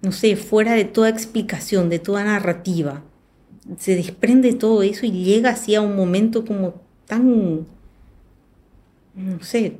no 0.00 0.10
sé, 0.10 0.36
fuera 0.36 0.72
de 0.72 0.86
toda 0.86 1.10
explicación, 1.10 1.90
de 1.90 1.98
toda 1.98 2.24
narrativa. 2.24 3.04
Se 3.76 3.94
desprende 3.94 4.54
todo 4.54 4.82
eso 4.82 5.04
y 5.04 5.10
llega 5.10 5.50
así 5.50 5.74
a 5.74 5.82
un 5.82 5.94
momento 5.94 6.46
como 6.46 6.80
tan, 7.06 7.66
no 9.14 9.42
sé, 9.42 9.76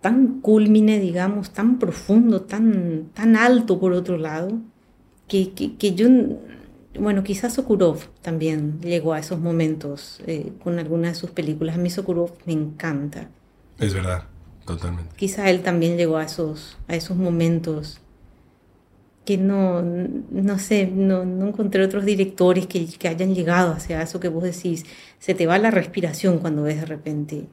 tan 0.00 0.40
culmine, 0.40 1.00
digamos, 1.00 1.50
tan 1.52 1.80
profundo, 1.80 2.42
tan, 2.42 3.10
tan 3.14 3.36
alto 3.36 3.80
por 3.80 3.92
otro 3.92 4.16
lado, 4.16 4.60
que, 5.32 5.76
que 5.76 5.94
yo 5.94 6.08
bueno, 6.98 7.24
quizás 7.24 7.54
Sokurov 7.54 8.06
también 8.20 8.80
llegó 8.82 9.14
a 9.14 9.18
esos 9.18 9.40
momentos 9.40 10.20
eh, 10.26 10.52
con 10.62 10.78
algunas 10.78 11.12
de 11.12 11.20
sus 11.20 11.30
películas. 11.30 11.76
A 11.76 11.78
mí 11.78 11.88
Sokurov 11.88 12.32
me 12.44 12.52
encanta. 12.52 13.28
Es 13.78 13.94
verdad, 13.94 14.24
totalmente. 14.66 15.14
Quizá 15.16 15.48
él 15.48 15.62
también 15.62 15.96
llegó 15.96 16.18
a 16.18 16.24
esos, 16.24 16.76
a 16.88 16.94
esos 16.94 17.16
momentos 17.16 18.00
que 19.24 19.38
no, 19.38 19.82
no 19.82 20.58
sé, 20.58 20.86
no, 20.92 21.24
no 21.24 21.48
encontré 21.48 21.82
otros 21.84 22.04
directores 22.04 22.66
que, 22.66 22.86
que, 22.86 23.08
hayan 23.08 23.34
llegado 23.34 23.72
hacia 23.72 24.02
eso 24.02 24.20
que 24.20 24.28
vos 24.28 24.42
decís. 24.42 24.84
Se 25.18 25.34
te 25.34 25.46
va 25.46 25.58
la 25.58 25.70
respiración 25.70 26.38
cuando 26.40 26.64
ves 26.64 26.80
de 26.80 26.86
repente 26.86 27.46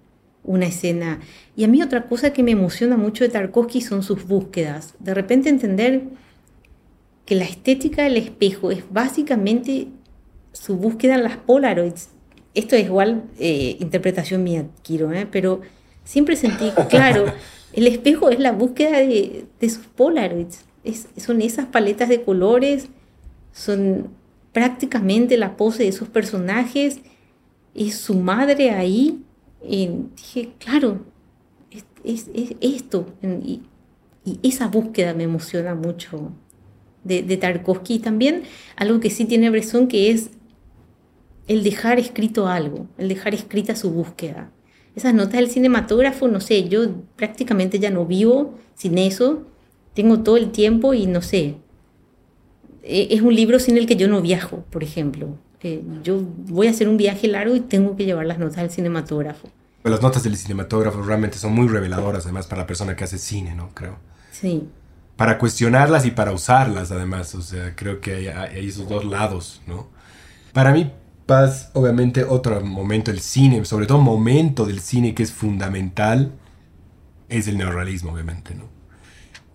una 0.43 0.65
escena. 0.65 1.19
Y 1.55 1.63
a 1.63 1.67
mí 1.67 1.81
otra 1.81 2.07
cosa 2.07 2.33
que 2.33 2.43
me 2.43 2.51
emociona 2.51 2.97
mucho 2.97 3.23
de 3.23 3.29
Tarkovsky 3.29 3.81
son 3.81 4.03
sus 4.03 4.27
búsquedas. 4.27 4.95
De 4.99 5.13
repente 5.13 5.49
entender 5.49 6.09
que 7.29 7.35
la 7.35 7.45
estética 7.45 8.01
del 8.01 8.17
espejo 8.17 8.71
es 8.71 8.91
básicamente 8.91 9.89
su 10.51 10.77
búsqueda 10.77 11.13
en 11.13 11.21
las 11.21 11.37
Polaroids. 11.37 12.09
Esto 12.55 12.75
es 12.75 12.85
igual 12.85 13.23
eh, 13.37 13.77
interpretación 13.79 14.43
mía, 14.43 14.65
quiero, 14.83 15.13
¿eh? 15.13 15.27
pero 15.31 15.61
siempre 16.03 16.35
sentí, 16.35 16.71
claro, 16.89 17.25
el 17.73 17.85
espejo 17.85 18.31
es 18.31 18.39
la 18.39 18.51
búsqueda 18.51 18.97
de, 18.97 19.45
sus 19.61 19.85
Polaroids. 19.85 20.65
son 21.17 21.43
esas 21.43 21.67
paletas 21.67 22.09
de 22.09 22.23
colores, 22.23 22.89
son 23.53 24.07
prácticamente 24.51 25.37
la 25.37 25.55
pose 25.55 25.83
de 25.83 25.91
sus 25.91 26.07
personajes, 26.07 26.97
es 27.75 27.93
su 27.93 28.15
madre 28.15 28.71
ahí. 28.71 29.23
Y 29.63 29.87
dije, 30.15 30.49
claro, 30.57 31.05
es, 32.03 32.31
esto. 32.59 33.05
y 33.21 33.61
esa 34.41 34.65
búsqueda 34.65 35.13
me 35.13 35.25
emociona 35.25 35.75
mucho 35.75 36.31
de, 37.09 37.37
Tarkovsky. 37.37 37.99
también 37.99 38.43
algo 38.75 38.99
que 38.99 39.09
sí 39.09 39.25
tiene 39.25 39.49
Bresson, 39.49 39.87
que 39.87 40.11
es 40.11 40.29
el 41.47 41.63
dejar 41.63 41.99
escrito 41.99 42.47
algo, 42.47 42.87
el 42.97 43.09
dejar 43.09 43.33
escrita 43.33 43.75
su 43.75 43.91
búsqueda. 43.91 44.51
Esas 44.95 45.13
notas 45.13 45.33
del 45.33 45.49
cinematógrafo, 45.49 46.27
no 46.27 46.39
sé, 46.39 46.67
yo 46.69 46.87
prácticamente 47.15 47.79
ya 47.79 47.89
no 47.89 48.05
vivo 48.05 48.57
sin 48.75 48.97
eso, 48.97 49.47
tengo 49.93 50.19
todo 50.19 50.37
el 50.37 50.51
tiempo 50.51 50.93
y 50.93 51.07
no 51.07 51.21
sé, 51.21 51.55
e, 52.83 53.07
es 53.11 53.21
un 53.21 53.35
libro 53.35 53.59
sin 53.59 53.77
el 53.77 53.87
que 53.87 53.95
yo 53.95 54.07
no 54.07 54.21
viajo, 54.21 54.63
por 54.69 54.83
ejemplo. 54.83 55.37
Eh, 55.61 55.83
yo 56.03 56.21
voy 56.47 56.67
a 56.67 56.69
hacer 56.69 56.87
un 56.87 56.97
viaje 56.97 57.27
largo 57.27 57.55
y 57.55 57.59
tengo 57.59 57.95
que 57.95 58.05
llevar 58.05 58.25
las 58.25 58.39
notas 58.39 58.57
del 58.57 58.69
cinematógrafo. 58.69 59.49
Las 59.83 60.01
notas 60.01 60.23
del 60.23 60.37
cinematógrafo 60.37 61.01
realmente 61.01 61.37
son 61.37 61.53
muy 61.53 61.67
reveladoras, 61.67 62.25
además, 62.25 62.47
para 62.47 62.61
la 62.61 62.67
persona 62.67 62.95
que 62.95 63.03
hace 63.03 63.17
cine, 63.17 63.55
¿no? 63.55 63.69
Creo. 63.73 63.97
Sí 64.31 64.67
para 65.19 65.37
cuestionarlas 65.37 66.05
y 66.05 66.11
para 66.11 66.31
usarlas 66.31 66.93
además. 66.93 67.35
O 67.35 67.41
sea, 67.41 67.75
creo 67.75 67.99
que 67.99 68.31
hay, 68.31 68.65
esos 68.65 68.87
dos 68.87 69.03
lados, 69.03 69.61
¿no? 69.67 69.89
Para 70.53 70.71
mí, 70.71 70.93
Paz, 71.25 71.71
obviamente, 71.73 72.23
otro 72.23 72.61
momento 72.61 73.11
del 73.11 73.19
cine, 73.19 73.65
sobre 73.65 73.85
todo 73.85 73.97
momento 73.97 74.65
del 74.65 74.79
cine 74.79 75.13
que 75.13 75.23
es 75.23 75.33
fundamental, 75.33 76.31
es 77.27 77.49
el 77.49 77.57
neorrealismo, 77.57 78.13
obviamente, 78.13 78.55
¿no? 78.55 78.69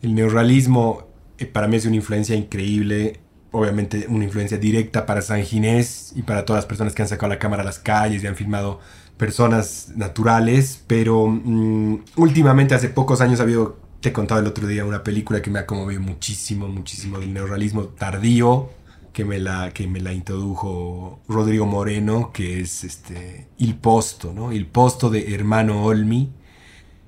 El 0.02 0.14
neorrealismo 0.14 1.08
eh, 1.38 1.46
para 1.46 1.66
mí 1.66 1.76
es 1.76 1.86
una 1.86 1.96
influencia 1.96 2.36
increíble, 2.36 3.20
obviamente 3.50 4.04
una 4.10 4.24
influencia 4.24 4.58
directa 4.58 5.06
para 5.06 5.22
San 5.22 5.42
Ginés 5.44 6.12
y 6.14 6.24
para 6.24 6.44
todas 6.44 6.58
las 6.58 6.66
personas 6.66 6.94
que 6.94 7.00
han 7.00 7.08
sacado 7.08 7.30
la 7.32 7.38
cámara 7.38 7.62
a 7.62 7.64
las 7.64 7.78
calles 7.78 8.22
y 8.22 8.26
han 8.26 8.36
filmado 8.36 8.80
personas 9.16 9.92
naturales, 9.96 10.84
pero 10.86 11.26
mm, 11.26 12.04
últimamente 12.16 12.74
hace 12.74 12.90
pocos 12.90 13.22
años 13.22 13.40
ha 13.40 13.44
habido 13.44 13.83
te 14.04 14.10
he 14.10 14.12
contado 14.12 14.42
el 14.42 14.46
otro 14.46 14.66
día 14.66 14.84
una 14.84 15.02
película 15.02 15.40
que 15.40 15.50
me 15.50 15.60
ha 15.60 15.64
conmovido 15.64 16.02
muchísimo, 16.02 16.68
muchísimo 16.68 17.20
del 17.20 17.32
neorrealismo 17.32 17.84
tardío, 17.84 18.68
que 19.14 19.24
me 19.24 19.38
la, 19.38 19.70
que 19.72 19.86
me 19.86 19.98
la 19.98 20.12
introdujo 20.12 21.22
Rodrigo 21.26 21.64
Moreno, 21.64 22.30
que 22.30 22.60
es 22.60 22.84
este, 22.84 23.48
Il 23.56 23.76
Posto, 23.76 24.34
¿no? 24.34 24.52
Il 24.52 24.66
Posto 24.66 25.08
de 25.08 25.34
Hermano 25.34 25.84
Olmi, 25.84 26.30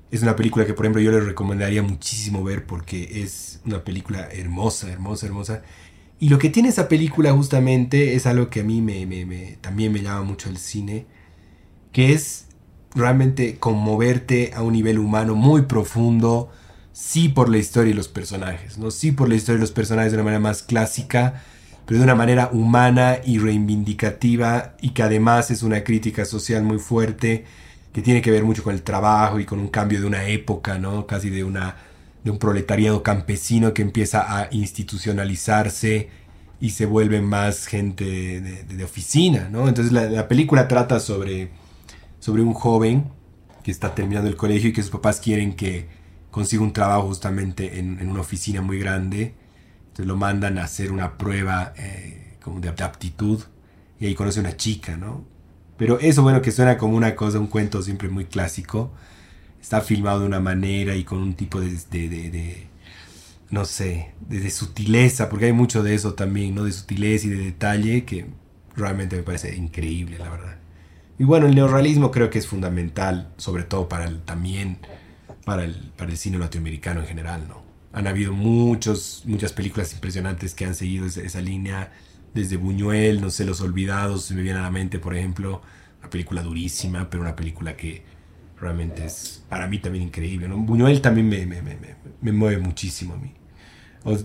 es 0.09 0.23
una 0.23 0.35
película 0.35 0.65
que, 0.65 0.73
por 0.73 0.85
ejemplo, 0.85 0.99
yo 0.99 1.11
les 1.11 1.23
recomendaría 1.23 1.83
muchísimo 1.83 2.43
ver 2.43 2.65
porque 2.65 3.21
es 3.21 3.61
una 3.63 3.83
película 3.83 4.27
hermosa, 4.31 4.91
hermosa, 4.91 5.27
hermosa. 5.27 5.61
Y 6.19 6.29
lo 6.29 6.39
que 6.39 6.49
tiene 6.49 6.69
esa 6.69 6.87
película 6.87 7.31
justamente 7.31 8.15
es 8.15 8.25
algo 8.25 8.49
que 8.49 8.61
a 8.61 8.63
mí 8.63 8.81
me, 8.81 9.59
también 9.61 9.93
me 9.93 10.01
llama 10.01 10.23
mucho 10.23 10.49
el 10.49 10.57
cine, 10.57 11.05
que 11.91 12.13
es 12.13 12.47
realmente 12.95 13.59
conmoverte 13.59 14.51
a 14.55 14.63
un 14.63 14.73
nivel 14.73 14.97
humano 14.97 15.35
muy 15.35 15.61
profundo, 15.61 16.49
sí 16.97 17.29
por 17.29 17.47
la 17.47 17.59
historia 17.59 17.91
y 17.91 17.93
los 17.93 18.07
personajes, 18.07 18.79
¿no? 18.79 18.89
Sí 18.89 19.11
por 19.11 19.29
la 19.29 19.35
historia 19.35 19.59
y 19.59 19.61
los 19.61 19.71
personajes 19.71 20.11
de 20.11 20.17
una 20.17 20.23
manera 20.23 20.39
más 20.39 20.63
clásica, 20.63 21.43
pero 21.85 21.99
de 21.99 22.03
una 22.03 22.15
manera 22.15 22.49
humana 22.51 23.19
y 23.23 23.37
reivindicativa 23.37 24.73
y 24.81 24.89
que 24.89 25.03
además 25.03 25.51
es 25.51 25.61
una 25.61 25.83
crítica 25.83 26.25
social 26.25 26.63
muy 26.63 26.79
fuerte 26.79 27.45
que 27.93 28.01
tiene 28.01 28.23
que 28.23 28.31
ver 28.31 28.43
mucho 28.43 28.63
con 28.63 28.73
el 28.73 28.81
trabajo 28.81 29.39
y 29.39 29.45
con 29.45 29.59
un 29.59 29.67
cambio 29.67 30.01
de 30.01 30.07
una 30.07 30.27
época, 30.27 30.79
¿no? 30.79 31.05
Casi 31.05 31.29
de 31.29 31.43
una 31.43 31.75
de 32.23 32.31
un 32.31 32.39
proletariado 32.39 33.03
campesino 33.03 33.75
que 33.75 33.83
empieza 33.83 34.39
a 34.39 34.47
institucionalizarse 34.51 36.09
y 36.59 36.71
se 36.71 36.87
vuelve 36.87 37.21
más 37.21 37.67
gente 37.67 38.41
de, 38.41 38.83
oficina, 38.83 39.49
¿no? 39.51 39.67
Entonces 39.67 39.93
la, 39.93 40.27
película 40.27 40.67
trata 40.67 40.99
sobre, 40.99 41.51
sobre 42.19 42.41
un 42.41 42.55
joven 42.55 43.05
que 43.63 43.69
está 43.69 43.93
terminando 43.93 44.27
el 44.29 44.35
colegio 44.35 44.71
y 44.71 44.73
que 44.73 44.81
sus 44.81 44.91
papás 44.91 45.21
quieren 45.21 45.55
que 45.55 45.96
consiga 46.37 46.61
un 46.61 46.71
trabajo 46.71 47.07
justamente 47.07 47.79
en, 47.79 48.07
una 48.07 48.21
oficina 48.21 48.61
muy 48.61 48.77
grande. 48.77 49.33
Entonces 49.87 50.05
lo 50.05 50.15
mandan 50.17 50.59
a 50.59 50.65
hacer 50.65 50.91
una 50.91 51.17
prueba 51.17 51.73
eh, 51.77 52.37
como 52.43 52.59
de 52.59 52.69
aptitud 52.69 53.41
y 53.99 54.05
ahí 54.05 54.13
conoce 54.13 54.37
a 54.37 54.43
una 54.43 54.55
chica, 54.55 54.97
¿no? 54.97 55.25
Pero 55.77 55.99
eso, 55.99 56.21
bueno, 56.21 56.43
que 56.43 56.51
suena 56.51 56.77
como 56.77 56.95
una 56.95 57.15
cosa, 57.15 57.39
un 57.39 57.47
cuento 57.47 57.81
siempre 57.81 58.07
muy 58.07 58.25
clásico 58.25 58.91
está 59.59 59.81
filmado 59.81 60.19
de 60.19 60.27
una 60.27 60.39
manera 60.39 60.95
y 60.95 61.03
con 61.03 61.17
un 61.17 61.33
tipo 61.33 61.59
de, 61.59 61.71
de, 61.71 62.67
no 63.49 63.65
sé, 63.65 64.13
de, 64.29 64.47
sutileza, 64.51 65.29
porque 65.29 65.45
hay 65.45 65.53
mucho 65.53 65.81
de 65.81 65.95
eso 65.95 66.13
también, 66.13 66.53
¿no? 66.53 66.65
De 66.65 66.71
sutileza 66.71 67.25
y 67.25 67.31
de 67.31 67.45
detalle 67.45 68.05
que 68.05 68.27
realmente 68.75 69.15
me 69.15 69.23
parece 69.23 69.55
increíble, 69.55 70.19
la 70.19 70.29
verdad. 70.29 70.57
Y 71.17 71.23
bueno, 71.23 71.47
el 71.47 71.55
neorrealismo 71.55 72.11
creo 72.11 72.29
que 72.29 72.37
es 72.37 72.45
fundamental, 72.45 73.33
sobre 73.37 73.63
todo 73.63 73.89
para 73.89 74.05
el, 74.05 74.21
también 74.21 74.77
para 75.47 75.63
el, 75.63 75.75
para 75.95 76.11
el 76.11 76.17
cine 76.17 76.37
latinoamericano 76.37 76.99
en 76.99 77.07
general, 77.07 77.47
¿no? 77.47 77.63
Han 77.93 78.05
habido 78.05 78.33
muchos, 78.33 79.23
muchas 79.25 79.53
películas 79.53 79.93
impresionantes 79.93 80.53
que 80.53 80.65
han 80.65 80.75
seguido 80.75 81.05
esa, 81.05 81.21
esa 81.21 81.39
línea, 81.39 81.93
desde 82.33 82.57
Buñuel, 82.57 83.21
no 83.21 83.29
sé, 83.29 83.45
Los 83.45 83.61
Olvidados, 83.61 84.25
se 84.25 84.33
me 84.33 84.41
viene 84.41 84.59
a 84.59 84.63
la 84.63 84.71
mente, 84.71 84.99
por 84.99 85.15
ejemplo, 85.15 85.61
una 86.01 86.09
película 86.09 86.43
durísima, 86.43 87.09
pero 87.09 87.23
una 87.23 87.33
película 87.33 87.77
que 87.77 88.03
realmente 88.59 89.05
es 89.05 89.41
para 89.47 89.67
mí 89.67 89.79
también 89.79 90.03
increíble. 90.03 90.49
¿no? 90.49 90.57
Buñuel 90.57 90.99
también 90.99 91.29
me, 91.29 91.45
me, 91.45 91.61
me, 91.61 91.77
me, 92.19 92.31
mueve 92.33 92.61
muchísimo 92.61 93.13
a 93.13 93.17
mí. 93.17 93.33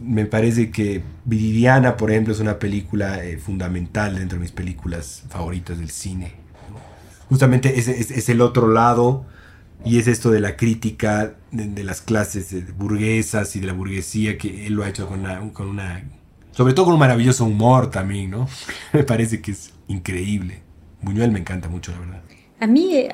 me 0.03 0.27
parece 0.27 0.73
que 0.73 1.05
Viridiana, 1.25 1.97
por 1.97 2.11
ejemplo, 2.11 2.35
es 2.35 2.41
una 2.41 2.59
película 2.59 3.25
eh, 3.25 3.39
fundamental 3.39 4.17
dentro 4.17 4.39
de 4.39 4.43
mis 4.43 4.53
películas 4.53 5.23
favoritas 5.29 5.79
del 5.79 5.91
cine. 5.91 6.33
Justamente 7.29 7.79
es, 7.79 7.87
es, 7.87 8.29
el 8.29 8.41
otro 8.41 8.67
lado 8.73 9.25
y 9.85 9.99
es 9.99 10.07
esto 10.07 10.31
de 10.31 10.41
la 10.41 10.57
crítica 10.57 11.35
de, 11.51 11.85
las 11.85 12.01
clases 12.01 12.77
burguesas 12.77 13.57
y 13.57 13.61
de 13.61 13.67
la 13.67 13.73
burguesía 13.73 14.39
que 14.39 14.67
él 14.67 14.75
lo 14.75 14.85
ha 14.85 14.89
hecho 14.89 15.09
con 15.09 15.21
una, 15.21 15.41
con 15.53 15.69
una... 15.69 16.05
Sobre 16.53 16.75
todo 16.75 16.87
con 16.87 16.95
un 16.95 17.01
maravilloso 17.01 17.45
humor 17.45 17.91
también, 17.91 18.31
¿no? 18.31 18.49
me 18.93 19.05
parece 19.05 19.41
que 19.41 19.53
es 19.53 19.73
increíble. 19.89 20.63
Buñuel 21.01 21.31
me 21.31 21.41
encanta 21.41 21.69
mucho, 21.69 21.93
la 21.93 21.99
verdad. 21.99 22.23
A 22.61 22.67
mí 22.67 22.95
eh, 22.95 23.13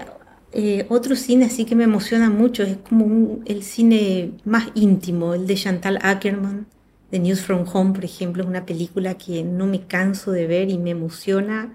eh, 0.52 0.86
otro 0.88 1.16
cine 1.16 1.46
así 1.46 1.64
que 1.64 1.74
me 1.74 1.84
emociona 1.84 2.28
mucho 2.28 2.62
es 2.62 2.76
como 2.76 3.38
el 3.46 3.62
cine 3.62 4.32
más 4.44 4.68
íntimo, 4.74 5.34
el 5.34 5.46
de 5.46 5.54
Chantal 5.54 5.98
Ackerman, 6.02 6.66
de 7.10 7.18
News 7.18 7.40
from 7.40 7.64
Home, 7.72 7.94
por 7.94 8.04
ejemplo, 8.04 8.42
es 8.42 8.48
una 8.48 8.66
película 8.66 9.14
que 9.14 9.42
no 9.42 9.66
me 9.66 9.86
canso 9.86 10.32
de 10.32 10.46
ver 10.46 10.68
y 10.68 10.76
me 10.76 10.90
emociona 10.90 11.72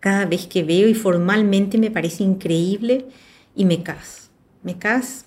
cada 0.00 0.24
vez 0.24 0.46
que 0.46 0.64
veo 0.64 0.88
y 0.88 0.94
formalmente 0.94 1.78
me 1.78 1.90
parece 1.90 2.24
increíble 2.24 3.06
y 3.56 3.64
me 3.64 3.82
cas. 3.82 4.30
Me 4.62 4.78
cas 4.78 5.24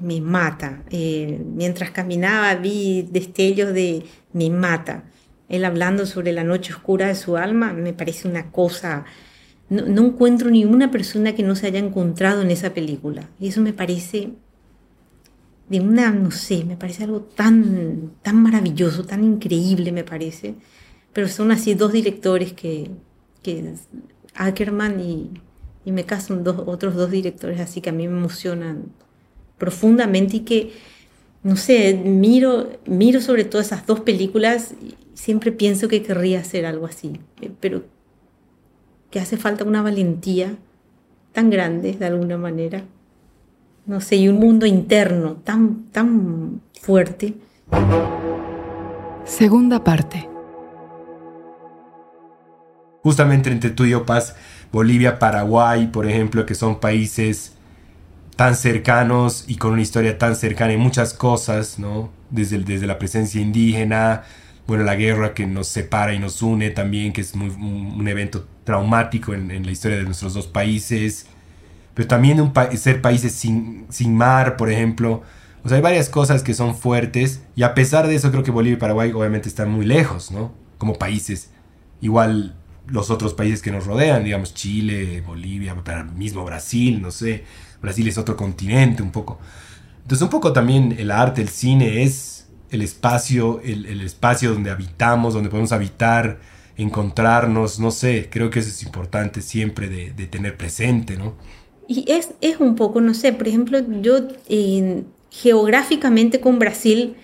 me 0.00 0.20
mata. 0.20 0.82
Eh, 0.90 1.40
mientras 1.54 1.90
caminaba 1.90 2.54
vi 2.56 3.08
destellos 3.10 3.72
de 3.72 4.04
me 4.32 4.50
mata. 4.50 5.04
Él 5.48 5.64
hablando 5.64 6.06
sobre 6.06 6.32
la 6.32 6.42
noche 6.42 6.72
oscura 6.72 7.06
de 7.06 7.14
su 7.14 7.36
alma 7.36 7.72
me 7.72 7.92
parece 7.92 8.26
una 8.26 8.50
cosa 8.50 9.04
no, 9.68 10.02
encuentro 10.02 10.50
ni 10.50 10.64
una 10.64 10.90
persona 10.90 11.34
que 11.34 11.42
no 11.42 11.56
se 11.56 11.66
haya 11.66 11.78
encontrado 11.78 12.42
en 12.42 12.50
esa 12.50 12.74
película. 12.74 13.28
Y 13.40 13.48
eso 13.48 13.60
me 13.60 13.72
parece 13.72 14.32
de 15.68 15.80
una, 15.80 16.10
no 16.10 16.30
sé, 16.30 16.64
me 16.64 16.76
parece 16.76 17.04
algo 17.04 17.22
tan, 17.22 18.12
tan 18.22 18.42
maravilloso, 18.42 19.04
tan 19.04 19.24
increíble, 19.24 19.92
me 19.92 20.04
parece. 20.04 20.54
Pero 21.12 21.28
son 21.28 21.50
así 21.50 21.74
dos 21.74 21.92
directores 21.92 22.52
que, 22.52 22.90
que 23.42 23.74
Ackerman 24.34 25.00
y, 25.00 25.30
y 25.84 25.92
me 25.92 26.04
casan 26.04 26.44
dos, 26.44 26.62
otros 26.66 26.94
dos 26.94 27.10
directores 27.10 27.60
así 27.60 27.80
que 27.80 27.90
a 27.90 27.92
mí 27.92 28.08
me 28.08 28.16
emocionan 28.16 28.84
profundamente 29.58 30.38
y 30.38 30.40
que, 30.40 30.72
no 31.42 31.56
sé, 31.56 31.94
miro, 31.94 32.70
miro 32.86 33.20
sobre 33.20 33.44
todo 33.44 33.60
esas 33.60 33.86
dos 33.86 34.00
películas 34.00 34.74
y 34.82 34.94
siempre 35.14 35.52
pienso 35.52 35.88
que 35.88 36.02
querría 36.02 36.40
hacer 36.40 36.66
algo 36.66 36.86
así, 36.86 37.20
pero 37.60 37.82
que 39.10 39.20
hace 39.20 39.36
falta 39.36 39.64
una 39.64 39.82
valentía 39.82 40.56
tan 41.32 41.50
grande 41.50 41.92
de 41.92 42.06
alguna 42.06 42.36
manera, 42.36 42.82
no 43.86 44.00
sé, 44.00 44.16
y 44.16 44.28
un 44.28 44.38
mundo 44.38 44.66
interno 44.66 45.36
tan, 45.44 45.84
tan 45.92 46.60
fuerte. 46.80 47.34
Segunda 49.24 49.82
parte. 49.82 50.28
Justamente 53.02 53.50
entre 53.50 53.70
tú 53.70 53.84
y 53.84 53.90
yo, 53.90 54.06
Paz, 54.06 54.34
Bolivia, 54.74 55.20
Paraguay, 55.20 55.86
por 55.86 56.04
ejemplo, 56.04 56.44
que 56.46 56.56
son 56.56 56.80
países 56.80 57.52
tan 58.34 58.56
cercanos 58.56 59.44
y 59.46 59.54
con 59.54 59.72
una 59.72 59.82
historia 59.82 60.18
tan 60.18 60.34
cercana 60.34 60.72
en 60.72 60.80
muchas 60.80 61.14
cosas, 61.14 61.78
¿no? 61.78 62.10
Desde, 62.30 62.58
desde 62.58 62.88
la 62.88 62.98
presencia 62.98 63.40
indígena, 63.40 64.24
bueno, 64.66 64.82
la 64.82 64.96
guerra 64.96 65.32
que 65.32 65.46
nos 65.46 65.68
separa 65.68 66.12
y 66.12 66.18
nos 66.18 66.42
une 66.42 66.70
también, 66.70 67.12
que 67.12 67.20
es 67.20 67.34
un, 67.34 68.08
evento 68.08 68.48
traumático 68.64 69.32
en, 69.32 69.64
la 69.64 69.70
historia 69.70 69.96
de 69.96 70.02
nuestros 70.02 70.34
dos 70.34 70.48
países, 70.48 71.26
pero 71.94 72.08
también 72.08 72.40
un 72.40 72.52
ser 72.76 73.00
países 73.00 73.30
sin, 73.30 73.86
sin 73.90 74.16
mar, 74.16 74.56
por 74.56 74.72
ejemplo. 74.72 75.22
O 75.62 75.68
sea, 75.68 75.76
hay 75.76 75.82
varias 75.82 76.08
cosas 76.08 76.42
que 76.42 76.52
son 76.52 76.74
fuertes 76.74 77.44
y 77.54 77.62
a 77.62 77.74
pesar 77.74 78.08
de 78.08 78.16
eso 78.16 78.32
creo 78.32 78.42
que 78.42 78.50
Bolivia 78.50 78.76
y 78.76 78.80
Paraguay 78.80 79.12
obviamente 79.12 79.48
están 79.48 79.70
muy 79.70 79.86
lejos, 79.86 80.32
¿no? 80.32 80.52
Como 80.78 80.94
países. 80.94 81.50
Igual 82.00 82.56
los 82.86 83.10
otros 83.10 83.34
países 83.34 83.62
que 83.62 83.70
nos 83.70 83.86
rodean, 83.86 84.24
digamos 84.24 84.54
Chile, 84.54 85.22
Bolivia, 85.26 85.74
mismo 86.14 86.44
Brasil, 86.44 87.00
no 87.00 87.10
sé. 87.10 87.44
Brasil 87.80 88.06
es 88.08 88.18
otro 88.18 88.36
continente 88.36 89.02
un 89.02 89.10
poco. 89.10 89.38
Entonces 90.02 90.22
un 90.22 90.30
poco 90.30 90.52
también 90.52 90.94
el 90.98 91.10
arte, 91.10 91.40
el 91.40 91.48
cine 91.48 92.02
es 92.02 92.46
el 92.70 92.82
espacio, 92.82 93.60
el, 93.62 94.00
espacio 94.00 94.52
donde 94.52 94.70
habitamos, 94.70 95.32
donde 95.34 95.48
podemos 95.48 95.72
habitar, 95.72 96.40
encontrarnos, 96.76 97.78
no 97.78 97.90
sé, 97.90 98.28
creo 98.30 98.50
que 98.50 98.58
eso 98.58 98.68
es 98.68 98.82
importante 98.82 99.40
siempre 99.40 99.88
de, 99.88 100.26
tener 100.26 100.56
presente, 100.56 101.16
¿no? 101.16 101.34
Y 101.86 102.04
es, 102.10 102.30
es, 102.40 102.58
un 102.60 102.74
poco, 102.74 103.00
no 103.00 103.14
sé, 103.14 103.32
por 103.32 103.46
ejemplo, 103.46 103.78
yo 104.00 104.28
geográficamente 105.30 106.40
con 106.40 106.58
Brasil 106.58 107.16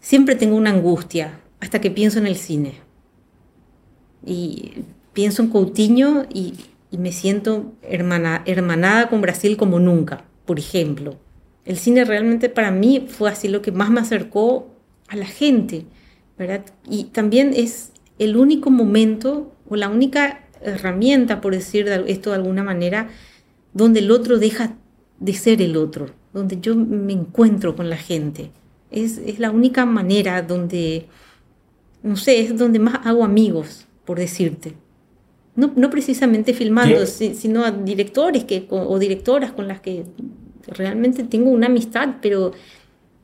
siempre 0.00 0.34
tengo 0.34 0.56
una 0.56 0.70
angustia 0.70 1.40
hasta 1.60 1.80
que 1.80 1.90
pienso 1.90 2.18
en 2.18 2.26
el 2.26 2.36
cine. 2.36 2.74
Y 4.24 4.72
pienso 5.20 5.42
en 5.42 5.50
Coutinho 5.50 6.24
y, 6.32 6.54
y 6.90 6.96
me 6.96 7.12
siento 7.12 7.74
hermana, 7.82 8.42
hermanada 8.46 9.10
con 9.10 9.20
Brasil 9.20 9.58
como 9.58 9.78
nunca, 9.78 10.24
por 10.46 10.58
ejemplo. 10.58 11.18
El 11.66 11.76
cine 11.76 12.06
realmente 12.06 12.48
para 12.48 12.70
mí 12.70 13.04
fue 13.06 13.28
así 13.28 13.46
lo 13.48 13.60
que 13.60 13.70
más 13.70 13.90
me 13.90 14.00
acercó 14.00 14.70
a 15.08 15.16
la 15.16 15.26
gente, 15.26 15.84
¿verdad? 16.38 16.64
Y 16.88 17.04
también 17.04 17.52
es 17.54 17.92
el 18.18 18.38
único 18.38 18.70
momento 18.70 19.52
o 19.68 19.76
la 19.76 19.90
única 19.90 20.46
herramienta, 20.62 21.42
por 21.42 21.52
decir 21.52 21.86
esto 22.06 22.30
de 22.30 22.36
alguna 22.36 22.62
manera, 22.62 23.10
donde 23.74 24.00
el 24.00 24.10
otro 24.10 24.38
deja 24.38 24.74
de 25.18 25.34
ser 25.34 25.60
el 25.60 25.76
otro, 25.76 26.06
donde 26.32 26.62
yo 26.62 26.74
me 26.74 27.12
encuentro 27.12 27.76
con 27.76 27.90
la 27.90 27.98
gente. 27.98 28.52
Es, 28.90 29.38
la 29.38 29.50
única 29.50 29.84
manera 29.84 30.40
donde, 30.40 31.08
no 32.02 32.16
sé, 32.16 32.40
es 32.40 32.56
donde 32.56 32.78
más 32.78 33.06
hago 33.06 33.22
amigos, 33.22 33.86
por 34.06 34.18
decirte. 34.18 34.72
No, 35.60 35.72
no 35.76 35.90
precisamente 35.90 36.54
filmando, 36.54 37.06
sino 37.06 37.64
a 37.64 37.70
directores 37.70 38.44
que, 38.44 38.66
o 38.70 38.98
directoras 38.98 39.52
con 39.52 39.68
las 39.68 39.80
que 39.80 40.04
realmente 40.66 41.24
tengo 41.24 41.50
una 41.50 41.66
amistad, 41.66 42.16
pero 42.22 42.52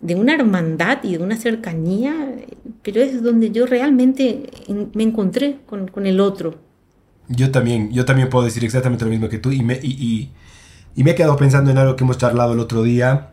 de 0.00 0.14
una 0.14 0.34
hermandad 0.34 0.98
y 1.02 1.16
de 1.16 1.24
una 1.24 1.36
cercanía, 1.36 2.34
pero 2.82 3.00
es 3.00 3.22
donde 3.22 3.50
yo 3.50 3.66
realmente 3.66 4.50
me 4.94 5.02
encontré 5.02 5.58
con, 5.66 6.06
el 6.06 6.20
otro. 6.20 6.56
Yo 7.28 7.50
también, 7.50 7.90
yo 7.92 8.04
también 8.04 8.28
puedo 8.28 8.44
decir 8.44 8.64
exactamente 8.64 9.04
lo 9.04 9.10
mismo 9.10 9.28
que 9.28 9.38
tú 9.38 9.50
y, 9.50 9.62
me, 9.62 9.78
y, 9.82 10.30
Y 10.94 11.04
me 11.04 11.12
he 11.12 11.14
quedado 11.14 11.36
pensando 11.36 11.70
en 11.70 11.78
algo 11.78 11.96
que 11.96 12.04
hemos 12.04 12.18
charlado 12.18 12.52
el 12.52 12.60
otro 12.60 12.82
día, 12.82 13.32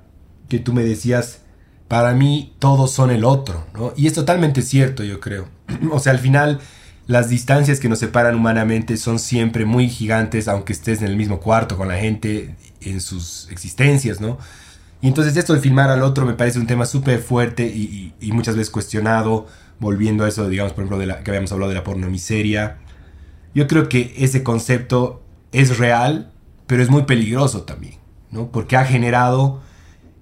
que 0.49 0.59
tú 0.59 0.73
me 0.73 0.83
decías, 0.83 1.41
para 1.87 2.13
mí 2.13 2.55
todos 2.59 2.91
son 2.91 3.11
el 3.11 3.23
otro, 3.23 3.65
¿no? 3.73 3.93
Y 3.95 4.07
es 4.07 4.13
totalmente 4.13 4.61
cierto, 4.61 5.03
yo 5.03 5.19
creo. 5.19 5.47
o 5.91 5.99
sea, 5.99 6.13
al 6.13 6.19
final 6.19 6.59
las 7.05 7.29
distancias 7.29 7.79
que 7.79 7.89
nos 7.89 7.99
separan 7.99 8.35
humanamente 8.35 8.97
son 8.97 9.19
siempre 9.19 9.65
muy 9.65 9.89
gigantes, 9.89 10.47
aunque 10.47 10.73
estés 10.73 11.01
en 11.01 11.07
el 11.07 11.17
mismo 11.17 11.39
cuarto 11.39 11.77
con 11.77 11.87
la 11.87 11.97
gente 11.97 12.55
en 12.81 13.01
sus 13.01 13.49
existencias, 13.51 14.21
¿no? 14.21 14.37
Y 15.01 15.07
entonces 15.07 15.35
esto 15.35 15.53
de 15.53 15.59
filmar 15.59 15.89
al 15.89 16.01
otro 16.01 16.25
me 16.25 16.33
parece 16.33 16.59
un 16.59 16.65
tema 16.65 16.85
súper 16.85 17.19
fuerte 17.19 17.65
y, 17.65 18.13
muchas 18.31 18.55
veces 18.55 18.71
cuestionado, 18.71 19.47
volviendo 19.79 20.23
a 20.23 20.29
eso, 20.29 20.47
digamos, 20.47 20.71
por 20.71 20.83
ejemplo, 20.83 20.97
de 20.97 21.07
la, 21.07 21.23
que 21.23 21.31
habíamos 21.31 21.51
hablado 21.51 21.69
de 21.69 21.75
la 21.75 21.83
pornomiseria. 21.83 22.77
Yo 23.53 23.67
creo 23.67 23.89
que 23.89 24.13
ese 24.17 24.43
concepto 24.43 25.21
es 25.51 25.77
real, 25.77 26.31
pero 26.67 26.81
es 26.81 26.89
muy 26.89 27.03
peligroso 27.03 27.63
también, 27.63 27.95
¿no? 28.31 28.49
Porque 28.49 28.77
ha 28.77 28.85
generado 28.85 29.61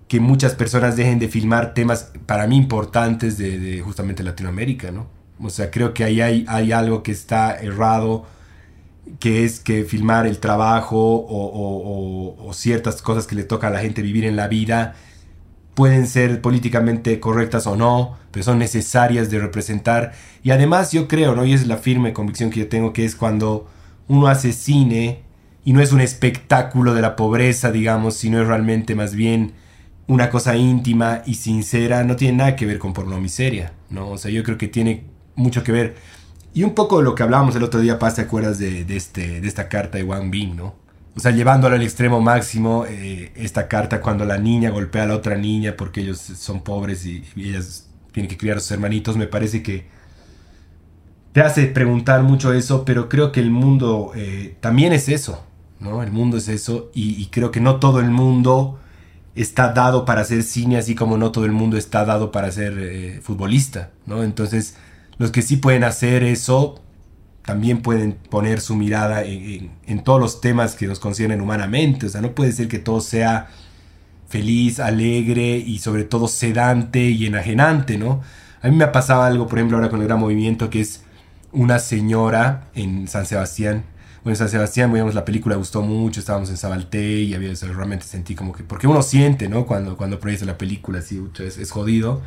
que 0.08 0.20
muchas 0.20 0.56
personas 0.56 0.96
dejen 0.96 1.20
de 1.20 1.28
filmar 1.28 1.76
temas 1.76 2.12
para 2.26 2.48
mí 2.48 2.58
importantes 2.58 3.38
de, 3.38 3.82
justamente 3.86 4.24
Latinoamérica, 4.24 4.90
¿no? 4.90 5.21
O 5.44 5.50
sea, 5.50 5.72
creo 5.72 5.94
que 5.94 6.04
ahí 6.04 6.22
hay, 6.22 6.72
algo 6.72 7.04
que 7.04 7.12
está 7.12 7.60
errado, 7.60 8.26
que 9.20 9.44
es 9.46 9.60
que 9.60 9.84
filmar 9.84 10.28
el 10.28 10.40
trabajo 10.40 11.26
o, 11.28 12.52
ciertas 12.54 13.02
cosas 13.02 13.28
que 13.28 13.36
le 13.36 13.44
toca 13.44 13.68
a 13.68 13.70
la 13.70 13.80
gente 13.80 14.02
vivir 14.02 14.26
en 14.26 14.36
la 14.36 14.48
vida 14.48 14.96
pueden 15.74 16.06
ser 16.06 16.42
políticamente 16.42 17.20
correctas 17.20 17.66
o 17.66 17.76
no, 17.78 18.18
pero 18.32 18.44
son 18.44 18.60
necesarias 18.60 19.32
de 19.32 19.40
representar. 19.40 20.12
Y 20.44 20.52
además 20.52 20.92
yo 20.92 21.08
creo, 21.08 21.34
¿no? 21.34 21.46
Y 21.46 21.54
es 21.54 21.66
la 21.66 21.78
firme 21.78 22.14
convicción 22.14 22.50
que 22.50 22.60
yo 22.60 22.68
tengo, 22.68 22.92
que 22.94 23.06
es 23.06 23.16
cuando 23.16 23.68
uno 24.08 24.28
hace 24.28 24.52
cine 24.52 25.24
y 25.64 25.74
no 25.74 25.82
es 25.82 25.94
un 25.94 26.02
espectáculo 26.02 26.94
de 26.94 27.02
la 27.02 27.16
pobreza, 27.16 27.72
digamos, 27.72 28.16
sino 28.16 28.42
es 28.42 28.48
realmente 28.48 28.96
más 28.96 29.16
bien 29.16 29.54
una 30.08 30.30
cosa 30.30 30.58
íntima 30.58 31.22
y 31.26 31.36
sincera, 31.36 32.04
no 32.04 32.18
tiene 32.18 32.38
nada 32.38 32.56
que 32.56 32.66
ver 32.66 32.80
con 32.80 32.94
porno 32.94 33.20
miseria, 33.22 33.74
¿no? 33.90 34.10
O 34.10 34.18
sea, 34.18 34.30
yo 34.30 34.44
creo 34.44 34.58
que 34.58 34.68
tiene 34.68 35.06
mucho 35.36 35.64
que 35.64 35.72
ver. 35.72 35.96
Y 36.54 36.64
un 36.64 36.76
poco 36.76 36.98
de 36.98 37.04
lo 37.04 37.16
que 37.16 37.24
hablábamos 37.24 37.56
el 37.56 37.64
otro 37.64 37.80
día, 37.80 38.00
Paz, 38.00 38.16
¿te 38.16 38.22
acuerdas 38.22 38.60
de, 38.60 38.86
este, 38.90 39.42
de 39.42 39.48
esta 39.48 39.70
carta 39.70 39.98
de 39.98 40.04
Wang 40.04 40.30
Bing, 40.30 40.56
¿no? 40.56 40.76
O 41.16 41.20
sea, 41.20 41.32
llevándolo 41.32 41.76
al 41.76 41.82
extremo 41.82 42.22
máximo, 42.22 42.86
eh, 42.88 43.32
esta 43.36 43.68
carta 43.68 44.02
cuando 44.02 44.26
la 44.26 44.38
niña 44.38 44.70
golpea 44.70 45.04
a 45.04 45.08
la 45.08 45.16
otra 45.16 45.38
niña 45.38 45.76
porque 45.78 46.02
ellos 46.02 46.20
son 46.20 46.62
pobres 46.62 47.06
y, 47.06 47.24
ellas 47.36 47.88
tienen 48.14 48.30
que 48.30 48.38
criar 48.38 48.58
a 48.58 48.60
sus 48.60 48.72
hermanitos, 48.72 49.18
me 49.18 49.28
parece 49.28 49.62
que 49.62 49.88
te 51.34 51.42
hace 51.42 51.66
preguntar 51.68 52.24
mucho 52.24 52.54
eso, 52.54 52.84
pero 52.86 53.08
creo 53.10 53.32
que 53.32 53.40
el 53.40 53.52
mundo 53.52 54.12
eh, 54.16 54.56
también 54.60 54.94
es 54.94 55.10
eso, 55.10 55.46
¿no? 55.80 56.04
El 56.04 56.12
mundo 56.12 56.38
es 56.38 56.48
eso 56.48 56.92
y 56.94 57.26
creo 57.28 57.52
que 57.52 57.62
no 57.62 57.78
todo 57.78 58.00
el 58.00 58.10
mundo 58.10 58.80
está 59.36 59.72
dado 59.74 60.06
para 60.06 60.22
hacer 60.22 60.44
cine, 60.44 60.78
así 60.78 60.96
como 60.96 61.18
no 61.18 61.32
todo 61.32 61.46
el 61.46 61.52
mundo 61.52 61.78
está 61.78 62.06
dado 62.06 62.32
para 62.32 62.52
ser 62.52 62.78
eh, 62.78 63.20
futbolista, 63.22 63.92
¿no? 64.06 64.24
Entonces, 64.24 64.76
los 65.22 65.30
que 65.30 65.44
sí 65.44 65.58
pueden 65.58 65.84
hacer 65.84 66.24
eso, 66.24 66.82
también 67.46 67.84
pueden 67.84 68.14
poner 68.14 68.60
su 68.60 68.76
mirada 68.76 69.24
en, 69.24 70.04
todos 70.04 70.20
los 70.20 70.42
temas 70.42 70.74
que 70.74 70.88
nos 70.88 71.00
conciernen 71.00 71.42
humanamente. 71.42 72.08
O 72.08 72.10
sea, 72.10 72.22
no 72.22 72.34
puede 72.34 72.52
ser 72.52 72.68
que 72.68 72.80
todo 72.80 73.02
sea 73.02 73.48
feliz, 74.28 74.80
alegre 74.80 75.58
y 75.58 75.78
sobre 75.78 76.06
todo 76.06 76.28
sedante 76.28 77.02
y 77.12 77.28
enajenante, 77.28 78.00
¿no? 78.00 78.22
A 78.64 78.68
mí 78.70 78.76
me 78.76 78.84
ha 78.84 78.92
pasado 78.92 79.22
algo, 79.22 79.48
por 79.48 79.60
ejemplo, 79.60 79.78
ahora 79.78 79.90
con 79.90 80.02
el 80.02 80.08
gran 80.08 80.20
movimiento, 80.20 80.72
que 80.72 80.82
es 80.82 81.04
una 81.52 81.78
señora 81.78 82.70
en 82.74 83.08
San 83.08 83.28
Sebastián 83.28 83.84
bueno, 84.24 84.36
San 84.36 84.50
Sebastián, 84.50 84.94
digamos, 84.94 85.16
la 85.16 85.26
película 85.26 85.56
gustó 85.56 85.82
mucho, 85.82 86.20
estábamos 86.20 86.50
en 86.52 86.58
Sabalté 86.58 87.22
y 87.22 87.34
había, 87.34 87.54
realmente 87.74 88.06
sentí 88.06 88.36
como 88.36 88.54
que, 88.54 88.64
porque 88.64 88.86
uno 88.86 89.02
siente, 89.02 89.50
¿no? 89.50 89.66
Cuando, 89.66 89.98
cuando 89.98 90.20
proyecta 90.20 90.46
la 90.46 90.60
película, 90.60 91.00
así, 91.00 91.20
es, 91.40 91.58
es 91.58 91.72
jodido. 91.72 92.22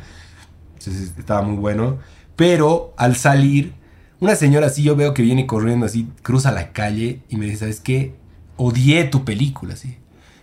Entonces 0.77 1.13
estaba 1.17 1.41
muy 1.41 1.55
bueno. 1.55 1.99
Pero 2.35 2.93
al 2.97 3.15
salir, 3.15 3.73
una 4.19 4.35
señora 4.35 4.67
así 4.67 4.83
yo 4.83 4.95
veo 4.95 5.13
que 5.13 5.21
viene 5.21 5.45
corriendo 5.45 5.85
así, 5.85 6.07
cruza 6.21 6.51
la 6.51 6.71
calle 6.71 7.21
y 7.29 7.37
me 7.37 7.45
dice, 7.45 7.57
¿sabes 7.57 7.79
qué? 7.79 8.15
Odié 8.57 9.05
tu 9.05 9.25
película, 9.25 9.73
así. 9.73 9.97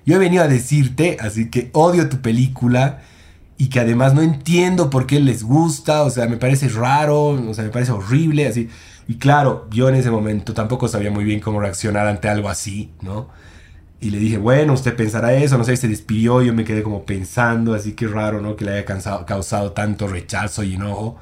Yo 0.05 0.17
he 0.17 0.19
venido 0.19 0.43
a 0.43 0.49
decirte, 0.49 1.17
así 1.21 1.49
que 1.49 1.71
odio 1.73 2.09
tu 2.09 2.21
película 2.21 3.03
y 3.57 3.69
que 3.69 3.81
además 3.81 4.15
no 4.15 4.23
entiendo 4.23 4.91
por 4.91 5.07
qué 5.07 5.21
les 5.21 5.45
gusta, 5.45 6.03
o 6.03 6.11
sea, 6.11 6.27
me 6.27 6.37
parece 6.37 6.69
raro, 6.69 7.27
o 7.27 7.55
sea, 7.55 7.65
me 7.65 7.71
parece 7.71 7.93
horrible, 7.93 8.49
así. 8.49 8.69
Y 9.07 9.17
claro, 9.17 9.69
yo 9.71 9.89
en 9.89 9.95
ese 9.95 10.11
momento 10.11 10.55
tampoco 10.55 10.89
sabía 10.89 11.11
muy 11.11 11.25
bien 11.25 11.41
cómo 11.41 11.61
reaccionar 11.61 12.07
ante 12.09 12.29
algo 12.29 12.49
así, 12.49 12.91
¿no? 13.03 13.29
Y 14.01 14.11
le 14.11 14.19
dije, 14.19 14.39
bueno, 14.39 14.73
usted 14.73 14.97
pensará 14.97 15.35
eso, 15.35 15.57
no 15.59 15.65
sé, 15.65 15.77
se 15.77 15.87
despidió, 15.87 16.43
yo 16.43 16.53
me 16.53 16.65
quedé 16.65 16.83
como 16.83 17.05
pensando, 17.05 17.75
así 17.75 17.93
que 17.93 18.09
raro, 18.09 18.41
¿no? 18.41 18.57
Que 18.57 18.65
le 18.65 18.73
haya 18.73 18.85
causado 18.85 19.73
tanto 19.73 20.09
rechazo 20.09 20.65
y 20.65 20.75
enojo. 20.75 21.19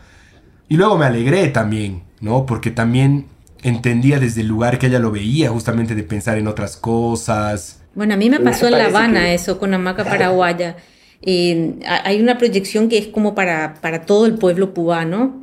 Y 0.71 0.79
luego 0.79 0.97
me 0.97 1.05
alegré 1.05 1.49
también, 1.49 2.03
¿no? 2.23 2.47
Porque 2.47 2.71
también 2.71 3.27
entendía 3.63 4.19
desde 4.19 4.41
el 4.41 4.47
lugar 4.47 4.79
que 4.79 4.87
ella 4.87 4.99
lo 4.99 5.11
veía, 5.11 5.51
justamente 5.51 5.95
de 5.95 6.03
pensar 6.03 6.39
en 6.39 6.47
otras 6.47 6.79
cosas. 6.79 7.83
Bueno, 7.95 8.15
a 8.15 8.17
mí 8.17 8.31
me 8.31 8.41
pasó 8.41 8.69
en 8.69 8.79
La 8.79 8.87
Habana 8.87 9.35
eso 9.35 9.59
con 9.59 9.75
Hamaca 9.75 10.05
Paraguaya. 10.05 10.77
Eh, 11.21 11.75
hay 11.85 12.23
una 12.23 12.39
proyección 12.39 12.89
que 12.89 12.97
es 12.97 13.09
como 13.09 13.35
para, 13.35 13.75
para 13.83 14.07
todo 14.07 14.25
el 14.25 14.37
pueblo 14.37 14.73
cubano 14.73 15.41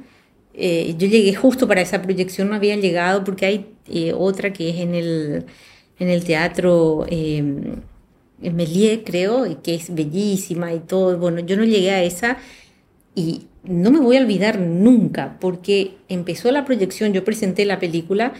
eh, 0.59 0.95
yo 0.97 1.07
llegué 1.07 1.35
justo 1.35 1.67
para 1.67 1.81
esa 1.81 2.01
proyección, 2.01 2.49
no 2.49 2.55
había 2.55 2.75
llegado 2.75 3.23
porque 3.23 3.45
hay 3.45 3.67
eh, 3.87 4.11
otra 4.11 4.51
que 4.51 4.71
es 4.71 4.77
en 4.77 4.95
el, 4.95 5.45
en 5.99 6.09
el 6.09 6.23
teatro 6.23 7.05
eh, 7.09 7.37
en 8.41 8.55
Melier, 8.55 9.03
creo, 9.03 9.45
y 9.45 9.55
que 9.55 9.75
es 9.75 9.93
bellísima 9.93 10.73
y 10.73 10.79
todo. 10.79 11.15
Bueno, 11.19 11.41
yo 11.41 11.57
no 11.57 11.63
llegué 11.63 11.91
a 11.91 12.01
esa 12.01 12.37
y 13.17 13.47
no 13.63 13.89
me 13.89 13.99
voy 13.99 14.17
a 14.17 14.21
olvidar 14.21 14.59
nunca 14.59 15.37
porque 15.41 15.97
empezó 16.07 16.51
la 16.51 16.65
proyección, 16.65 17.13
yo 17.13 17.25
presenté 17.25 17.65
la 17.65 17.79
película 17.79 18.33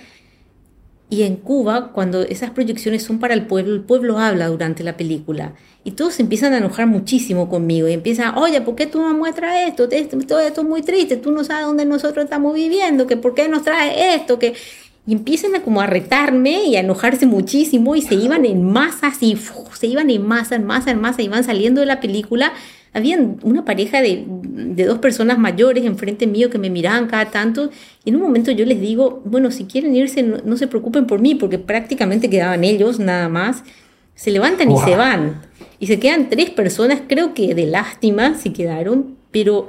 y 1.10 1.24
en 1.24 1.38
Cuba, 1.38 1.94
cuando 1.94 2.22
esas 2.22 2.52
proyecciones 2.52 3.02
son 3.02 3.20
para 3.20 3.34
el 3.34 3.48
pueblo, 3.48 3.74
el 3.74 3.82
pueblo 3.82 4.20
habla 4.20 4.48
durante 4.48 4.84
la 4.84 4.98
película. 4.98 5.54
Y 5.86 5.92
todos 5.92 6.20
empiezan 6.20 6.54
a 6.54 6.58
enojar 6.58 6.86
muchísimo 6.86 7.50
conmigo. 7.50 7.88
Y 7.88 7.94
empiezan, 7.94 8.38
oye, 8.38 8.60
¿por 8.60 8.76
qué 8.76 8.88
tú 8.88 9.02
no 9.02 9.14
muestras 9.14 9.70
esto? 9.70 9.88
Todo 9.88 10.40
esto 10.42 10.62
es 10.62 10.68
muy 10.68 10.82
triste. 10.82 11.16
Tú 11.16 11.32
no 11.32 11.46
sabes 11.46 11.66
dónde 11.66 11.86
nosotros 11.86 12.26
estamos 12.26 12.54
viviendo. 12.54 13.08
que 13.08 13.16
¿Por 13.16 13.36
qué 13.36 13.48
nos 13.48 13.64
trae 13.64 14.16
esto? 14.16 14.38
que 14.38 14.54
Y 15.06 15.14
empiezan 15.14 15.56
a 15.56 15.62
como 15.62 15.80
a 15.80 15.88
retarme 15.88 16.66
y 16.66 16.76
a 16.76 16.82
enojarse 16.82 17.26
muchísimo. 17.26 17.96
Y 17.96 18.02
se 18.02 18.16
iban 18.16 18.44
en 18.44 18.70
masa 18.70 19.08
así. 19.08 19.38
se 19.80 19.88
iban 19.88 20.10
en 20.10 20.28
masa, 20.28 20.56
en 20.56 20.66
masa, 20.66 20.92
en 20.92 21.00
masa. 21.00 21.22
Iban 21.22 21.46
saliendo 21.46 21.80
de 21.80 21.88
la 21.88 22.02
película 22.02 22.52
habían 22.98 23.38
una 23.44 23.64
pareja 23.64 24.02
de, 24.02 24.26
dos 24.28 24.98
personas 24.98 25.38
mayores 25.38 25.86
enfrente 25.86 26.26
mío 26.26 26.50
que 26.50 26.58
me 26.58 26.72
miraban 26.72 27.06
cada 27.06 27.30
tanto 27.30 27.70
y 28.04 28.10
en 28.10 28.16
un 28.16 28.24
momento 28.24 28.50
yo 28.50 28.66
les 28.66 28.82
digo, 28.82 29.22
bueno, 29.24 29.52
si 29.52 29.66
quieren 29.66 29.96
irse 29.96 30.24
no, 30.24 30.58
se 30.58 30.68
preocupen 30.68 31.06
por 31.06 31.22
mí 31.22 31.36
porque 31.36 31.60
prácticamente 31.60 32.28
quedaban 32.28 32.64
ellos 32.64 33.00
nada 33.00 33.30
más. 33.30 33.64
Se 34.16 34.32
levantan 34.32 34.72
y 34.72 34.78
se 34.80 34.96
van. 34.96 35.42
Y 35.80 35.86
se 35.86 36.00
quedan 36.00 36.28
tres 36.28 36.50
personas, 36.50 37.04
creo 37.08 37.36
que 37.36 37.54
de 37.54 37.68
lástima 37.68 38.34
se 38.34 38.52
quedaron, 38.52 39.16
pero 39.30 39.68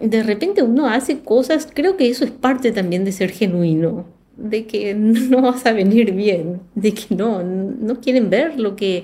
de 0.00 0.22
repente 0.22 0.62
uno 0.62 0.86
hace 0.86 1.18
cosas, 1.18 1.68
creo 1.74 1.96
que 1.96 2.08
eso 2.08 2.24
es 2.24 2.30
parte 2.30 2.70
también 2.70 3.04
de 3.04 3.10
ser 3.10 3.30
genuino, 3.30 4.06
de 4.36 4.66
que 4.66 4.94
no 4.94 5.42
vas 5.42 5.66
a 5.66 5.72
venir 5.72 6.12
bien, 6.12 6.60
de 6.76 6.94
que 6.94 7.12
no, 7.12 7.42
no 7.42 8.00
quieren 8.00 8.30
ver 8.30 8.60
lo 8.60 8.76
que 8.76 9.02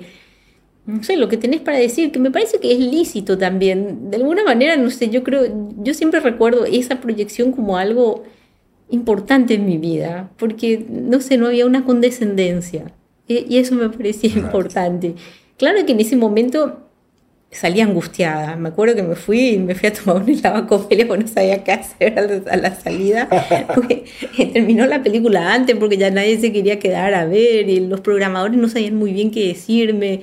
no 0.85 1.03
sé, 1.03 1.15
lo 1.15 1.29
que 1.29 1.37
tenés 1.37 1.61
para 1.61 1.77
decir, 1.77 2.11
que 2.11 2.19
me 2.19 2.31
parece 2.31 2.59
que 2.59 2.71
es 2.71 2.79
lícito 2.79 3.37
también. 3.37 4.09
De 4.09 4.17
alguna 4.17 4.43
manera, 4.43 4.75
no 4.77 4.89
sé, 4.89 5.09
yo 5.09 5.23
creo, 5.23 5.43
yo 5.77 5.93
siempre 5.93 6.19
recuerdo 6.19 6.65
esa 6.65 6.99
proyección 6.99 7.51
como 7.51 7.77
algo 7.77 8.23
importante 8.89 9.53
en 9.53 9.65
mi 9.65 9.77
vida, 9.77 10.31
porque, 10.37 10.85
no 10.89 11.21
sé, 11.21 11.37
no 11.37 11.47
había 11.47 11.65
una 11.65 11.85
condescendencia. 11.85 12.91
Y, 13.27 13.57
eso 13.57 13.75
me 13.75 13.89
parecía 13.89 14.31
importante. 14.31 15.15
Claro 15.57 15.85
que 15.85 15.93
en 15.93 15.99
ese 15.99 16.17
momento 16.17 16.89
salí 17.51 17.79
angustiada. 17.81 18.55
Me 18.55 18.69
acuerdo 18.69 18.95
que 18.95 19.03
me 19.03 19.15
fui 19.15 19.49
y 19.51 19.57
me 19.59 19.75
fui 19.75 19.89
a 19.89 19.93
tomar 19.93 20.23
un 20.23 20.29
helado 20.29 20.67
con 21.07 21.19
no 21.19 21.27
sabía 21.27 21.63
qué 21.63 21.71
hacer 21.71 22.19
a 22.49 22.57
la, 22.57 22.75
salida. 22.75 23.29
terminó 24.53 24.85
la 24.85 25.03
película 25.03 25.53
antes 25.53 25.75
porque 25.77 25.97
ya 25.97 26.09
nadie 26.11 26.39
se 26.39 26.51
quería 26.51 26.79
quedar 26.79 27.13
a 27.13 27.25
ver 27.25 27.69
y 27.69 27.79
los 27.81 28.01
programadores 28.01 28.57
no 28.57 28.67
sabían 28.67 28.95
muy 28.95 29.13
bien 29.13 29.31
qué 29.31 29.47
decirme. 29.47 30.21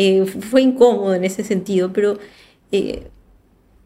Eh, 0.00 0.24
fue 0.26 0.62
incómodo 0.62 1.12
en 1.12 1.24
ese 1.24 1.42
sentido, 1.42 1.92
pero 1.92 2.20
eh, 2.70 3.08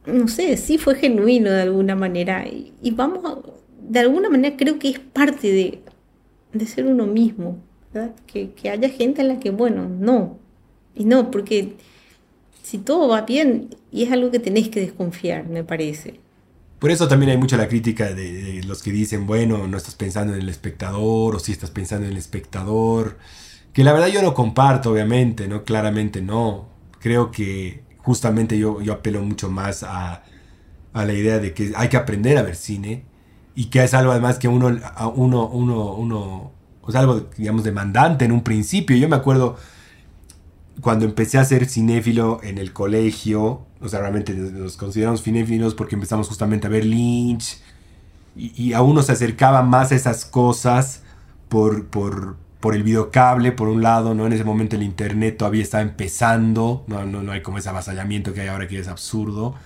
no 0.05 0.29
sé, 0.29 0.59
sí 0.59 0.77
fue 0.77 0.95
genuino 0.95 1.51
de 1.51 1.63
alguna 1.63 1.97
manera. 1.97 2.47
Y, 2.47 2.91
vamos, 2.91 3.39
de 3.81 4.01
alguna 4.01 4.29
manera 4.29 4.55
creo 4.59 4.79
que 4.79 4.91
es 4.91 4.99
parte 4.99 5.51
de, 5.51 5.81
de 6.53 6.67
ser 6.67 6.85
uno 6.85 7.07
mismo, 7.07 7.59
Que, 8.27 8.51
que, 8.51 8.69
haya 8.69 8.91
gente 8.91 9.23
en 9.23 9.29
la 9.29 9.41
que, 9.41 9.51
bueno, 9.51 9.89
no, 9.89 10.39
y 10.95 11.07
no, 11.07 11.31
porque 11.31 11.77
si 12.63 12.77
todo 12.77 13.09
va 13.09 13.23
bien, 13.23 13.71
y 13.91 14.03
es 14.03 14.13
algo 14.13 14.31
que 14.31 14.39
tenés 14.39 14.69
que 14.69 14.81
desconfiar, 14.81 15.49
me 15.49 15.65
parece. 15.65 16.21
Por 16.79 16.91
eso 16.91 17.09
también 17.09 17.31
hay 17.31 17.39
mucha 17.39 17.57
la 17.57 17.69
crítica 17.69 18.13
de 18.13 18.63
los 18.67 18.83
que 18.83 18.93
dicen, 18.93 19.27
bueno, 19.27 19.67
no 19.67 19.79
estás 19.79 19.95
pensando 19.95 20.35
en 20.35 20.43
el 20.43 20.49
espectador, 20.51 21.37
o 21.37 21.39
si 21.39 21.53
estás 21.53 21.71
pensando 21.71 22.05
en 22.07 22.13
el 22.13 22.19
espectador 22.19 23.17
que 23.73 23.85
la 23.85 23.93
verdad 23.93 24.09
yo 24.09 24.23
no 24.23 24.35
comparto, 24.35 24.93
obviamente, 24.93 25.49
¿no? 25.49 25.65
Claramente 25.65 26.21
no. 26.23 26.69
Creo 27.01 27.31
que 27.31 27.85
justamente 27.99 28.59
yo, 28.59 28.81
yo 28.81 28.93
apelo 28.93 29.23
mucho 29.23 29.51
más 29.51 29.83
a, 29.83 30.25
a 30.93 31.05
la 31.05 31.13
idea 31.13 31.39
de 31.39 31.55
que 31.55 31.73
hay 31.77 31.89
que 31.89 31.97
aprender 31.97 32.37
a 32.39 32.43
ver 32.43 32.57
cine 32.57 33.05
y 33.55 33.67
que 33.67 33.83
es 33.83 33.95
algo 33.95 34.13
además 34.13 34.39
que 34.39 34.49
uno, 34.49 34.69
uno, 35.15 35.49
uno, 35.49 35.95
uno, 35.95 36.53
o 36.83 36.93
sea, 36.93 37.01
algo, 37.01 37.29
digamos, 37.37 37.65
demandante 37.65 38.25
en 38.25 38.33
un 38.33 38.43
principio. 38.43 38.97
Yo 38.97 39.09
me 39.09 39.17
acuerdo 39.17 39.57
cuando 40.81 41.05
empecé 41.05 41.39
a 41.39 41.45
ser 41.45 41.67
cinéfilo 41.67 42.41
en 42.43 42.59
el 42.59 42.73
colegio, 42.73 43.67
o 43.81 43.89
sea, 43.89 44.01
realmente 44.01 44.35
nos 44.35 44.77
consideramos 44.77 45.23
cinéfilos 45.23 45.75
porque 45.75 45.95
empezamos 45.95 46.29
justamente 46.29 46.67
a 46.67 46.71
ver 46.71 46.85
Lynch 46.85 47.59
y, 48.37 48.53
y 48.63 48.73
a 48.73 48.83
uno 48.83 49.03
se 49.03 49.13
acercaba 49.13 49.63
más 49.63 49.93
a 49.93 49.97
esas 49.97 50.25
cosas 50.25 51.03
por, 51.49 51.87
por, 51.87 52.37
por 52.63 52.77
el 52.77 52.85
videocable, 52.85 53.51
por 53.51 53.67
un 53.67 53.83
lado, 53.83 54.15
¿no? 54.15 54.25
En 54.25 54.33
ese 54.33 54.45
momento 54.45 54.77
el 54.77 54.85
internet 54.85 55.37
todavía 55.37 55.65
estaba 55.65 55.83
empezando, 55.83 56.85
no, 56.87 57.05
no, 57.05 57.21
no 57.21 57.33
hay 57.33 57.43
como 57.43 57.59
ese 57.59 57.69
avasallamiento 57.69 58.33
que 58.33 58.43
hay 58.43 58.47
ahora 58.47 58.69
que 58.69 58.79
es 58.79 58.87
absurdo. 58.87 59.57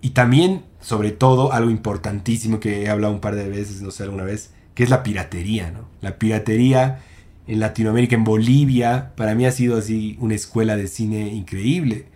Y 0.00 0.10
también, 0.10 0.62
sobre 0.80 1.10
todo, 1.10 1.52
algo 1.52 1.72
importantísimo 1.72 2.60
que 2.60 2.84
he 2.84 2.88
hablado 2.88 3.12
un 3.12 3.20
par 3.20 3.34
de 3.34 3.48
veces, 3.48 3.82
no 3.82 3.90
sé, 3.90 4.04
alguna 4.04 4.22
vez, 4.22 4.52
que 4.74 4.84
es 4.84 4.90
la 4.90 5.02
piratería, 5.02 5.72
¿no? 5.72 5.88
La 6.00 6.20
piratería 6.20 7.00
en 7.48 7.58
Latinoamérica, 7.58 8.14
en 8.14 8.22
Bolivia, 8.22 9.10
para 9.16 9.34
mí 9.34 9.44
ha 9.44 9.50
sido 9.50 9.76
así 9.76 10.16
una 10.20 10.36
escuela 10.36 10.76
de 10.76 10.86
cine 10.86 11.34
increíble. 11.34 12.06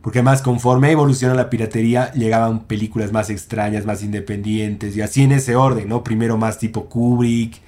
Porque 0.00 0.20
además, 0.20 0.40
conforme 0.40 0.90
evoluciona 0.90 1.34
la 1.34 1.50
piratería, 1.50 2.12
llegaban 2.12 2.60
películas 2.60 3.12
más 3.12 3.28
extrañas, 3.28 3.84
más 3.84 4.02
independientes, 4.02 4.96
y 4.96 5.02
así 5.02 5.22
en 5.22 5.32
ese 5.32 5.54
orden, 5.54 5.86
¿no? 5.86 6.02
Primero 6.02 6.38
más 6.38 6.58
tipo 6.58 6.88
Kubrick, 6.88 7.67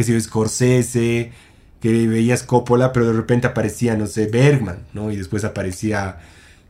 que 0.00 0.04
se 0.04 0.20
Scorsese, 0.20 1.30
que 1.80 2.06
veías 2.06 2.42
Coppola, 2.42 2.92
pero 2.92 3.06
de 3.06 3.12
repente 3.12 3.46
aparecía, 3.46 3.96
no 3.96 4.06
sé, 4.06 4.26
Bergman, 4.26 4.86
¿no? 4.94 5.10
Y 5.10 5.16
después 5.16 5.44
aparecía 5.44 6.18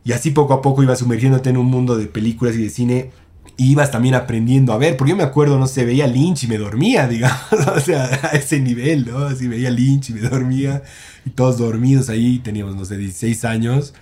y 0.03 0.11
así 0.11 0.31
poco 0.31 0.53
a 0.53 0.61
poco 0.61 0.83
ibas 0.83 0.99
sumergiéndote 0.99 1.49
en 1.49 1.57
un 1.57 1.67
mundo 1.67 1.97
de 1.97 2.07
películas 2.07 2.55
y 2.55 2.63
de 2.63 2.69
cine 2.69 3.11
y 3.55 3.71
ibas 3.71 3.89
también 3.91 4.15
aprendiendo 4.15 4.73
a 4.73 4.77
ver, 4.77 4.97
porque 4.97 5.11
yo 5.11 5.15
me 5.15 5.23
acuerdo, 5.23 5.57
no 5.59 5.67
sé, 5.67 5.85
veía 5.85 6.07
Lynch 6.07 6.43
y 6.43 6.47
me 6.47 6.57
dormía, 6.57 7.07
digamos, 7.09 7.67
o 7.73 7.79
sea, 7.79 8.19
a 8.23 8.35
ese 8.35 8.59
nivel, 8.59 9.05
¿no? 9.05 9.19
Así 9.19 9.47
veía 9.47 9.69
Lynch 9.69 10.09
y 10.09 10.13
me 10.13 10.21
dormía, 10.21 10.83
y 11.25 11.29
todos 11.29 11.57
dormidos 11.57 12.09
ahí, 12.09 12.39
teníamos, 12.39 12.75
no 12.75 12.83
sé, 12.83 12.97
16 12.97 13.45
años, 13.45 13.93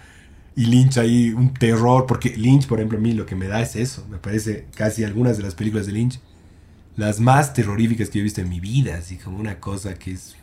y 0.55 0.65
Lynch 0.65 0.97
ahí, 0.97 1.31
un 1.31 1.53
terror, 1.53 2.05
porque 2.07 2.35
Lynch, 2.35 2.67
por 2.67 2.79
ejemplo, 2.79 2.97
a 2.97 3.01
mí 3.01 3.13
lo 3.13 3.25
que 3.25 3.35
me 3.35 3.47
da 3.47 3.61
es 3.61 3.75
eso, 3.75 4.05
me 4.09 4.17
parece 4.17 4.65
casi 4.75 5.03
algunas 5.03 5.37
de 5.37 5.43
las 5.43 5.55
películas 5.55 5.85
de 5.85 5.93
Lynch, 5.93 6.19
las 6.95 7.19
más 7.19 7.53
terroríficas 7.53 8.09
que 8.09 8.19
he 8.19 8.23
visto 8.23 8.41
en 8.41 8.49
mi 8.49 8.59
vida, 8.59 8.97
así 8.97 9.17
como 9.17 9.39
una 9.39 9.59
cosa 9.59 9.93
que 9.95 10.11
es 10.11 10.35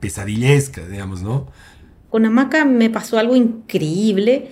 pesadillesca, 0.00 0.86
digamos, 0.86 1.22
¿no? 1.22 1.48
Con 2.10 2.24
Hamaca 2.24 2.64
me 2.64 2.88
pasó 2.88 3.18
algo 3.18 3.36
increíble 3.36 4.50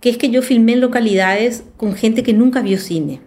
que 0.00 0.10
es 0.10 0.18
que 0.18 0.30
yo 0.30 0.42
filmé 0.42 0.72
en 0.72 0.80
localidades 0.80 1.64
con 1.76 1.94
gente 1.94 2.22
que 2.22 2.32
nunca 2.32 2.60
vio 2.60 2.78
cine. 2.78 3.20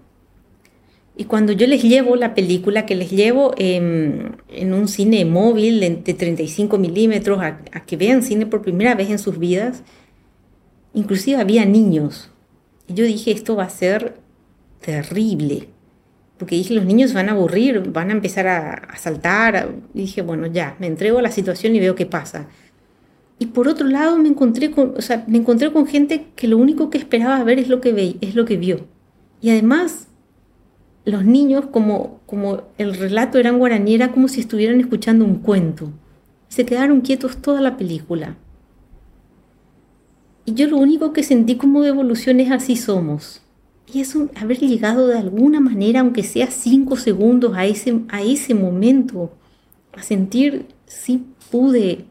Y 1.18 1.24
cuando 1.24 1.54
yo 1.54 1.66
les 1.68 1.82
llevo 1.82 2.18
la 2.18 2.36
película, 2.36 2.86
que 2.86 2.96
les 2.96 3.12
llevo 3.12 3.54
en, 3.58 4.36
un 4.74 4.88
cine 4.90 5.24
móvil 5.24 5.80
de 5.80 6.14
35 6.14 6.78
milímetros 6.78 7.40
a, 7.42 7.64
que 7.86 7.96
vean 7.96 8.22
cine 8.22 8.46
por 8.46 8.62
primera 8.62 8.96
vez 8.96 9.10
en 9.10 9.20
sus 9.20 9.40
vidas, 9.40 9.84
inclusive 10.94 11.40
había 11.40 11.66
niños. 11.66 12.30
Y 12.88 12.96
yo 12.96 13.06
dije, 13.06 13.32
esto 13.32 13.56
va 13.56 13.64
a 13.64 13.70
ser 13.70 14.20
terrible. 14.82 15.70
Porque 16.38 16.56
dije, 16.56 16.74
los 16.74 16.86
niños 16.86 17.14
van 17.14 17.30
a 17.30 17.32
aburrir, 17.32 17.92
van 17.92 18.10
a 18.10 18.14
empezar 18.14 18.48
a, 18.48 18.98
saltar. 18.98 19.76
Y 19.94 20.02
dije, 20.02 20.22
bueno, 20.22 20.48
ya, 20.48 20.76
me 20.80 20.88
entrego 20.88 21.20
a 21.20 21.22
la 21.22 21.32
situación 21.32 21.76
y 21.76 21.80
veo 21.80 21.96
qué 21.96 22.06
pasa. 22.06 22.48
Y 23.40 23.48
por 23.48 23.68
otro 23.68 23.88
lado 23.88 24.18
me 24.18 24.30
encontré 24.30 24.72
con, 24.72 24.94
me 25.28 25.38
encontré 25.38 25.72
con 25.72 25.88
gente 25.88 26.28
que 26.36 26.48
lo 26.48 26.58
único 26.58 26.90
que 26.90 26.98
esperaba 26.98 27.44
ver 27.44 27.60
es 27.60 27.68
lo 27.68 27.82
que 27.82 27.94
ve, 27.94 28.16
es 28.22 28.36
lo 28.36 28.46
que 28.46 28.58
vio. 28.58 28.88
Y 29.42 29.50
además 29.50 30.08
los 31.06 31.24
niños, 31.24 31.68
como, 31.68 32.20
como 32.26 32.64
el 32.78 32.96
relato 32.96 33.38
era 33.38 33.50
en 33.50 33.60
guaraní, 33.60 34.00
como 34.10 34.28
si 34.28 34.40
estuvieran 34.40 34.80
escuchando 34.80 35.24
un 35.24 35.36
cuento. 35.36 35.92
Se 36.48 36.66
quedaron 36.66 37.02
quietos 37.02 37.38
toda 37.38 37.62
la 37.62 37.78
película. 37.78 38.38
Y 40.46 40.54
yo 40.54 40.68
lo 40.68 40.78
único 40.78 41.14
que 41.14 41.24
sentí 41.24 41.56
como 41.56 41.82
devolución 41.82 42.40
es 42.40 42.52
así 42.52 42.76
somos. 42.76 43.42
Y 43.94 44.02
eso, 44.02 44.30
haber 44.36 44.60
llegado 44.60 45.08
de 45.08 45.18
alguna 45.18 45.60
manera, 45.60 46.02
aunque 46.02 46.24
sea 46.24 46.50
cinco 46.52 46.98
segundos, 46.98 47.56
a 47.56 47.66
ese, 47.66 48.02
a 48.10 48.22
ese 48.22 48.54
momento, 48.54 49.32
a 49.96 50.04
sentir 50.04 50.68
si 50.88 51.24
pude 51.52 52.06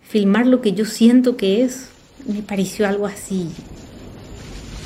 filmar 0.00 0.46
lo 0.46 0.60
que 0.60 0.72
yo 0.72 0.84
siento 0.84 1.36
que 1.36 1.62
es, 1.62 1.90
me 2.26 2.42
pareció 2.42 2.86
algo 2.86 3.06
así 3.06 3.48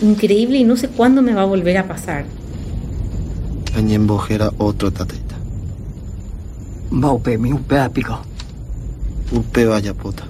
increíble 0.03 0.59
y 0.59 0.65
no 0.65 0.77
sé 0.77 0.89
cuándo 0.89 1.23
me 1.23 1.33
va 1.33 1.43
a 1.43 1.47
volver 1.47 1.79
a 1.79 1.87
pasar. 1.87 2.25
Añembojera 3.75 4.51
otro 4.59 4.91
tatita. 4.91 5.37
Maupe 6.91 7.39
mi 7.39 7.53
upe 7.53 7.79
apico. 7.79 8.21
Upe 9.31 9.65
vaya 9.65 9.95
puta. 9.95 10.25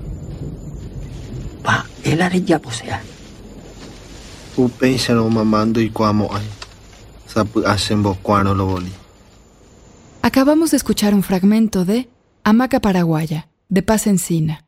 Pa, 1.63 1.87
el 2.05 2.61
posea. 2.61 3.03
Upe 4.57 4.91
y 4.91 4.99
se 4.99 5.13
lo 5.15 5.29
mamando 5.29 5.81
y 5.81 5.91
cuamo 5.91 6.31
hay. 6.35 6.47
Sapu 7.27 7.63
hacen 7.67 8.03
cuano 8.23 8.55
lo 8.55 8.67
boli. 8.67 8.93
Acabamos 10.21 10.71
de 10.71 10.77
escuchar 10.77 11.15
un 11.15 11.23
fragmento 11.23 11.85
de 11.85 12.09
Hamaca 12.45 12.81
Paraguaya, 12.81 13.49
de 13.69 13.83
Paz 13.83 14.07
Encina. 14.07 14.67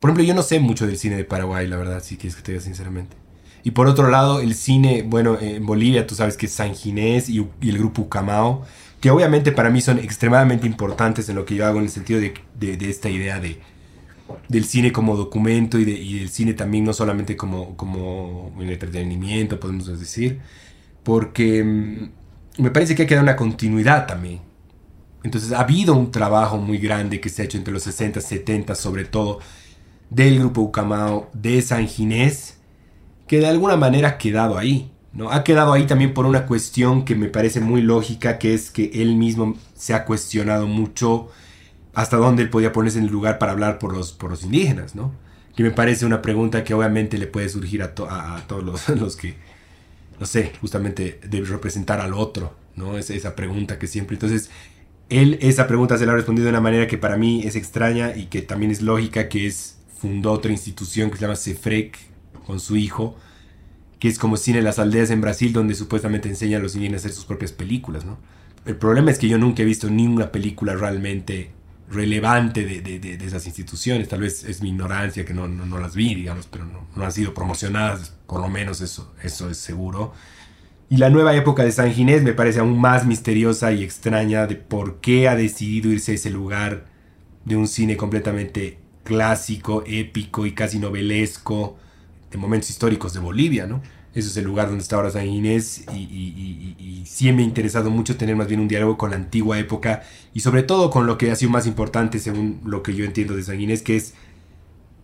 Por 0.00 0.10
ejemplo, 0.10 0.24
yo 0.24 0.34
no 0.34 0.42
sé 0.42 0.60
mucho 0.60 0.86
del 0.86 0.98
cine 0.98 1.16
de 1.16 1.24
Paraguay, 1.24 1.66
la 1.66 1.76
verdad, 1.76 2.02
si 2.02 2.16
quieres 2.16 2.36
que 2.36 2.42
te 2.42 2.52
diga 2.52 2.62
sinceramente. 2.64 3.16
Y 3.62 3.70
por 3.70 3.86
otro 3.86 4.10
lado, 4.10 4.40
el 4.40 4.54
cine, 4.54 5.02
bueno, 5.02 5.38
en 5.40 5.64
Bolivia 5.64 6.06
tú 6.06 6.14
sabes 6.14 6.36
que 6.36 6.46
es 6.46 6.52
San 6.52 6.74
Ginés 6.74 7.30
y, 7.30 7.38
el 7.62 7.78
grupo 7.78 8.02
Ucamao, 8.02 8.62
que 9.00 9.10
obviamente 9.10 9.52
para 9.52 9.70
mí 9.70 9.80
son 9.80 9.98
extremadamente 9.98 10.66
importantes 10.66 11.28
en 11.28 11.36
lo 11.36 11.46
que 11.46 11.54
yo 11.54 11.66
hago 11.66 11.78
en 11.78 11.84
el 11.84 11.90
sentido 11.90 12.20
de, 12.20 12.90
esta 12.90 13.08
idea 13.08 13.40
de, 13.40 13.60
del 14.48 14.64
cine 14.64 14.92
como 14.92 15.16
documento 15.16 15.78
y, 15.78 15.84
de, 15.84 15.92
del 15.92 16.28
cine 16.28 16.54
también 16.54 16.84
no 16.84 16.92
solamente 16.92 17.36
como, 17.36 17.76
como 17.76 18.52
entretenimiento, 18.60 19.60
podemos 19.60 19.98
decir, 19.98 20.40
porque 21.02 21.62
mm, 21.62 22.62
me 22.62 22.70
parece 22.70 22.94
que 22.94 23.02
hay 23.02 23.08
que 23.08 23.14
dar 23.14 23.24
una 23.24 23.36
continuidad 23.36 24.06
también. 24.06 24.40
Entonces 25.22 25.52
ha 25.52 25.60
habido 25.60 25.94
un 25.94 26.10
trabajo 26.10 26.58
muy 26.58 26.78
grande 26.78 27.20
que 27.20 27.30
se 27.30 27.42
ha 27.42 27.44
hecho 27.46 27.58
entre 27.58 27.72
los 27.72 27.82
60, 27.84 28.20
70 28.20 28.74
sobre 28.74 29.04
todo, 29.04 29.40
del 30.10 30.38
grupo 30.38 30.60
Ucamao 30.60 31.30
de 31.32 31.60
San 31.62 31.88
Ginés, 31.88 32.58
que 33.26 33.38
de 33.38 33.46
alguna 33.46 33.76
manera 33.76 34.10
ha 34.10 34.18
quedado 34.18 34.58
ahí. 34.58 34.90
¿no? 35.12 35.30
Ha 35.30 35.44
quedado 35.44 35.72
ahí 35.72 35.86
también 35.86 36.12
por 36.12 36.26
una 36.26 36.46
cuestión 36.46 37.04
que 37.04 37.14
me 37.14 37.28
parece 37.28 37.60
muy 37.60 37.80
lógica, 37.80 38.38
que 38.38 38.52
es 38.52 38.70
que 38.70 38.90
él 38.94 39.16
mismo 39.16 39.56
se 39.74 39.94
ha 39.94 40.04
cuestionado 40.04 40.66
mucho 40.66 41.30
hasta 41.94 42.16
dónde 42.16 42.42
él 42.42 42.50
podía 42.50 42.72
ponerse 42.72 42.98
en 42.98 43.04
el 43.04 43.10
lugar 43.10 43.38
para 43.38 43.52
hablar 43.52 43.78
por 43.78 43.94
los, 43.94 44.12
por 44.12 44.30
los 44.30 44.44
indígenas, 44.44 44.94
¿no? 44.94 45.12
Que 45.56 45.62
me 45.62 45.70
parece 45.70 46.04
una 46.04 46.20
pregunta 46.20 46.64
que 46.64 46.74
obviamente 46.74 47.16
le 47.18 47.26
puede 47.26 47.48
surgir 47.48 47.82
a, 47.82 47.94
todos 47.94 48.62
los, 48.64 48.88
los, 49.00 49.16
que, 49.16 49.36
no 50.18 50.26
sé, 50.26 50.52
justamente 50.60 51.20
debe 51.28 51.46
representar 51.46 52.00
al 52.00 52.14
otro, 52.14 52.54
¿no? 52.76 52.98
Es 52.98 53.10
esa 53.10 53.36
pregunta 53.36 53.78
que 53.78 53.86
siempre... 53.86 54.16
Entonces, 54.16 54.50
él 55.10 55.38
esa 55.42 55.66
pregunta 55.66 55.98
se 55.98 56.06
la 56.06 56.12
ha 56.12 56.16
respondido 56.16 56.46
de 56.46 56.50
una 56.50 56.60
manera 56.60 56.86
que 56.86 56.98
para 56.98 57.16
mí 57.16 57.42
es 57.44 57.56
extraña 57.56 58.16
y 58.16 58.26
que 58.26 58.42
también 58.42 58.72
es 58.72 58.80
lógica, 58.82 59.28
que 59.28 59.46
es 59.46 59.78
fundó 59.98 60.32
otra 60.32 60.50
institución 60.50 61.10
que 61.10 61.16
se 61.16 61.22
llama 61.22 61.36
CEFREC 61.36 61.96
con 62.46 62.60
su 62.60 62.76
hijo, 62.76 63.16
que 63.98 64.08
es 64.08 64.18
como 64.18 64.36
cine 64.36 64.58
en 64.58 64.64
las 64.64 64.78
aldeas 64.78 65.10
en 65.10 65.20
Brasil, 65.20 65.52
donde 65.52 65.74
supuestamente 65.74 66.28
enseña 66.28 66.58
a 66.58 66.60
los 66.60 66.74
indígenas 66.74 67.02
a 67.02 67.06
hacer 67.06 67.12
sus 67.12 67.24
propias 67.24 67.52
películas, 67.52 68.04
¿no? 68.04 68.18
El 68.66 68.76
problema 68.76 69.10
es 69.10 69.18
que 69.18 69.28
yo 69.28 69.38
nunca 69.38 69.62
he 69.62 69.64
visto 69.64 69.88
ninguna 69.88 70.32
película 70.32 70.74
realmente 70.74 71.52
relevante 71.90 72.64
de, 72.64 73.14
esas 73.24 73.46
instituciones. 73.46 74.08
Tal 74.08 74.20
vez 74.20 74.44
es 74.44 74.62
mi 74.62 74.70
ignorancia 74.70 75.24
que 75.24 75.34
no, 75.34 75.48
no, 75.48 75.78
las 75.78 75.94
vi, 75.94 76.14
digamos, 76.14 76.46
pero 76.46 76.64
no, 76.64 76.86
no, 76.94 77.04
han 77.04 77.12
sido 77.12 77.34
promocionadas, 77.34 78.14
por 78.26 78.40
lo 78.40 78.48
menos 78.48 78.80
eso, 78.80 79.14
eso 79.22 79.50
es 79.50 79.58
seguro. 79.58 80.12
Y 80.90 80.98
la 80.98 81.10
nueva 81.10 81.34
época 81.34 81.64
de 81.64 81.72
San 81.72 81.92
Ginés 81.92 82.22
me 82.22 82.34
parece 82.34 82.60
aún 82.60 82.78
más 82.78 83.06
misteriosa 83.06 83.72
y 83.72 83.82
extraña 83.82 84.46
de 84.46 84.56
por 84.56 85.00
qué 85.00 85.28
ha 85.28 85.34
decidido 85.34 85.90
irse 85.90 86.12
a 86.12 86.14
ese 86.14 86.30
lugar 86.30 86.86
de 87.44 87.56
un 87.56 87.68
cine 87.68 87.96
completamente 87.96 88.78
clásico, 89.02 89.84
épico 89.86 90.46
y 90.46 90.52
casi 90.52 90.78
novelesco 90.78 91.78
de 92.30 92.38
momentos 92.38 92.70
históricos 92.70 93.12
de 93.14 93.20
Bolivia, 93.20 93.66
¿no? 93.66 93.82
Ese 94.14 94.28
es 94.28 94.36
el 94.36 94.44
lugar 94.44 94.68
donde 94.68 94.82
está 94.82 94.96
ahora 94.96 95.10
San 95.10 95.26
Inés 95.26 95.84
y, 95.92 95.98
y, 95.98 96.76
y, 96.78 97.06
sí 97.06 97.30
me 97.32 97.42
ha 97.42 97.44
interesado 97.44 97.90
mucho 97.90 98.16
tener 98.16 98.36
más 98.36 98.46
bien 98.46 98.60
un 98.60 98.68
diálogo 98.68 98.96
con 98.96 99.10
la 99.10 99.16
antigua 99.16 99.58
época 99.58 100.02
y 100.32 100.40
sobre 100.40 100.62
todo 100.62 100.90
con 100.90 101.06
lo 101.06 101.18
que 101.18 101.30
ha 101.30 101.36
sido 101.36 101.50
más 101.50 101.66
importante 101.66 102.18
según 102.18 102.60
lo 102.64 102.82
que 102.82 102.94
yo 102.94 103.04
entiendo 103.04 103.34
de 103.36 103.42
San 103.42 103.60
Inés, 103.60 103.82
que 103.82 103.96
es 103.96 104.14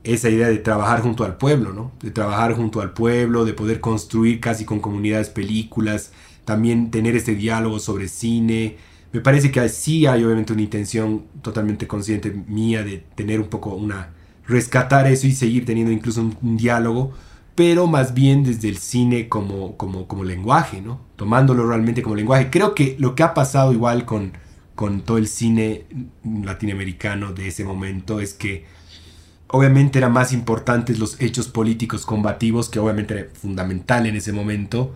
esa 0.05 0.31
idea 0.31 0.49
de 0.49 0.59
trabajar 0.59 1.03
junto 1.03 1.25
al 1.25 1.37
pueblo, 1.37 1.73
¿no? 1.73 1.93
De 2.03 2.11
trabajar 2.11 2.55
junto 2.55 2.81
al 2.81 2.93
pueblo, 2.93 3.45
de 3.45 3.53
poder 3.53 3.81
construir 3.81 4.41
casi 4.41 4.65
con 4.65 4.81
comunidades 4.81 5.29
películas, 5.29 6.13
también 6.45 6.91
tener 6.91 7.17
ese 7.17 7.35
diálogo 7.35 7.79
sobre 7.79 8.09
cine, 8.09 8.77
Me 9.13 9.21
parece 9.21 9.51
que 9.51 9.69
sí 9.69 10.07
hay 10.07 10.23
obviamente 10.25 10.53
una 10.53 10.63
intención 10.63 11.25
totalmente 11.43 11.87
consciente 11.89 12.31
mía 12.31 12.85
de 12.85 12.99
tener 13.17 13.41
un 13.41 13.49
poco 13.49 13.75
una... 13.75 14.11
rescatar 14.47 15.07
eso 15.09 15.27
y 15.27 15.33
seguir 15.33 15.65
teniendo 15.65 15.93
incluso 15.93 16.21
un, 16.23 16.57
diálogo, 16.57 17.13
pero 17.61 17.87
más 17.87 18.15
bien 18.15 18.43
desde 18.43 18.71
el 18.71 18.79
cine 18.79 19.29
como, 19.29 19.77
como, 19.77 20.09
como 20.09 20.25
lenguaje, 20.25 20.81
¿no? 20.81 20.99
Tomándolo 21.17 21.69
realmente 21.69 22.01
como 22.01 22.17
lenguaje. 22.17 22.49
Creo 22.49 22.75
que 22.75 22.97
lo 22.99 23.15
que 23.15 23.23
ha 23.23 23.35
pasado 23.35 23.75
igual 23.75 24.07
con, 24.07 24.33
con 24.75 25.03
todo 25.03 25.19
el 25.19 25.29
cine 25.29 25.85
latinoamericano 26.25 27.35
de 27.35 27.49
ese 27.49 27.63
momento 27.65 28.19
es 28.19 28.33
que 28.33 28.65
obviamente 29.49 29.99
eran 29.99 30.11
más 30.11 30.33
importantes 30.33 30.99
los 30.99 31.21
hechos 31.21 31.49
políticos 31.49 32.07
combativos, 32.07 32.71
que 32.71 32.79
obviamente 32.79 33.13
era 33.13 33.29
fundamental 33.35 34.07
en 34.07 34.17
ese 34.17 34.33
momento, 34.33 34.95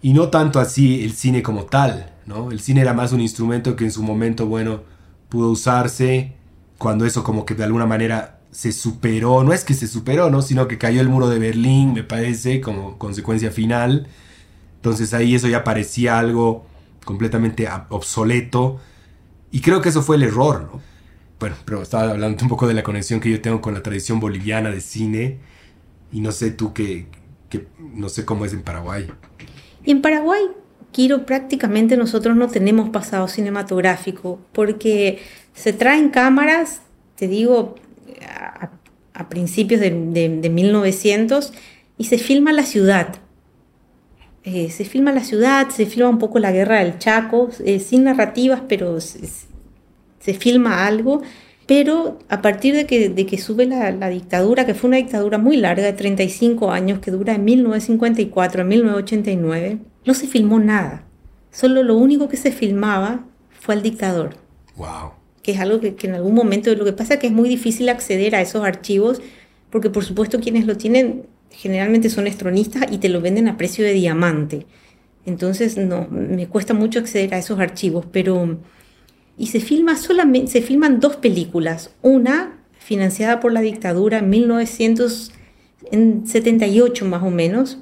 y 0.00 0.12
no 0.12 0.28
tanto 0.28 0.60
así 0.60 1.02
el 1.02 1.12
cine 1.12 1.42
como 1.42 1.64
tal, 1.64 2.12
¿no? 2.24 2.52
El 2.52 2.60
cine 2.60 2.82
era 2.82 2.94
más 2.94 3.10
un 3.10 3.20
instrumento 3.20 3.74
que 3.74 3.82
en 3.82 3.90
su 3.90 4.04
momento, 4.04 4.46
bueno, 4.46 4.82
pudo 5.28 5.50
usarse 5.50 6.34
cuando 6.78 7.04
eso 7.04 7.24
como 7.24 7.44
que 7.44 7.56
de 7.56 7.64
alguna 7.64 7.86
manera 7.86 8.35
se 8.56 8.72
superó, 8.72 9.44
no 9.44 9.52
es 9.52 9.64
que 9.64 9.74
se 9.74 9.86
superó, 9.86 10.30
¿no? 10.30 10.40
Sino 10.40 10.66
que 10.66 10.78
cayó 10.78 11.02
el 11.02 11.10
muro 11.10 11.28
de 11.28 11.38
Berlín, 11.38 11.92
me 11.92 12.02
parece, 12.02 12.62
como 12.62 12.96
consecuencia 12.96 13.50
final. 13.50 14.06
Entonces 14.76 15.12
ahí 15.12 15.34
eso 15.34 15.46
ya 15.46 15.62
parecía 15.62 16.18
algo 16.18 16.64
completamente 17.04 17.68
obsoleto. 17.90 18.80
Y 19.50 19.60
creo 19.60 19.82
que 19.82 19.90
eso 19.90 20.00
fue 20.00 20.16
el 20.16 20.22
error, 20.22 20.70
¿no? 20.72 20.80
Bueno, 21.38 21.54
pero 21.66 21.82
estaba 21.82 22.10
hablando 22.12 22.42
un 22.44 22.48
poco 22.48 22.66
de 22.66 22.72
la 22.72 22.82
conexión 22.82 23.20
que 23.20 23.30
yo 23.30 23.42
tengo 23.42 23.60
con 23.60 23.74
la 23.74 23.82
tradición 23.82 24.20
boliviana 24.20 24.70
de 24.70 24.80
cine. 24.80 25.38
Y 26.10 26.20
no 26.20 26.32
sé 26.32 26.50
tú 26.50 26.72
qué, 26.72 27.08
no 27.78 28.08
sé 28.08 28.24
cómo 28.24 28.46
es 28.46 28.54
en 28.54 28.62
Paraguay. 28.62 29.06
En 29.84 30.00
Paraguay 30.00 30.40
Quiro, 30.92 31.26
prácticamente 31.26 31.98
nosotros 31.98 32.34
no 32.38 32.48
tenemos 32.48 32.88
pasado 32.88 33.28
cinematográfico 33.28 34.40
porque 34.52 35.20
se 35.52 35.74
traen 35.74 36.08
cámaras, 36.08 36.80
te 37.16 37.28
digo, 37.28 37.74
a, 39.16 39.28
principios 39.28 39.80
de, 39.80 39.90
1900 39.90 41.52
y 41.98 42.04
se 42.04 42.18
filma 42.18 42.52
la 42.52 42.64
ciudad. 42.64 43.16
Eh, 44.44 44.70
se 44.70 44.84
filma 44.84 45.12
la 45.12 45.24
ciudad, 45.24 45.70
se 45.70 45.86
filma 45.86 46.08
un 46.08 46.18
poco 46.18 46.38
la 46.38 46.52
guerra 46.52 46.78
del 46.78 46.98
Chaco, 46.98 47.50
eh, 47.64 47.80
sin 47.80 48.04
narrativas, 48.04 48.62
pero 48.68 49.00
se, 49.00 50.34
filma 50.34 50.86
algo. 50.86 51.22
Pero 51.66 52.20
a 52.28 52.42
partir 52.42 52.76
de 52.76 52.86
que, 52.86 53.08
de 53.08 53.26
que 53.26 53.38
sube 53.38 53.66
la, 53.66 53.90
la, 53.90 54.08
dictadura, 54.08 54.66
que 54.66 54.74
fue 54.74 54.88
una 54.88 54.98
dictadura 54.98 55.38
muy 55.38 55.56
larga, 55.56 55.82
de 55.82 55.92
35 55.92 56.70
años, 56.70 57.00
que 57.00 57.10
dura 57.10 57.32
de 57.32 57.40
1954 57.40 58.62
a 58.62 58.64
1989, 58.64 59.78
no 60.04 60.14
se 60.14 60.28
filmó 60.28 60.60
nada. 60.60 61.04
Solo 61.50 61.82
lo 61.82 61.96
único 61.96 62.28
que 62.28 62.36
se 62.36 62.52
filmaba 62.52 63.24
fue 63.58 63.74
el 63.74 63.82
dictador. 63.82 64.36
Wow. 64.76 65.12
Que 65.46 65.52
es 65.52 65.60
algo 65.60 65.80
que, 65.80 65.96
en 66.02 66.14
algún 66.14 66.34
momento, 66.34 66.74
lo 66.74 66.84
que 66.84 66.92
pasa 66.92 67.14
es 67.14 67.20
que 67.20 67.28
es 67.28 67.32
muy 67.32 67.48
difícil 67.48 67.88
acceder 67.88 68.34
a 68.34 68.40
esos 68.40 68.64
archivos, 68.64 69.22
porque 69.70 69.90
por 69.90 70.04
supuesto 70.04 70.40
quienes 70.40 70.66
lo 70.66 70.76
tienen 70.76 71.26
generalmente 71.50 72.10
son 72.10 72.26
estronistas 72.26 72.90
y 72.90 72.98
te 72.98 73.08
lo 73.08 73.20
venden 73.20 73.46
a 73.46 73.56
precio 73.56 73.84
de 73.84 73.92
diamante. 73.92 74.66
Entonces, 75.24 75.76
no, 75.76 76.08
me 76.10 76.48
cuesta 76.48 76.74
mucho 76.74 76.98
acceder 76.98 77.32
a 77.34 77.38
esos 77.38 77.60
archivos, 77.60 78.06
pero... 78.10 78.58
Y 79.38 79.46
se 79.46 79.60
filma 79.60 79.96
solamente, 79.96 80.50
se 80.50 80.62
filman 80.62 80.98
dos 80.98 81.14
películas. 81.16 81.94
Una 82.02 82.58
financiada 82.78 83.38
por 83.38 83.52
la 83.52 83.60
dictadura 83.60 84.18
en 84.18 84.30
1978 84.30 87.04
más 87.04 87.22
o 87.22 87.30
menos, 87.30 87.78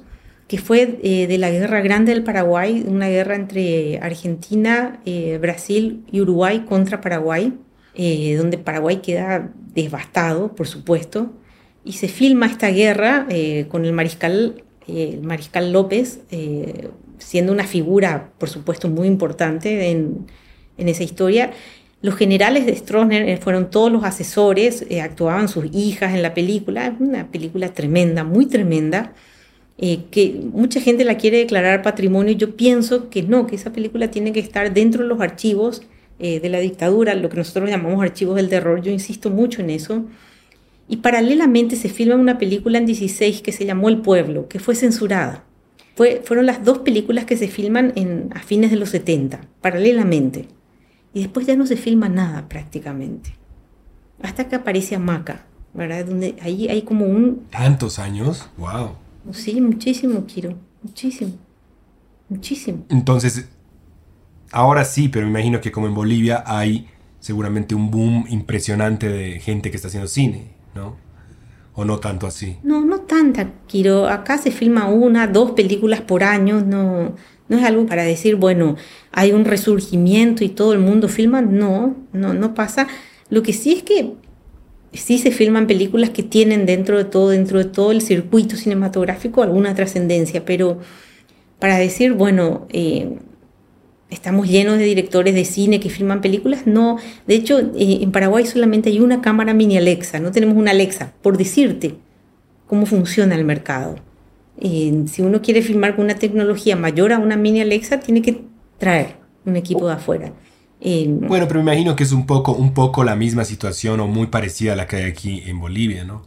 que 0.47 0.59
fue 0.59 0.99
eh, 1.01 1.27
de 1.27 1.37
la 1.37 1.49
Guerra 1.49 1.81
Grande 1.81 2.13
del 2.13 2.23
Paraguay, 2.23 2.83
una 2.87 3.09
guerra 3.09 3.35
entre 3.35 3.97
Argentina, 3.99 5.01
eh, 5.05 5.39
Brasil 5.41 6.03
y 6.11 6.21
Uruguay 6.21 6.65
contra 6.67 7.01
Paraguay, 7.01 7.53
eh, 7.95 8.35
donde 8.35 8.57
Paraguay 8.57 8.97
queda 8.97 9.51
devastado, 9.73 10.53
por 10.53 10.67
supuesto, 10.67 11.33
y 11.83 11.93
se 11.93 12.07
filma 12.07 12.47
esta 12.47 12.69
guerra 12.69 13.27
con 13.69 13.85
el 13.85 13.93
mariscal, 13.93 14.63
el 14.87 15.21
mariscal 15.21 15.71
López, 15.71 16.21
siendo 17.19 17.51
una 17.51 17.65
figura, 17.65 18.31
por 18.39 18.49
supuesto, 18.49 18.89
muy 18.89 19.07
importante 19.07 19.91
en, 19.91 20.25
en 20.79 20.89
esa 20.89 21.03
historia. 21.03 21.51
Los 22.01 22.15
generales 22.15 22.65
de 22.65 22.75
Stroessner 22.75 23.37
fueron 23.37 23.69
todos 23.69 23.91
los 23.91 24.03
asesores, 24.03 24.83
actuaban 24.99 25.47
sus 25.47 25.65
hijas 25.75 26.15
en 26.15 26.23
la 26.23 26.33
película, 26.33 26.95
una 26.99 27.29
película 27.29 27.71
tremenda, 27.71 28.23
muy 28.23 28.47
tremenda. 28.47 29.13
Eh, 29.77 30.05
que 30.09 30.39
mucha 30.53 30.79
gente 30.79 31.03
la 31.03 31.17
quiere 31.17 31.37
declarar 31.39 31.81
patrimonio, 31.81 32.33
yo 32.33 32.55
pienso 32.55 33.09
que 33.09 33.23
no, 33.23 33.45
que 33.45 33.55
esa 33.55 33.73
película 33.73 34.09
tiene 34.09 34.31
que 34.31 34.39
estar 34.39 34.73
dentro 34.73 35.03
de 35.03 35.09
los 35.09 35.19
archivos 35.19 35.81
eh, 36.17 36.39
de 36.39 36.47
la 36.47 36.59
dictadura, 36.59 37.13
lo 37.13 37.27
que 37.27 37.35
nosotros 37.35 37.69
llamamos 37.69 38.01
archivos 38.01 38.37
del 38.37 38.47
terror, 38.47 38.81
yo 38.81 38.91
insisto 38.91 39.29
mucho 39.29 39.61
en 39.61 39.69
eso. 39.69 40.05
Y 40.87 40.97
paralelamente 40.97 41.75
se 41.75 41.89
filma 41.89 42.15
una 42.15 42.37
película 42.37 42.77
en 42.77 42.85
16 42.85 43.41
que 43.41 43.51
se 43.51 43.65
llamó 43.65 43.89
El 43.89 43.97
Pueblo, 43.97 44.47
que 44.47 44.59
fue 44.59 44.75
censurada. 44.75 45.43
Fue, 45.95 46.21
fueron 46.23 46.45
las 46.45 46.63
dos 46.63 46.79
películas 46.79 47.25
que 47.25 47.35
se 47.35 47.47
filman 47.47 47.91
en, 47.95 48.29
a 48.33 48.39
fines 48.39 48.71
de 48.71 48.77
los 48.77 48.89
70, 48.89 49.41
paralelamente. 49.61 50.47
Y 51.13 51.19
después 51.19 51.47
ya 51.47 51.55
no 51.55 51.65
se 51.65 51.75
filma 51.75 52.07
nada 52.07 52.47
prácticamente. 52.47 53.35
Hasta 54.21 54.47
que 54.47 54.55
aparece 54.55 54.95
Amaca, 54.95 55.45
¿verdad? 55.73 56.05
Donde 56.05 56.35
ahí 56.41 56.69
hay 56.69 56.83
como 56.83 57.05
un... 57.05 57.45
¿Tantos 57.49 57.99
años? 57.99 58.49
¡Wow! 58.57 59.04
Sí, 59.31 59.59
muchísimo, 59.61 60.25
Kiro. 60.25 60.55
Muchísimo. 60.83 61.31
Muchísimo. 62.29 62.85
Entonces, 62.89 63.47
ahora 64.51 64.85
sí, 64.85 65.09
pero 65.09 65.25
me 65.25 65.31
imagino 65.31 65.61
que 65.61 65.71
como 65.71 65.87
en 65.87 65.93
Bolivia 65.93 66.43
hay 66.45 66.87
seguramente 67.19 67.75
un 67.75 67.89
boom 67.91 68.25
impresionante 68.29 69.09
de 69.09 69.39
gente 69.39 69.71
que 69.71 69.77
está 69.77 69.87
haciendo 69.87 70.07
cine, 70.07 70.51
¿no? 70.75 70.95
¿O 71.73 71.83
no 71.83 71.99
tanto 71.99 72.25
así? 72.25 72.57
No, 72.63 72.85
no 72.85 73.01
tanta, 73.01 73.51
Kiro. 73.67 74.07
Acá 74.07 74.37
se 74.37 74.51
filma 74.51 74.87
una, 74.87 75.27
dos 75.27 75.51
películas 75.51 76.01
por 76.01 76.23
año. 76.23 76.61
No, 76.61 77.15
no 77.49 77.57
es 77.57 77.63
algo 77.63 77.85
para 77.85 78.03
decir, 78.03 78.37
bueno, 78.37 78.77
hay 79.11 79.33
un 79.33 79.43
resurgimiento 79.43 80.43
y 80.43 80.49
todo 80.49 80.71
el 80.71 80.79
mundo 80.79 81.09
filma. 81.09 81.41
No, 81.41 81.95
no, 82.13 82.33
no 82.33 82.53
pasa. 82.53 82.87
Lo 83.29 83.43
que 83.43 83.51
sí 83.51 83.73
es 83.73 83.83
que 83.83 84.13
sí 84.97 85.17
se 85.17 85.31
filman 85.31 85.67
películas 85.67 86.09
que 86.11 86.23
tienen 86.23 86.65
dentro 86.65 86.97
de 86.97 87.05
todo, 87.05 87.29
dentro 87.29 87.57
de 87.59 87.65
todo 87.65 87.91
el 87.91 88.01
circuito 88.01 88.55
cinematográfico 88.55 89.43
alguna 89.43 89.75
trascendencia, 89.75 90.45
pero 90.45 90.79
para 91.59 91.77
decir, 91.77 92.13
bueno, 92.13 92.67
eh, 92.69 93.17
estamos 94.09 94.47
llenos 94.47 94.77
de 94.77 94.85
directores 94.85 95.33
de 95.35 95.45
cine 95.45 95.79
que 95.79 95.89
filman 95.89 96.21
películas, 96.21 96.67
no, 96.67 96.97
de 97.27 97.35
hecho 97.35 97.59
eh, 97.59 97.99
en 98.01 98.11
Paraguay 98.11 98.45
solamente 98.45 98.89
hay 98.89 98.99
una 98.99 99.21
cámara 99.21 99.53
mini 99.53 99.77
Alexa, 99.77 100.19
no 100.19 100.31
tenemos 100.31 100.57
una 100.57 100.71
Alexa, 100.71 101.13
por 101.21 101.37
decirte 101.37 101.95
cómo 102.67 102.85
funciona 102.85 103.35
el 103.35 103.45
mercado. 103.45 103.95
Eh, 104.59 105.03
si 105.07 105.21
uno 105.21 105.41
quiere 105.41 105.61
filmar 105.61 105.95
con 105.95 106.05
una 106.05 106.15
tecnología 106.15 106.75
mayor 106.75 107.11
a 107.11 107.19
una 107.19 107.35
mini 107.35 107.61
Alexa, 107.61 107.99
tiene 107.99 108.21
que 108.21 108.41
traer 108.77 109.15
un 109.45 109.55
equipo 109.55 109.87
de 109.87 109.93
afuera. 109.93 110.33
Bueno, 111.27 111.47
pero 111.47 111.63
me 111.63 111.71
imagino 111.71 111.95
que 111.95 112.03
es 112.03 112.11
un 112.11 112.25
poco, 112.25 112.51
un 112.53 112.73
poco 112.73 113.03
la 113.03 113.15
misma 113.15 113.45
situación 113.45 113.99
o 113.99 114.07
muy 114.07 114.27
parecida 114.27 114.73
a 114.73 114.75
la 114.75 114.87
que 114.87 114.97
hay 114.97 115.03
aquí 115.03 115.43
en 115.45 115.59
Bolivia, 115.59 116.03
¿no? 116.03 116.23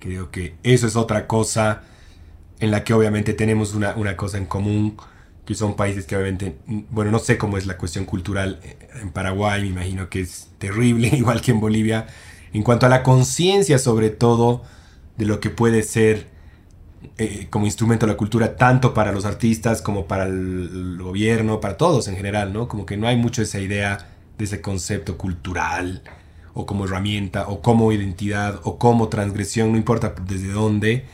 Creo 0.00 0.30
que 0.30 0.54
eso 0.62 0.86
es 0.86 0.96
otra 0.96 1.26
cosa 1.26 1.82
en 2.60 2.70
la 2.70 2.84
que 2.84 2.94
obviamente 2.94 3.34
tenemos 3.34 3.74
una, 3.74 3.94
una 3.96 4.16
cosa 4.16 4.38
en 4.38 4.46
común, 4.46 4.96
que 5.46 5.54
son 5.54 5.76
países 5.76 6.06
que 6.06 6.16
obviamente, 6.16 6.56
bueno, 6.90 7.10
no 7.10 7.18
sé 7.18 7.38
cómo 7.38 7.58
es 7.58 7.66
la 7.66 7.76
cuestión 7.78 8.04
cultural 8.06 8.60
en 9.00 9.10
Paraguay, 9.10 9.62
me 9.62 9.68
imagino 9.68 10.08
que 10.08 10.20
es 10.20 10.50
terrible, 10.58 11.08
igual 11.12 11.40
que 11.42 11.52
en 11.52 11.60
Bolivia, 11.60 12.06
en 12.52 12.62
cuanto 12.62 12.86
a 12.86 12.88
la 12.88 13.02
conciencia 13.02 13.78
sobre 13.78 14.10
todo 14.10 14.62
de 15.16 15.26
lo 15.26 15.40
que 15.40 15.50
puede 15.50 15.82
ser 15.82 16.28
eh, 17.18 17.46
como 17.50 17.66
instrumento 17.66 18.06
de 18.06 18.12
la 18.12 18.16
cultura 18.16 18.56
tanto 18.56 18.92
para 18.92 19.12
los 19.12 19.24
artistas 19.24 19.82
como 19.82 20.06
para 20.06 20.24
el, 20.24 20.98
gobierno, 21.00 21.60
para 21.60 21.76
todos 21.76 22.08
en 22.08 22.16
general, 22.16 22.52
¿no? 22.52 22.66
Como 22.68 22.86
que 22.86 22.96
no 22.96 23.06
hay 23.06 23.16
mucho 23.16 23.42
esa 23.42 23.60
idea 23.60 24.08
de 24.36 24.44
ese 24.44 24.60
concepto 24.60 25.16
cultural 25.16 26.02
o 26.54 26.66
como 26.66 26.84
herramienta 26.84 27.48
o 27.48 27.60
como 27.60 27.92
identidad 27.92 28.60
o 28.64 28.78
como 28.78 29.08
transgresión, 29.08 29.72
no 29.72 29.78
importa 29.78 30.14
desde 30.26 30.48
dónde. 30.48 31.04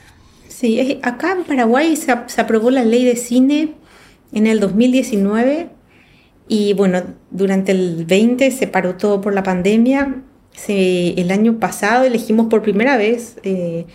Sí, 0.48 0.98
acá 1.02 1.32
en 1.32 1.44
Paraguay 1.44 1.96
se, 1.96 2.12
aprobó 2.12 2.70
la 2.70 2.84
ley 2.84 3.04
de 3.04 3.16
cine 3.16 3.74
en 4.32 4.46
el 4.46 4.60
2019 4.60 5.68
y 6.48 6.72
bueno, 6.74 7.02
durante 7.30 7.72
el 7.72 8.04
20 8.06 8.50
se 8.50 8.66
paró 8.66 8.96
todo 8.96 9.20
por 9.20 9.34
la 9.34 9.42
pandemia. 9.42 10.22
el 10.66 11.30
año 11.30 11.58
pasado 11.58 12.04
elegimos 12.04 12.46
por 12.48 12.62
primera 12.62 12.96
vez 12.96 13.36
eh, 13.42 13.86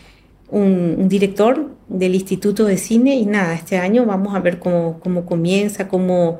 un, 0.55 1.09
director 1.09 1.69
del 1.89 2.15
Instituto 2.15 2.65
de 2.65 2.77
Cine 2.77 3.15
y 3.15 3.25
nada, 3.25 3.53
este 3.53 3.77
año 3.77 4.05
vamos 4.05 4.33
a 4.35 4.39
ver 4.39 4.57
cómo, 4.57 4.99
cómo 5.01 5.25
comienza, 5.25 5.87
cómo, 5.87 6.39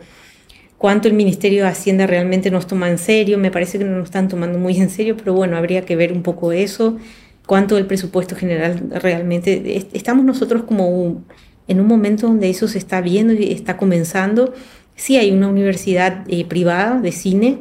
cuánto 0.77 1.07
el 1.07 1.13
Ministerio 1.13 1.63
de 1.63 1.69
Hacienda 1.69 2.07
realmente 2.07 2.49
nos 2.49 2.65
toma 2.65 2.89
en 2.89 2.97
serio. 2.97 3.37
Me 3.37 3.51
parece 3.51 3.77
que 3.77 3.83
no 3.83 3.97
nos 3.97 4.05
están 4.05 4.29
tomando 4.29 4.57
muy 4.57 4.77
en 4.77 4.89
serio, 4.89 5.17
pero 5.17 5.33
bueno, 5.33 5.57
habría 5.57 5.83
que 5.85 5.95
ver 5.97 6.13
un 6.13 6.23
poco 6.23 6.53
eso, 6.53 6.97
cuánto 7.45 7.77
el 7.77 7.87
presupuesto 7.87 8.35
general 8.35 8.89
realmente. 8.89 9.77
Estamos 9.93 10.23
nosotros 10.23 10.63
como 10.63 11.21
en 11.67 11.81
un 11.81 11.87
momento 11.87 12.27
donde 12.27 12.49
eso 12.49 12.67
se 12.69 12.77
está 12.77 13.01
viendo 13.01 13.33
y 13.33 13.51
está 13.51 13.75
comenzando. 13.75 14.53
Sí 14.95 15.17
hay 15.17 15.31
una 15.31 15.49
universidad 15.49 16.23
eh, 16.29 16.45
privada 16.45 17.01
de 17.01 17.11
cine 17.11 17.57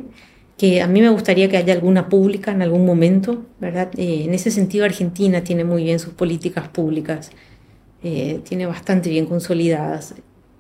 que 0.56 0.80
a 0.82 0.86
mí 0.86 1.00
me 1.00 1.08
gustaría 1.08 1.48
que 1.48 1.56
haya 1.56 1.74
alguna 1.74 2.08
pública 2.08 2.52
en 2.52 2.62
algún 2.62 2.86
momento, 2.86 3.44
¿verdad? 3.60 3.90
Eh, 3.96 4.24
en 4.24 4.34
ese 4.34 4.50
sentido 4.50 4.84
Argentina 4.84 5.42
tiene 5.42 5.64
muy 5.64 5.84
bien 5.84 5.98
sus 5.98 6.14
políticas 6.14 6.68
públicas, 6.68 7.30
eh, 8.02 8.40
tiene 8.44 8.66
bastante 8.66 9.10
bien 9.10 9.26
consolidadas. 9.26 10.14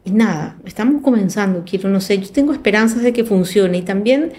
Y 0.04 0.10
nada, 0.10 0.58
estamos 0.64 1.02
comenzando, 1.02 1.64
quiero, 1.64 1.88
no 1.88 2.00
sé, 2.00 2.18
yo 2.18 2.28
tengo 2.30 2.52
esperanzas 2.52 3.02
de 3.02 3.12
que 3.12 3.24
funcione 3.24 3.78
y 3.78 3.82
también 3.82 4.32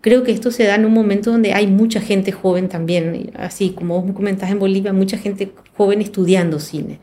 creo 0.00 0.24
que 0.24 0.32
esto 0.32 0.50
se 0.50 0.64
da 0.64 0.74
en 0.74 0.86
un 0.86 0.92
momento 0.92 1.30
donde 1.30 1.52
hay 1.52 1.66
mucha 1.66 2.00
gente 2.00 2.32
joven 2.32 2.68
también, 2.68 3.30
así 3.36 3.70
como 3.70 3.96
vos 3.96 4.06
me 4.06 4.14
comentás 4.14 4.50
en 4.50 4.58
Bolivia, 4.58 4.92
mucha 4.92 5.18
gente 5.18 5.52
joven 5.76 6.00
estudiando 6.00 6.58
cine. 6.58 6.98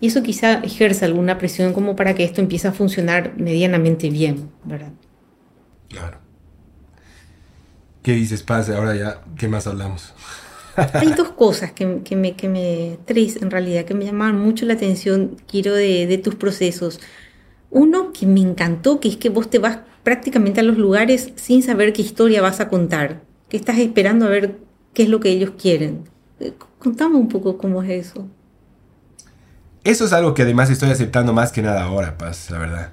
Y 0.00 0.08
eso 0.08 0.22
quizá 0.22 0.60
ejerce 0.62 1.06
alguna 1.06 1.38
presión 1.38 1.72
como 1.72 1.96
para 1.96 2.14
que 2.14 2.24
esto 2.24 2.42
empiece 2.42 2.68
a 2.68 2.72
funcionar 2.72 3.34
medianamente 3.38 4.10
bien, 4.10 4.50
¿verdad? 4.64 4.92
Claro. 5.88 6.25
¿Qué 8.06 8.12
dices, 8.12 8.44
Paz? 8.44 8.70
Ahora 8.70 8.94
ya, 8.94 9.20
¿qué 9.36 9.48
más 9.48 9.66
hablamos? 9.66 10.14
Hay 10.92 11.12
dos 11.14 11.30
cosas 11.30 11.72
que, 11.72 12.02
que, 12.04 12.14
me, 12.14 12.36
que 12.36 12.48
me, 12.48 13.00
tres 13.04 13.34
en 13.42 13.50
realidad, 13.50 13.84
que 13.84 13.94
me 13.94 14.04
llamaban 14.04 14.38
mucho 14.40 14.64
la 14.64 14.74
atención, 14.74 15.34
quiero, 15.48 15.74
de, 15.74 16.06
de 16.06 16.16
tus 16.16 16.36
procesos. 16.36 17.00
Uno 17.68 18.12
que 18.12 18.26
me 18.26 18.38
encantó, 18.38 19.00
que 19.00 19.08
es 19.08 19.16
que 19.16 19.28
vos 19.28 19.50
te 19.50 19.58
vas 19.58 19.80
prácticamente 20.04 20.60
a 20.60 20.62
los 20.62 20.78
lugares 20.78 21.32
sin 21.34 21.64
saber 21.64 21.92
qué 21.92 22.02
historia 22.02 22.40
vas 22.40 22.60
a 22.60 22.68
contar, 22.68 23.22
que 23.48 23.56
estás 23.56 23.78
esperando 23.78 24.26
a 24.26 24.28
ver 24.28 24.56
qué 24.94 25.02
es 25.02 25.08
lo 25.08 25.18
que 25.18 25.30
ellos 25.30 25.54
quieren. 25.60 26.04
Eh, 26.38 26.52
contame 26.78 27.16
un 27.16 27.26
poco 27.26 27.58
cómo 27.58 27.82
es 27.82 28.06
eso. 28.06 28.28
Eso 29.82 30.04
es 30.04 30.12
algo 30.12 30.32
que 30.32 30.42
además 30.42 30.70
estoy 30.70 30.90
aceptando 30.90 31.32
más 31.32 31.50
que 31.50 31.60
nada 31.60 31.82
ahora, 31.82 32.16
Paz, 32.16 32.52
la 32.52 32.58
verdad. 32.58 32.92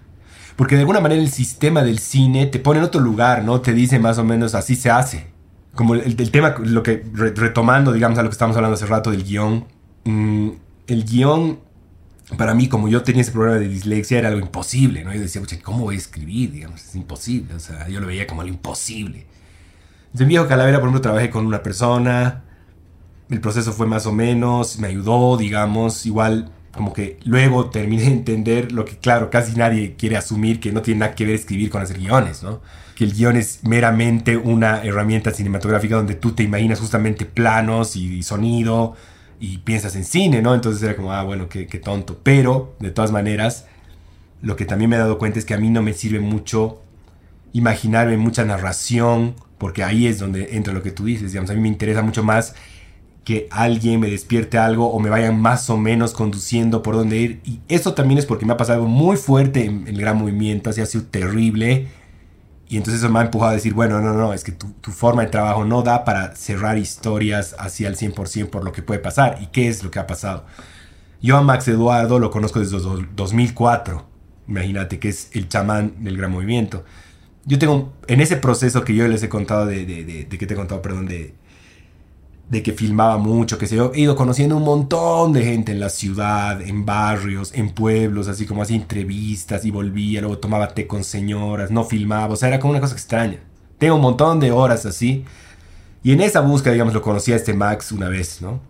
Porque 0.55 0.75
de 0.75 0.81
alguna 0.81 0.99
manera 0.99 1.21
el 1.21 1.29
sistema 1.29 1.83
del 1.83 1.99
cine 1.99 2.45
te 2.45 2.59
pone 2.59 2.79
en 2.79 2.85
otro 2.85 3.01
lugar, 3.01 3.43
¿no? 3.43 3.61
Te 3.61 3.73
dice 3.73 3.99
más 3.99 4.17
o 4.17 4.23
menos 4.23 4.55
así 4.55 4.75
se 4.75 4.89
hace. 4.89 5.27
Como 5.73 5.95
el, 5.95 6.31
tema, 6.31 6.55
lo 6.59 6.83
que 6.83 7.03
retomando, 7.13 7.91
digamos, 7.91 8.19
a 8.19 8.23
lo 8.23 8.29
que 8.29 8.33
estábamos 8.33 8.55
hablando 8.57 8.75
hace 8.75 8.85
rato 8.85 9.09
del 9.09 9.23
guion. 9.23 9.65
Mm, 10.03 10.49
el 10.85 11.05
guion, 11.05 11.59
para 12.37 12.53
mí, 12.53 12.67
como 12.67 12.87
yo 12.87 13.01
tenía 13.01 13.23
ese 13.23 13.31
problema 13.31 13.57
de 13.57 13.67
dislexia, 13.67 14.19
era 14.19 14.27
algo 14.27 14.39
imposible, 14.39 15.03
¿no? 15.03 15.11
Yo 15.13 15.21
decía, 15.21 15.41
¿cómo 15.63 15.79
voy 15.79 15.95
a 15.95 15.97
escribir? 15.97 16.51
Digamos, 16.51 16.83
es 16.85 16.95
imposible. 16.95 17.55
O 17.55 17.59
sea, 17.59 17.87
yo 17.89 17.99
lo 17.99 18.05
veía 18.05 18.27
como 18.27 18.41
algo 18.41 18.53
imposible. 18.53 19.25
En 20.17 20.27
Viejo 20.27 20.47
Calavera, 20.47 20.77
por 20.77 20.89
ejemplo, 20.89 21.01
trabajé 21.01 21.31
con 21.31 21.47
una 21.47 21.63
persona. 21.63 22.43
El 23.29 23.41
proceso 23.41 23.73
fue 23.73 23.87
más 23.87 24.05
o 24.05 24.11
menos, 24.11 24.77
me 24.77 24.89
ayudó, 24.89 25.37
digamos. 25.37 26.05
Igual 26.05 26.51
como 26.73 26.91
que 26.91 27.19
luego 27.23 27.69
terminé 27.69 28.03
de 28.03 28.11
entender 28.11 28.71
lo 28.71 28.83
que, 28.83 28.97
claro, 28.97 29.29
casi 29.29 29.55
nadie 29.55 29.95
quiere 29.95 30.17
asumir 30.17 30.59
que 30.59 30.71
no 30.71 30.81
tiene 30.81 31.01
nada 31.01 31.15
que 31.15 31.25
ver 31.25 31.35
escribir 31.35 31.69
con 31.69 31.81
hacer 31.81 31.99
guiones, 31.99 32.41
¿no? 32.41 32.61
Que 32.95 33.03
el 33.03 33.13
guion 33.13 33.37
es 33.37 33.59
meramente 33.63 34.37
una 34.37 34.83
herramienta 34.83 35.31
cinematográfica 35.31 35.95
donde 35.95 36.15
tú 36.15 36.31
te 36.31 36.43
imaginas 36.43 36.79
justamente 36.79 37.25
planos 37.25 37.95
y, 37.95 38.23
sonido 38.23 38.95
y 39.39 39.59
piensas 39.59 39.95
en 39.95 40.03
cine, 40.03 40.41
¿no? 40.41 40.55
Entonces 40.55 40.81
era 40.81 40.95
como, 40.95 41.11
ah, 41.13 41.23
bueno, 41.23 41.47
qué, 41.47 41.67
qué 41.67 41.77
tonto. 41.77 42.19
Pero, 42.23 42.75
de 42.79 42.89
todas 42.89 43.11
maneras, 43.11 43.67
lo 44.41 44.55
que 44.55 44.65
también 44.65 44.89
me 44.89 44.95
he 44.95 44.99
dado 44.99 45.19
cuenta 45.19 45.37
es 45.37 45.45
que 45.45 45.53
a 45.53 45.59
mí 45.59 45.69
no 45.69 45.83
me 45.83 45.93
sirve 45.93 46.19
mucho 46.19 46.81
imaginarme 47.53 48.17
mucha 48.17 48.43
narración, 48.45 49.35
porque 49.59 49.83
ahí 49.83 50.07
es 50.07 50.17
donde 50.17 50.57
entra 50.57 50.73
lo 50.73 50.81
que 50.81 50.91
tú 50.91 51.05
dices, 51.05 51.31
digamos, 51.31 51.51
a 51.51 51.53
mí 51.53 51.61
me 51.61 51.67
interesa 51.67 52.01
mucho 52.01 52.23
más 52.23 52.55
que 53.23 53.47
alguien 53.51 53.99
me 53.99 54.09
despierte 54.09 54.57
algo 54.57 54.87
o 54.91 54.99
me 54.99 55.09
vayan 55.09 55.39
más 55.39 55.69
o 55.69 55.77
menos 55.77 56.13
conduciendo 56.13 56.83
por 56.83 56.95
dónde 56.95 57.17
ir. 57.17 57.41
Y 57.45 57.61
eso 57.69 57.93
también 57.93 58.17
es 58.17 58.25
porque 58.25 58.45
me 58.45 58.53
ha 58.53 58.57
pasado 58.57 58.79
algo 58.79 58.89
muy 58.89 59.15
fuerte 59.17 59.65
en, 59.65 59.87
el 59.87 59.97
gran 59.97 60.17
movimiento, 60.17 60.69
así 60.69 60.81
ha 60.81 60.85
sido 60.85 61.05
terrible. 61.05 61.87
Y 62.67 62.77
entonces 62.77 63.01
eso 63.01 63.11
me 63.11 63.19
ha 63.19 63.23
empujado 63.23 63.51
a 63.51 63.55
decir, 63.55 63.73
bueno, 63.73 64.01
no, 64.01 64.13
no, 64.13 64.33
es 64.33 64.43
que 64.43 64.51
tu, 64.51 64.67
forma 64.91 65.23
de 65.23 65.29
trabajo 65.29 65.63
no 65.63 65.83
da 65.83 66.03
para 66.03 66.35
cerrar 66.35 66.77
historias 66.77 67.55
así 67.59 67.85
al 67.85 67.95
100% 67.95 68.49
por 68.49 68.63
lo 68.63 68.71
que 68.71 68.81
puede 68.81 68.99
pasar. 68.99 69.37
¿Y 69.41 69.47
qué 69.47 69.67
es 69.67 69.83
lo 69.83 69.91
que 69.91 69.99
ha 69.99 70.07
pasado? 70.07 70.45
Yo 71.21 71.37
a 71.37 71.41
Max 71.41 71.67
Eduardo 71.67 72.19
lo 72.19 72.29
conozco 72.31 72.59
desde 72.59 72.77
2004. 73.15 74.05
Imagínate 74.47 74.99
que 74.99 75.09
es 75.09 75.29
el 75.33 75.47
chamán 75.47 76.03
del 76.03 76.17
gran 76.17 76.31
movimiento. 76.31 76.83
Yo 77.45 77.59
tengo, 77.59 77.93
en 78.07 78.21
ese 78.21 78.37
proceso 78.37 78.83
que 78.83 78.95
yo 78.95 79.07
les 79.07 79.23
he 79.23 79.29
contado, 79.29 79.65
de, 79.65 79.85
de, 79.85 80.03
de, 80.03 80.25
de 80.25 80.37
que 80.37 80.47
te 80.47 80.53
he 80.53 80.57
contado, 80.57 80.81
perdón, 80.81 81.05
de, 81.05 81.33
de 82.53 82.61
que 82.61 82.71
filmaba 82.71 83.17
mucho, 83.17 83.57
que 83.57 83.65
se 83.65 83.75
yo, 83.75 83.91
he 83.95 84.01
ido 84.01 84.15
conociendo 84.15 84.55
un 84.55 84.63
montón 84.63 85.33
de 85.33 85.43
gente 85.43 85.71
en 85.71 85.79
la 85.79 85.89
ciudad, 85.89 86.61
en 86.61 86.85
barrios, 86.85 87.51
en 87.55 87.71
pueblos, 87.71 88.27
así 88.27 88.45
como 88.45 88.61
hacía 88.61 88.75
entrevistas 88.75 89.65
y 89.65 89.71
volvía, 89.71 90.21
luego 90.21 90.37
tomaba 90.37 90.67
té 90.67 90.85
con 90.85 91.03
señoras, 91.03 91.71
no 91.71 91.83
filmaba, 91.83 92.31
o 92.31 92.35
sea, 92.35 92.49
era 92.49 92.59
como 92.59 92.69
una 92.69 92.79
cosa 92.79 92.93
extraña. 92.93 93.39
Tengo 93.79 93.95
un 93.95 94.01
montón 94.01 94.39
de 94.39 94.51
horas 94.51 94.85
así. 94.85 95.25
Y 96.03 96.11
en 96.11 96.21
esa 96.21 96.41
búsqueda, 96.41 96.73
digamos, 96.73 96.93
lo 96.93 97.01
conocí 97.01 97.33
a 97.33 97.37
este 97.37 97.55
Max 97.55 97.91
una 97.91 98.07
vez, 98.07 98.39
¿no? 98.43 98.61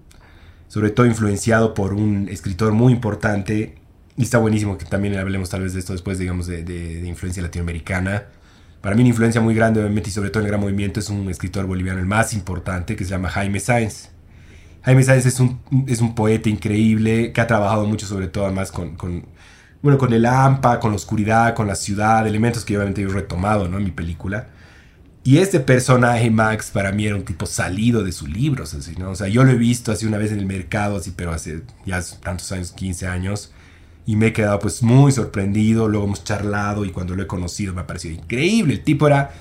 Sobre 0.69 0.89
todo 0.89 1.05
influenciado 1.05 1.73
por 1.73 1.93
un 1.93 2.29
escritor 2.29 2.71
muy 2.71 2.93
importante. 2.93 3.75
Y 4.15 4.23
está 4.23 4.37
buenísimo 4.37 4.77
que 4.77 4.85
también 4.85 5.17
hablemos 5.17 5.49
tal 5.49 5.63
vez 5.63 5.73
de 5.73 5.79
esto 5.79 5.91
después, 5.91 6.19
digamos, 6.19 6.47
de, 6.47 6.63
de 6.63 7.05
influencia 7.05 7.43
latinoamericana 7.43 8.27
para 8.83 8.97
mí 8.97 9.01
una 9.01 9.11
influencia 9.11 9.39
muy 9.39 9.55
grande, 9.55 9.79
obviamente, 9.79 10.09
y 10.09 10.11
sobre 10.11 10.29
todo 10.29 10.41
en 10.41 10.47
el 10.47 10.51
gran 10.51 10.59
movimiento, 10.59 10.99
es 10.99 11.09
un 11.09 11.29
escritor 11.29 11.65
boliviano, 11.65 12.01
el 12.01 12.05
más 12.05 12.33
importante, 12.33 12.97
que 12.97 13.05
se 13.05 13.11
llama 13.11 13.29
Jaime 13.29 13.61
Sáenz. 13.61 14.09
Jaime 14.81 15.01
Sáenz 15.03 15.25
es 15.25 15.39
un, 15.39 15.61
es 15.87 16.01
un 16.01 16.13
poeta 16.13 16.49
increíble 16.49 17.31
que 17.31 17.39
ha 17.39 17.47
trabajado 17.47 17.85
mucho, 17.85 18.05
sobre 18.05 18.27
todo, 18.27 18.43
además, 18.43 18.73
con, 18.73 18.97
con, 18.97 19.25
bueno, 19.81 19.97
con 19.97 20.11
el 20.11 20.25
AMPA, 20.25 20.81
con 20.81 20.91
la 20.91 20.97
oscuridad, 20.97 21.55
con 21.55 21.65
la 21.65 21.75
ciudad, 21.75 22.27
elementos 22.27 22.65
que 22.65 22.75
obviamente 22.75 23.01
yo 23.01 23.09
he 23.09 23.13
retomado 23.13 23.69
¿no? 23.69 23.77
en 23.77 23.85
mi 23.85 23.91
película. 23.91 24.47
Y 25.23 25.37
este 25.37 25.61
personaje, 25.61 26.29
Max, 26.29 26.69
para 26.69 26.91
mí 26.91 27.05
era 27.05 27.15
un 27.15 27.23
tipo 27.23 27.45
salido 27.45 28.03
de 28.03 28.11
sus 28.11 28.27
libros, 28.27 28.75
¿no? 28.97 29.11
O 29.11 29.15
sea, 29.15 29.29
yo 29.29 29.45
lo 29.45 29.51
he 29.51 29.55
visto 29.55 29.93
así 29.93 30.05
una 30.05 30.17
vez 30.17 30.33
en 30.33 30.39
el 30.39 30.45
mercado, 30.45 30.97
así, 30.97 31.13
pero 31.15 31.31
hace 31.31 31.61
ya 31.85 32.03
tantos 32.21 32.51
años, 32.51 32.73
15 32.73 33.07
años 33.07 33.53
y 34.05 34.15
me 34.15 34.27
he 34.27 34.33
quedado 34.33 34.59
pues 34.59 34.83
muy 34.83 35.11
sorprendido, 35.11 35.87
luego 35.87 36.05
hemos 36.05 36.23
charlado 36.23 36.85
y 36.85 36.91
cuando 36.91 37.15
lo 37.15 37.23
he 37.23 37.27
conocido 37.27 37.73
me 37.73 37.81
ha 37.81 37.87
parecido 37.87 38.15
increíble, 38.15 38.73
el 38.73 38.83
tipo 38.83 39.07
era 39.07 39.31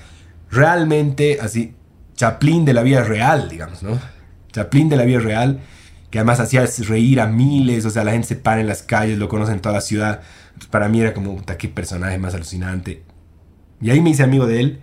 realmente 0.49 1.39
así, 1.41 1.75
Chaplin 2.15 2.63
de 2.63 2.73
la 2.73 2.83
vida 2.83 3.03
real, 3.03 3.49
digamos, 3.49 3.83
¿no? 3.83 3.99
Chaplin 4.51 4.87
de 4.87 4.95
la 4.95 5.03
vida 5.03 5.19
real, 5.19 5.59
que 6.11 6.19
además 6.19 6.39
hacía 6.39 6.65
reír 6.87 7.19
a 7.19 7.27
miles, 7.27 7.85
o 7.85 7.89
sea, 7.89 8.03
la 8.03 8.11
gente 8.11 8.27
se 8.27 8.35
para 8.35 8.61
en 8.61 8.67
las 8.67 8.83
calles, 8.83 9.17
lo 9.17 9.27
conoce 9.27 9.51
en 9.51 9.61
toda 9.61 9.75
la 9.75 9.81
ciudad, 9.81 10.21
para 10.69 10.87
mí 10.89 11.01
era 11.01 11.13
como, 11.13 11.43
qué 11.43 11.67
personaje 11.67 12.17
más 12.19 12.35
alucinante. 12.35 13.03
Y 13.81 13.89
ahí 13.89 13.99
me 13.99 14.11
hice 14.11 14.23
amigo 14.23 14.45
de 14.45 14.59
él, 14.59 14.79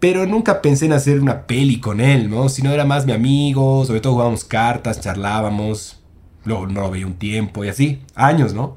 pero 0.00 0.26
nunca 0.26 0.60
pensé 0.60 0.86
en 0.86 0.92
hacer 0.92 1.20
una 1.20 1.46
peli 1.46 1.80
con 1.80 2.00
él, 2.00 2.28
¿no? 2.28 2.48
Sino 2.48 2.72
era 2.72 2.84
más 2.84 3.06
mi 3.06 3.12
amigo, 3.12 3.84
sobre 3.84 4.00
todo 4.00 4.14
jugábamos 4.14 4.44
cartas, 4.44 5.00
charlábamos, 5.00 6.00
luego 6.44 6.66
no 6.66 6.82
lo 6.82 6.90
veía 6.90 7.06
un 7.06 7.14
tiempo 7.14 7.64
y 7.64 7.68
así, 7.68 8.02
años, 8.14 8.52
¿no? 8.52 8.76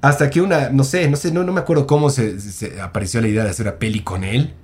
Hasta 0.00 0.30
que 0.30 0.40
una, 0.40 0.70
no 0.70 0.82
sé, 0.84 1.08
no 1.10 1.16
sé, 1.16 1.30
no, 1.30 1.44
no 1.44 1.52
me 1.52 1.60
acuerdo 1.60 1.86
cómo 1.86 2.08
se, 2.08 2.38
apareció 2.82 3.20
la 3.20 3.28
idea 3.28 3.44
de 3.44 3.50
hacer 3.50 3.66
una 3.66 3.78
peli 3.78 4.00
con 4.00 4.24
él, 4.24 4.54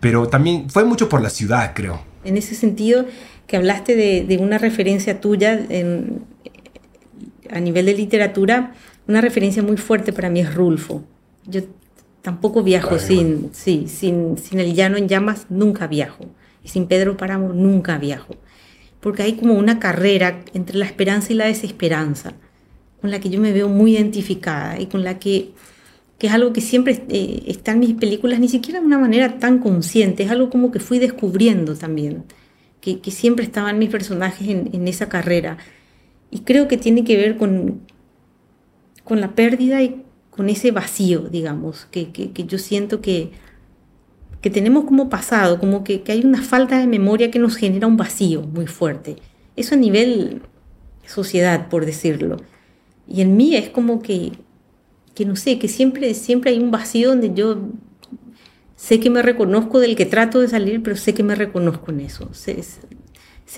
pero 0.00 0.28
también 0.28 0.70
fue 0.70 0.84
mucho 0.84 1.08
por 1.08 1.20
la 1.20 1.28
ciudad, 1.28 1.72
creo. 1.74 2.00
En 2.24 2.38
ese 2.38 2.54
sentido, 2.54 3.04
que 3.46 3.58
hablaste 3.58 3.94
de, 3.94 4.38
una 4.38 4.56
referencia 4.56 5.20
tuya 5.20 5.66
a 7.50 7.60
nivel 7.60 7.86
de 7.86 7.94
literatura, 7.94 8.72
una 9.06 9.20
referencia 9.20 9.62
muy 9.62 9.76
fuerte 9.76 10.14
para 10.14 10.30
mí 10.30 10.40
es 10.40 10.54
Rulfo. 10.54 11.04
Yo 11.46 11.60
tampoco 12.22 12.62
viajo 12.62 12.98
sin, 12.98 13.50
sí, 13.52 13.84
sin, 13.86 14.38
sin 14.38 14.60
el 14.60 14.74
llano 14.74 14.96
en 14.96 15.08
llamas, 15.08 15.46
nunca 15.50 15.86
viajo. 15.86 16.24
Y 16.62 16.68
sin 16.68 16.86
Pedro 16.86 17.18
Páramo, 17.18 17.52
nunca 17.52 17.98
viajo. 17.98 18.34
Porque 19.00 19.22
hay 19.22 19.34
como 19.34 19.52
una 19.52 19.78
carrera 19.78 20.40
entre 20.54 20.78
la 20.78 20.86
esperanza 20.86 21.34
y 21.34 21.36
la 21.36 21.44
desesperanza 21.44 22.32
con 23.04 23.10
la 23.10 23.20
que 23.20 23.28
yo 23.28 23.38
me 23.38 23.52
veo 23.52 23.68
muy 23.68 23.92
identificada 23.92 24.80
y 24.80 24.86
con 24.86 25.04
la 25.04 25.18
que, 25.18 25.50
que 26.16 26.28
es 26.28 26.32
algo 26.32 26.54
que 26.54 26.62
siempre 26.62 27.04
eh, 27.10 27.42
está 27.48 27.72
en 27.72 27.80
mis 27.80 27.92
películas, 27.92 28.40
ni 28.40 28.48
siquiera 28.48 28.80
de 28.80 28.86
una 28.86 28.96
manera 28.96 29.38
tan 29.38 29.58
consciente, 29.58 30.22
es 30.22 30.30
algo 30.30 30.48
como 30.48 30.70
que 30.70 30.80
fui 30.80 30.98
descubriendo 30.98 31.76
también, 31.76 32.24
que, 32.80 33.00
que 33.00 33.10
siempre 33.10 33.44
estaban 33.44 33.78
mis 33.78 33.90
personajes 33.90 34.48
en, 34.48 34.70
en, 34.72 34.88
esa 34.88 35.10
carrera. 35.10 35.58
Y 36.30 36.38
creo 36.44 36.66
que 36.66 36.78
tiene 36.78 37.04
que 37.04 37.18
ver 37.18 37.36
con, 37.36 37.82
con 39.04 39.20
la 39.20 39.34
pérdida 39.34 39.82
y 39.82 40.02
con 40.30 40.48
ese 40.48 40.70
vacío, 40.70 41.28
digamos, 41.28 41.86
que, 41.90 42.10
que, 42.10 42.30
que 42.30 42.44
yo 42.44 42.56
siento 42.56 43.02
que, 43.02 43.32
que 44.40 44.48
tenemos 44.48 44.86
como 44.86 45.10
pasado, 45.10 45.60
como 45.60 45.84
que, 45.84 46.00
que, 46.00 46.12
hay 46.12 46.24
una 46.24 46.40
falta 46.40 46.78
de 46.78 46.86
memoria 46.86 47.30
que 47.30 47.38
nos 47.38 47.56
genera 47.56 47.86
un 47.86 47.98
vacío 47.98 48.40
muy 48.40 48.66
fuerte. 48.66 49.16
Eso 49.56 49.74
a 49.74 49.78
nivel 49.78 50.40
sociedad, 51.06 51.68
por 51.68 51.84
decirlo. 51.84 52.38
Y 53.06 53.20
en 53.20 53.36
mí 53.36 53.54
es 53.54 53.68
como 53.68 54.02
que, 54.02 54.32
que 55.14 55.24
no 55.24 55.36
sé, 55.36 55.58
que 55.58 55.68
siempre, 55.68 56.14
siempre 56.14 56.50
hay 56.50 56.58
un 56.58 56.70
vacío 56.70 57.10
donde 57.10 57.32
yo 57.34 57.58
sé 58.76 59.00
que 59.00 59.10
me 59.10 59.22
reconozco 59.22 59.80
del 59.80 59.96
que 59.96 60.06
trato 60.06 60.40
de 60.40 60.48
salir, 60.48 60.82
pero 60.82 60.96
sé 60.96 61.14
que 61.14 61.22
me 61.22 61.34
reconozco 61.34 61.90
en 61.90 62.00
eso. 62.00 62.28
Sé, 62.32 62.62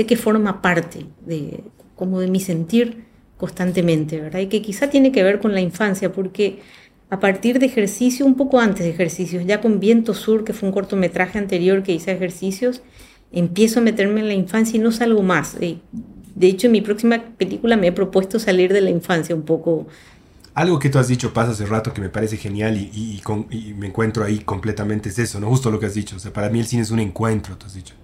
que 0.06 0.16
forma 0.16 0.60
parte 0.62 1.06
de, 1.24 1.64
como 1.94 2.20
de 2.20 2.28
mi 2.28 2.40
sentir 2.40 3.04
constantemente, 3.36 4.20
¿verdad? 4.20 4.40
Y 4.40 4.46
que 4.46 4.62
quizá 4.62 4.90
tiene 4.90 5.12
que 5.12 5.22
ver 5.22 5.40
con 5.40 5.52
la 5.52 5.60
infancia, 5.60 6.12
porque 6.12 6.60
a 7.08 7.20
partir 7.20 7.58
de 7.58 7.66
ejercicios, 7.66 8.26
un 8.26 8.34
poco 8.34 8.58
antes 8.58 8.84
de 8.84 8.90
ejercicios, 8.90 9.44
ya 9.46 9.60
con 9.60 9.80
Viento 9.80 10.12
Sur, 10.12 10.44
que 10.44 10.52
fue 10.52 10.68
un 10.68 10.74
cortometraje 10.74 11.38
anterior 11.38 11.82
que 11.82 11.92
hice 11.92 12.12
ejercicios, 12.12 12.82
empiezo 13.32 13.80
a 13.80 13.82
meterme 13.82 14.20
en 14.20 14.28
la 14.28 14.34
infancia 14.34 14.76
y 14.76 14.80
no 14.80 14.92
salgo 14.92 15.22
más. 15.22 15.56
Eh, 15.60 15.78
de 16.36 16.48
hecho, 16.48 16.66
en 16.66 16.72
mi 16.72 16.82
próxima 16.82 17.18
película 17.38 17.78
me 17.78 17.86
he 17.86 17.92
propuesto 17.92 18.38
salir 18.38 18.70
de 18.70 18.82
la 18.82 18.90
infancia 18.90 19.34
un 19.34 19.42
poco. 19.42 19.86
Algo 20.52 20.78
que 20.78 20.90
tú 20.90 20.98
has 20.98 21.08
dicho 21.08 21.32
pasa 21.32 21.52
hace 21.52 21.64
rato 21.64 21.94
que 21.94 22.02
me 22.02 22.10
parece 22.10 22.36
genial 22.36 22.76
y, 22.76 23.22
me 23.74 23.86
encuentro 23.86 24.22
ahí 24.22 24.40
completamente 24.40 25.08
es 25.08 25.18
eso, 25.18 25.40
¿no? 25.40 25.48
Justo 25.48 25.70
lo 25.70 25.80
que 25.80 25.86
has 25.86 25.94
dicho. 25.94 26.16
O 26.16 26.18
sea, 26.18 26.34
para 26.34 26.50
mí 26.50 26.60
el 26.60 26.66
cine 26.66 26.82
es 26.82 26.90
un 26.90 26.98
encuentro, 26.98 27.56
tú 27.56 27.64
has 27.64 27.74
dicho. 27.74 27.94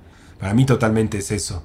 Para 0.41 0.55
mí 0.55 0.65
totalmente 0.65 1.19
es 1.19 1.31
eso. 1.31 1.63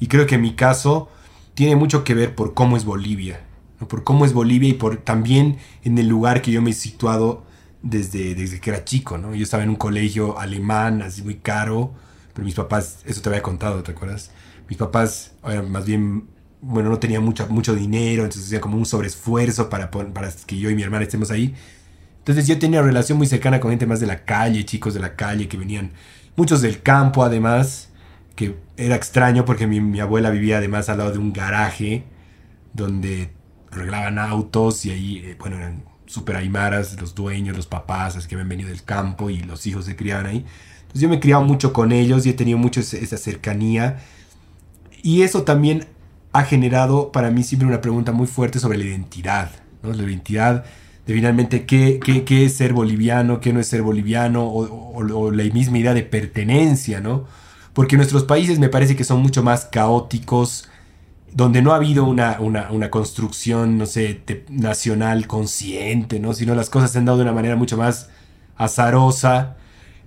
Y 0.00 0.06
creo 0.06 0.26
que 0.26 0.36
en 0.36 0.40
mi 0.40 0.54
caso 0.54 1.10
tiene 1.52 1.76
mucho 1.76 2.02
que 2.02 2.14
ver 2.14 2.34
por 2.34 2.54
cómo 2.54 2.78
es 2.78 2.86
Bolivia, 2.86 3.40
¿no? 3.78 3.86
por 3.86 4.02
cómo 4.02 4.24
es 4.24 4.32
Bolivia 4.32 4.70
y 4.70 4.74
por 4.74 4.96
también 4.96 5.58
en 5.84 5.98
el 5.98 6.08
lugar 6.08 6.40
que 6.40 6.50
yo 6.50 6.62
me 6.62 6.70
he 6.70 6.74
situado 6.74 7.44
desde, 7.82 8.34
desde 8.34 8.58
que 8.58 8.70
era 8.70 8.84
chico, 8.84 9.18
¿no? 9.18 9.34
Yo 9.34 9.42
estaba 9.42 9.64
en 9.64 9.68
un 9.68 9.76
colegio 9.76 10.38
alemán, 10.38 11.02
así 11.02 11.22
muy 11.22 11.36
caro, 11.36 11.92
pero 12.32 12.46
mis 12.46 12.54
papás, 12.54 13.00
eso 13.04 13.20
te 13.20 13.28
había 13.28 13.42
contado, 13.42 13.82
¿te 13.82 13.92
acuerdas? 13.92 14.30
Mis 14.68 14.78
papás, 14.78 15.32
más 15.68 15.86
bien, 15.86 16.28
bueno, 16.60 16.90
no 16.90 16.98
tenían 16.98 17.24
mucho, 17.24 17.46
mucho 17.48 17.74
dinero, 17.74 18.24
entonces 18.24 18.46
hacía 18.46 18.60
como 18.60 18.76
un 18.76 18.86
sobreesfuerzo 18.86 19.68
para, 19.68 19.90
para 19.90 20.30
que 20.46 20.58
yo 20.58 20.70
y 20.70 20.74
mi 20.74 20.82
hermana 20.82 21.04
estemos 21.04 21.30
ahí. 21.30 21.54
Entonces 22.18 22.46
yo 22.46 22.58
tenía 22.58 22.82
relación 22.82 23.18
muy 23.18 23.26
cercana 23.26 23.60
con 23.60 23.70
gente 23.70 23.86
más 23.86 24.00
de 24.00 24.06
la 24.06 24.24
calle, 24.24 24.64
chicos 24.64 24.94
de 24.94 25.00
la 25.00 25.14
calle 25.14 25.48
que 25.48 25.56
venían, 25.56 25.92
muchos 26.34 26.60
del 26.60 26.82
campo 26.82 27.22
además, 27.22 27.90
que 28.34 28.56
era 28.76 28.96
extraño 28.96 29.44
porque 29.44 29.66
mi, 29.66 29.80
mi 29.80 30.00
abuela 30.00 30.30
vivía 30.30 30.58
además 30.58 30.88
al 30.88 30.98
lado 30.98 31.12
de 31.12 31.18
un 31.18 31.32
garaje 31.32 32.04
donde 32.72 33.30
arreglaban 33.70 34.18
autos 34.18 34.84
y 34.86 34.90
ahí, 34.90 35.18
eh, 35.18 35.36
bueno, 35.38 35.56
eran 35.56 35.84
super 36.06 36.36
aymaras, 36.36 37.00
los 37.00 37.14
dueños, 37.14 37.56
los 37.56 37.66
papás, 37.66 38.16
así 38.16 38.28
que 38.28 38.34
habían 38.34 38.48
venido 38.48 38.68
del 38.68 38.82
campo 38.82 39.30
y 39.30 39.40
los 39.40 39.66
hijos 39.66 39.84
se 39.84 39.96
criaban 39.96 40.26
ahí. 40.26 40.44
Entonces 40.80 41.00
yo 41.00 41.08
me 41.08 41.16
he 41.16 41.20
criado 41.20 41.42
mucho 41.42 41.72
con 41.72 41.92
ellos 41.92 42.26
y 42.26 42.30
he 42.30 42.34
tenido 42.34 42.58
mucho 42.58 42.80
esa 42.80 43.16
cercanía. 43.16 43.98
Y 45.06 45.22
eso 45.22 45.44
también 45.44 45.86
ha 46.32 46.42
generado 46.42 47.12
para 47.12 47.30
mí 47.30 47.44
siempre 47.44 47.68
una 47.68 47.80
pregunta 47.80 48.10
muy 48.10 48.26
fuerte 48.26 48.58
sobre 48.58 48.76
la 48.76 48.86
identidad, 48.86 49.52
¿no? 49.84 49.92
La 49.92 50.02
identidad 50.02 50.64
de 51.06 51.14
finalmente 51.14 51.64
qué, 51.64 52.00
qué, 52.04 52.24
qué 52.24 52.44
es 52.44 52.56
ser 52.56 52.72
boliviano, 52.72 53.38
qué 53.38 53.52
no 53.52 53.60
es 53.60 53.68
ser 53.68 53.82
boliviano, 53.82 54.44
o, 54.44 55.30
la 55.30 55.44
misma 55.44 55.78
idea 55.78 55.94
de 55.94 56.02
pertenencia, 56.02 57.00
¿no? 57.00 57.24
Porque 57.72 57.96
nuestros 57.96 58.24
países 58.24 58.58
me 58.58 58.68
parece 58.68 58.96
que 58.96 59.04
son 59.04 59.22
mucho 59.22 59.44
más 59.44 59.66
caóticos, 59.66 60.68
donde 61.32 61.62
no 61.62 61.70
ha 61.70 61.76
habido 61.76 62.02
una, 62.02 62.40
una, 62.40 62.90
construcción, 62.90 63.78
no 63.78 63.86
sé, 63.86 64.22
nacional 64.48 65.28
consciente, 65.28 66.18
¿no? 66.18 66.32
Sino 66.32 66.56
las 66.56 66.68
cosas 66.68 66.90
se 66.90 66.98
han 66.98 67.04
dado 67.04 67.18
de 67.18 67.22
una 67.22 67.32
manera 67.32 67.54
mucho 67.54 67.76
más 67.76 68.10
azarosa. 68.56 69.56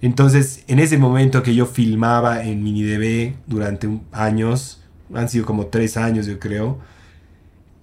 Entonces, 0.02 0.66
en 0.68 0.80
ese 0.80 0.98
momento 0.98 1.42
que 1.42 1.56
yo 1.56 1.66
filmaba 1.68 2.44
en 2.44 2.64
MiniDB 2.64 3.36
durante 3.48 3.88
años, 4.12 4.79
han 5.14 5.30
sido 5.30 5.46
como 5.46 5.68
tres 5.68 5.98
años 5.98 6.26
yo 6.26 6.40
creo, 6.40 6.80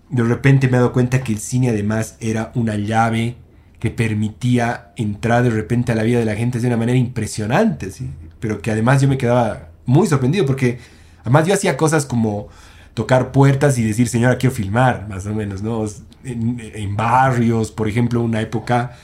de 0.09 0.23
repente 0.23 0.69
me 0.69 0.77
he 0.77 0.81
dado 0.81 0.93
cuenta 0.93 1.23
que 1.23 1.33
el 1.33 1.39
cine 1.39 1.71
además 1.71 2.17
era 2.21 2.53
una 2.55 2.77
llave 2.77 3.37
que 3.81 3.91
permitía 3.91 4.93
entrar 4.97 5.43
de 5.43 5.51
repente 5.51 5.93
a 5.93 5.95
la 5.95 6.03
vida 6.03 6.19
de 6.19 6.25
la 6.25 6.37
gente 6.37 6.61
de 6.61 6.67
una 6.67 6.77
manera 6.77 6.99
impresionante, 6.99 7.91
¿sí? 7.91 8.11
pero 8.41 8.61
que 8.63 8.71
además 8.71 9.03
yo 9.03 9.09
me 9.09 9.19
quedaba 9.19 9.71
muy 9.85 10.07
sorprendido 10.07 10.47
porque 10.47 10.79
además 11.23 11.47
yo 11.47 11.55
hacía 11.55 11.77
cosas 11.77 12.07
como 12.07 12.49
tocar 12.95 13.31
puertas 13.31 13.77
y 13.79 13.85
decir, 13.85 14.09
señora, 14.09 14.39
quiero 14.39 14.55
filmar, 14.55 15.07
más 15.09 15.27
o 15.27 15.35
menos, 15.35 15.63
¿no? 15.63 15.85
En, 16.25 16.97
barrios, 16.97 17.71
por 17.71 17.89
ejemplo, 17.89 18.23
una 18.23 18.41
época 18.41 18.97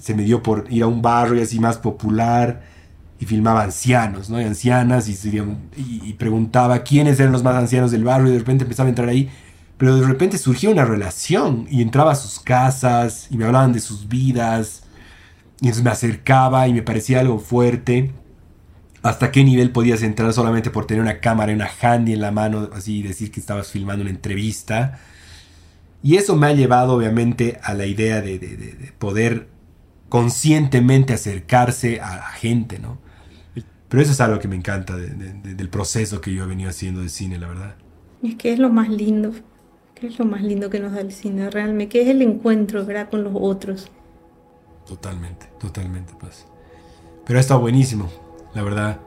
se 0.00 0.14
me 0.14 0.22
dio 0.22 0.42
por 0.42 0.66
ir 0.70 0.84
a 0.84 0.86
un 0.86 1.02
barrio 1.02 1.42
así 1.42 1.58
más 1.58 1.76
popular 1.76 2.62
y 3.18 3.26
filmaba 3.26 3.62
ancianos, 3.62 4.30
¿no? 4.30 4.40
Y 4.40 4.44
ancianas 4.44 5.08
y, 5.08 6.12
preguntaba 6.14 6.82
quiénes 6.82 7.18
eran 7.20 7.32
los 7.32 7.42
más 7.42 7.56
ancianos 7.56 7.90
del 7.90 8.04
barrio 8.04 8.28
y 8.28 8.32
de 8.32 8.38
repente 8.38 8.64
empezaba 8.64 8.88
a 8.88 8.90
entrar 8.90 9.08
ahí. 9.08 9.30
Pero 9.76 9.96
de 9.96 10.06
repente 10.06 10.38
surgió 10.38 10.70
una 10.70 10.84
relación 10.84 11.66
y 11.70 11.82
entraba 11.82 12.12
a 12.12 12.16
sus 12.16 12.40
casas 12.40 13.26
y 13.30 13.36
me 13.36 13.44
hablaban 13.44 13.72
de 13.72 13.80
sus 13.80 14.08
vidas. 14.08 14.82
Y 15.60 15.70
me 15.82 15.90
acercaba 15.90 16.68
y 16.68 16.74
me 16.74 16.82
parecía 16.82 17.20
algo 17.20 17.38
fuerte 17.38 18.12
hasta 19.04 19.30
qué 19.30 19.44
nivel 19.44 19.70
podías 19.70 20.02
entrar 20.02 20.32
solamente 20.32 20.70
por 20.70 20.86
tener 20.86 21.02
una 21.02 21.20
cámara 21.20 21.52
y 21.52 21.54
una 21.54 21.68
handy 21.68 22.14
en 22.14 22.22
la 22.22 22.30
mano, 22.30 22.70
así 22.72 23.02
decir 23.02 23.30
que 23.30 23.38
estabas 23.38 23.70
filmando 23.70 24.00
una 24.00 24.10
entrevista. 24.10 24.98
Y 26.02 26.16
eso 26.16 26.36
me 26.36 26.46
ha 26.46 26.54
llevado 26.54 26.94
obviamente 26.94 27.60
a 27.62 27.74
la 27.74 27.84
idea 27.84 28.22
de, 28.22 28.92
poder 28.98 29.48
conscientemente 30.08 31.12
acercarse 31.12 32.00
a 32.00 32.16
la 32.16 32.28
gente, 32.28 32.78
¿no? 32.78 32.98
Pero 33.88 34.02
eso 34.02 34.12
es 34.12 34.20
algo 34.20 34.38
que 34.40 34.48
me 34.48 34.56
encanta 34.56 34.96
del 34.96 35.68
proceso 35.68 36.20
que 36.20 36.32
yo 36.32 36.44
he 36.44 36.46
venido 36.46 36.70
haciendo 36.70 37.00
de 37.00 37.08
cine, 37.08 37.38
la 37.38 37.46
verdad. 37.46 37.74
Es 38.22 38.34
que 38.36 38.52
es 38.52 38.58
lo 38.58 38.70
más 38.70 38.88
lindo, 38.88 39.32
que 39.94 40.08
es 40.08 40.18
lo 40.18 40.24
más 40.24 40.42
lindo 40.42 40.70
que 40.70 40.80
nos 40.80 40.92
da 40.92 41.00
el 41.00 41.12
cine 41.12 41.48
realmente, 41.50 41.90
que 41.90 42.02
es 42.02 42.08
el 42.08 42.22
encuentro, 42.22 42.84
¿verdad? 42.84 43.08
Con 43.08 43.22
los 43.22 43.34
otros. 43.36 43.90
Totalmente, 44.86 45.46
totalmente, 45.60 46.12
pues. 46.18 46.46
Pero 47.24 47.38
ha 47.38 47.40
estado 47.40 47.60
buenísimo. 47.60 48.10
La 48.54 48.62
verdad, 48.62 48.98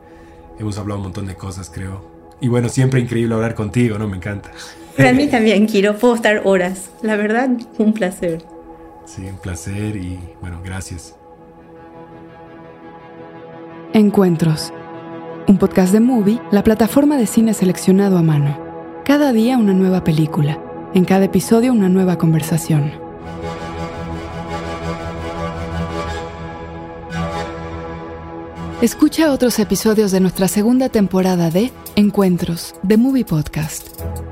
hemos 0.60 0.78
hablado 0.78 1.00
un 1.00 1.04
montón 1.04 1.26
de 1.26 1.36
cosas, 1.36 1.70
creo. 1.70 2.10
Y 2.40 2.48
bueno, 2.48 2.70
siempre 2.70 3.00
increíble 3.00 3.34
hablar 3.36 3.56
contigo, 3.56 3.98
¿no? 3.98 4.08
Me 4.08 4.18
encanta. 4.18 4.52
Para 4.96 5.14
mí 5.14 5.28
también, 5.32 5.68
Kiro. 5.68 5.98
Puedo 5.98 6.16
estar 6.16 6.42
horas. 6.46 6.92
La 7.02 7.18
verdad, 7.18 7.50
un 7.78 7.94
placer. 7.94 8.44
Sí, 9.08 9.22
un 9.26 9.38
placer 9.38 9.96
y 9.96 10.20
bueno, 10.42 10.60
gracias. 10.62 11.16
Encuentros. 13.94 14.74
Un 15.48 15.58
podcast 15.58 15.94
de 15.94 16.02
Movie, 16.02 16.42
la 16.52 16.62
plataforma 16.62 17.16
de 17.16 17.26
cine 17.26 17.54
seleccionado 17.54 18.18
a 18.18 18.22
mano. 18.22 18.60
Cada 19.06 19.32
día 19.32 19.58
una 19.58 19.74
nueva 19.74 20.04
película. 20.04 20.62
En 20.94 21.06
cada 21.06 21.24
episodio 21.24 21.72
una 21.72 21.88
nueva 21.88 22.18
conversación. 22.18 22.92
Escucha 28.82 29.32
otros 29.32 29.58
episodios 29.60 30.12
de 30.12 30.20
nuestra 30.20 30.50
segunda 30.50 30.90
temporada 30.90 31.50
de 31.50 31.72
Encuentros, 31.96 32.76
de 32.84 32.98
Movie 32.98 33.26
Podcast, 33.26 33.88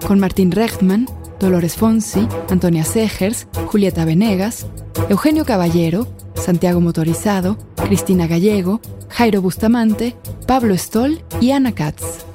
con 0.05 0.19
Martín 0.19 0.51
Rechtman, 0.51 1.07
Dolores 1.39 1.75
Fonsi, 1.75 2.27
Antonia 2.49 2.83
Segers, 2.83 3.47
Julieta 3.67 4.05
Venegas, 4.05 4.65
Eugenio 5.09 5.45
Caballero, 5.45 6.07
Santiago 6.35 6.81
Motorizado, 6.81 7.57
Cristina 7.75 8.27
Gallego, 8.27 8.81
Jairo 9.09 9.41
Bustamante, 9.41 10.15
Pablo 10.47 10.75
Stoll 10.75 11.21
y 11.41 11.51
Ana 11.51 11.73
Katz. 11.73 12.25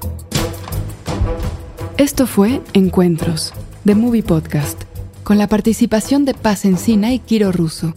Esto 1.96 2.26
fue 2.26 2.62
Encuentros, 2.72 3.52
de 3.84 3.94
Movie 3.94 4.22
Podcast, 4.22 4.82
con 5.22 5.38
la 5.38 5.48
participación 5.48 6.24
de 6.24 6.34
Paz 6.34 6.64
Encina 6.64 7.12
y 7.12 7.18
Kiro 7.18 7.52
Russo. 7.52 7.94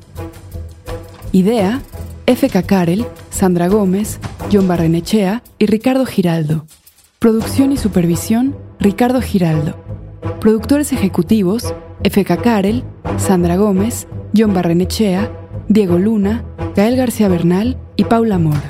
Idea, 1.31 1.81
F.K. 2.25 2.63
Karel, 2.63 3.05
Sandra 3.29 3.67
Gómez, 3.67 4.19
John 4.51 4.67
Barrenechea 4.67 5.41
y 5.57 5.65
Ricardo 5.65 6.05
Giraldo. 6.05 6.65
Producción 7.19 7.71
y 7.71 7.77
supervisión, 7.77 8.55
Ricardo 8.79 9.21
Giraldo. 9.21 9.77
Productores 10.39 10.91
ejecutivos, 10.93 11.73
F.K. 12.03 12.37
Karel, 12.37 12.83
Sandra 13.17 13.55
Gómez, 13.55 14.07
John 14.35 14.53
Barrenechea, 14.53 15.31
Diego 15.69 15.97
Luna, 15.97 16.43
Gael 16.75 16.95
García 16.95 17.27
Bernal 17.27 17.77
y 17.95 18.03
Paula 18.03 18.39
Mora. 18.39 18.63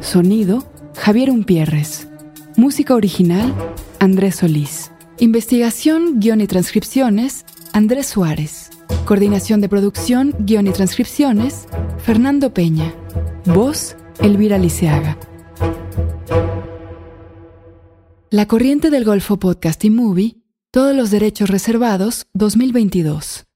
Sonido, 0.00 0.64
Javier 0.96 1.30
Umpierres. 1.30 2.08
Música 2.56 2.94
original, 2.94 3.54
Andrés 3.98 4.36
Solís. 4.36 4.92
Investigación, 5.18 6.20
guion 6.20 6.40
y 6.40 6.46
transcripciones, 6.46 7.44
Andrés 7.72 8.06
Suárez. 8.06 8.70
Coordinación 9.04 9.60
de 9.60 9.68
producción, 9.68 10.34
guion 10.40 10.66
y 10.66 10.70
transcripciones, 10.70 11.66
Fernando 11.98 12.54
Peña. 12.54 12.94
Voz, 13.44 13.96
Elvira 14.20 14.58
Liceaga. 14.58 15.18
La 18.30 18.46
Corriente 18.46 18.90
del 18.90 19.04
Golfo 19.04 19.38
Podcast 19.38 19.84
y 19.84 19.90
Movie, 19.90 20.36
todos 20.70 20.94
los 20.94 21.10
derechos 21.10 21.50
reservados 21.50 22.26
2022. 22.34 23.49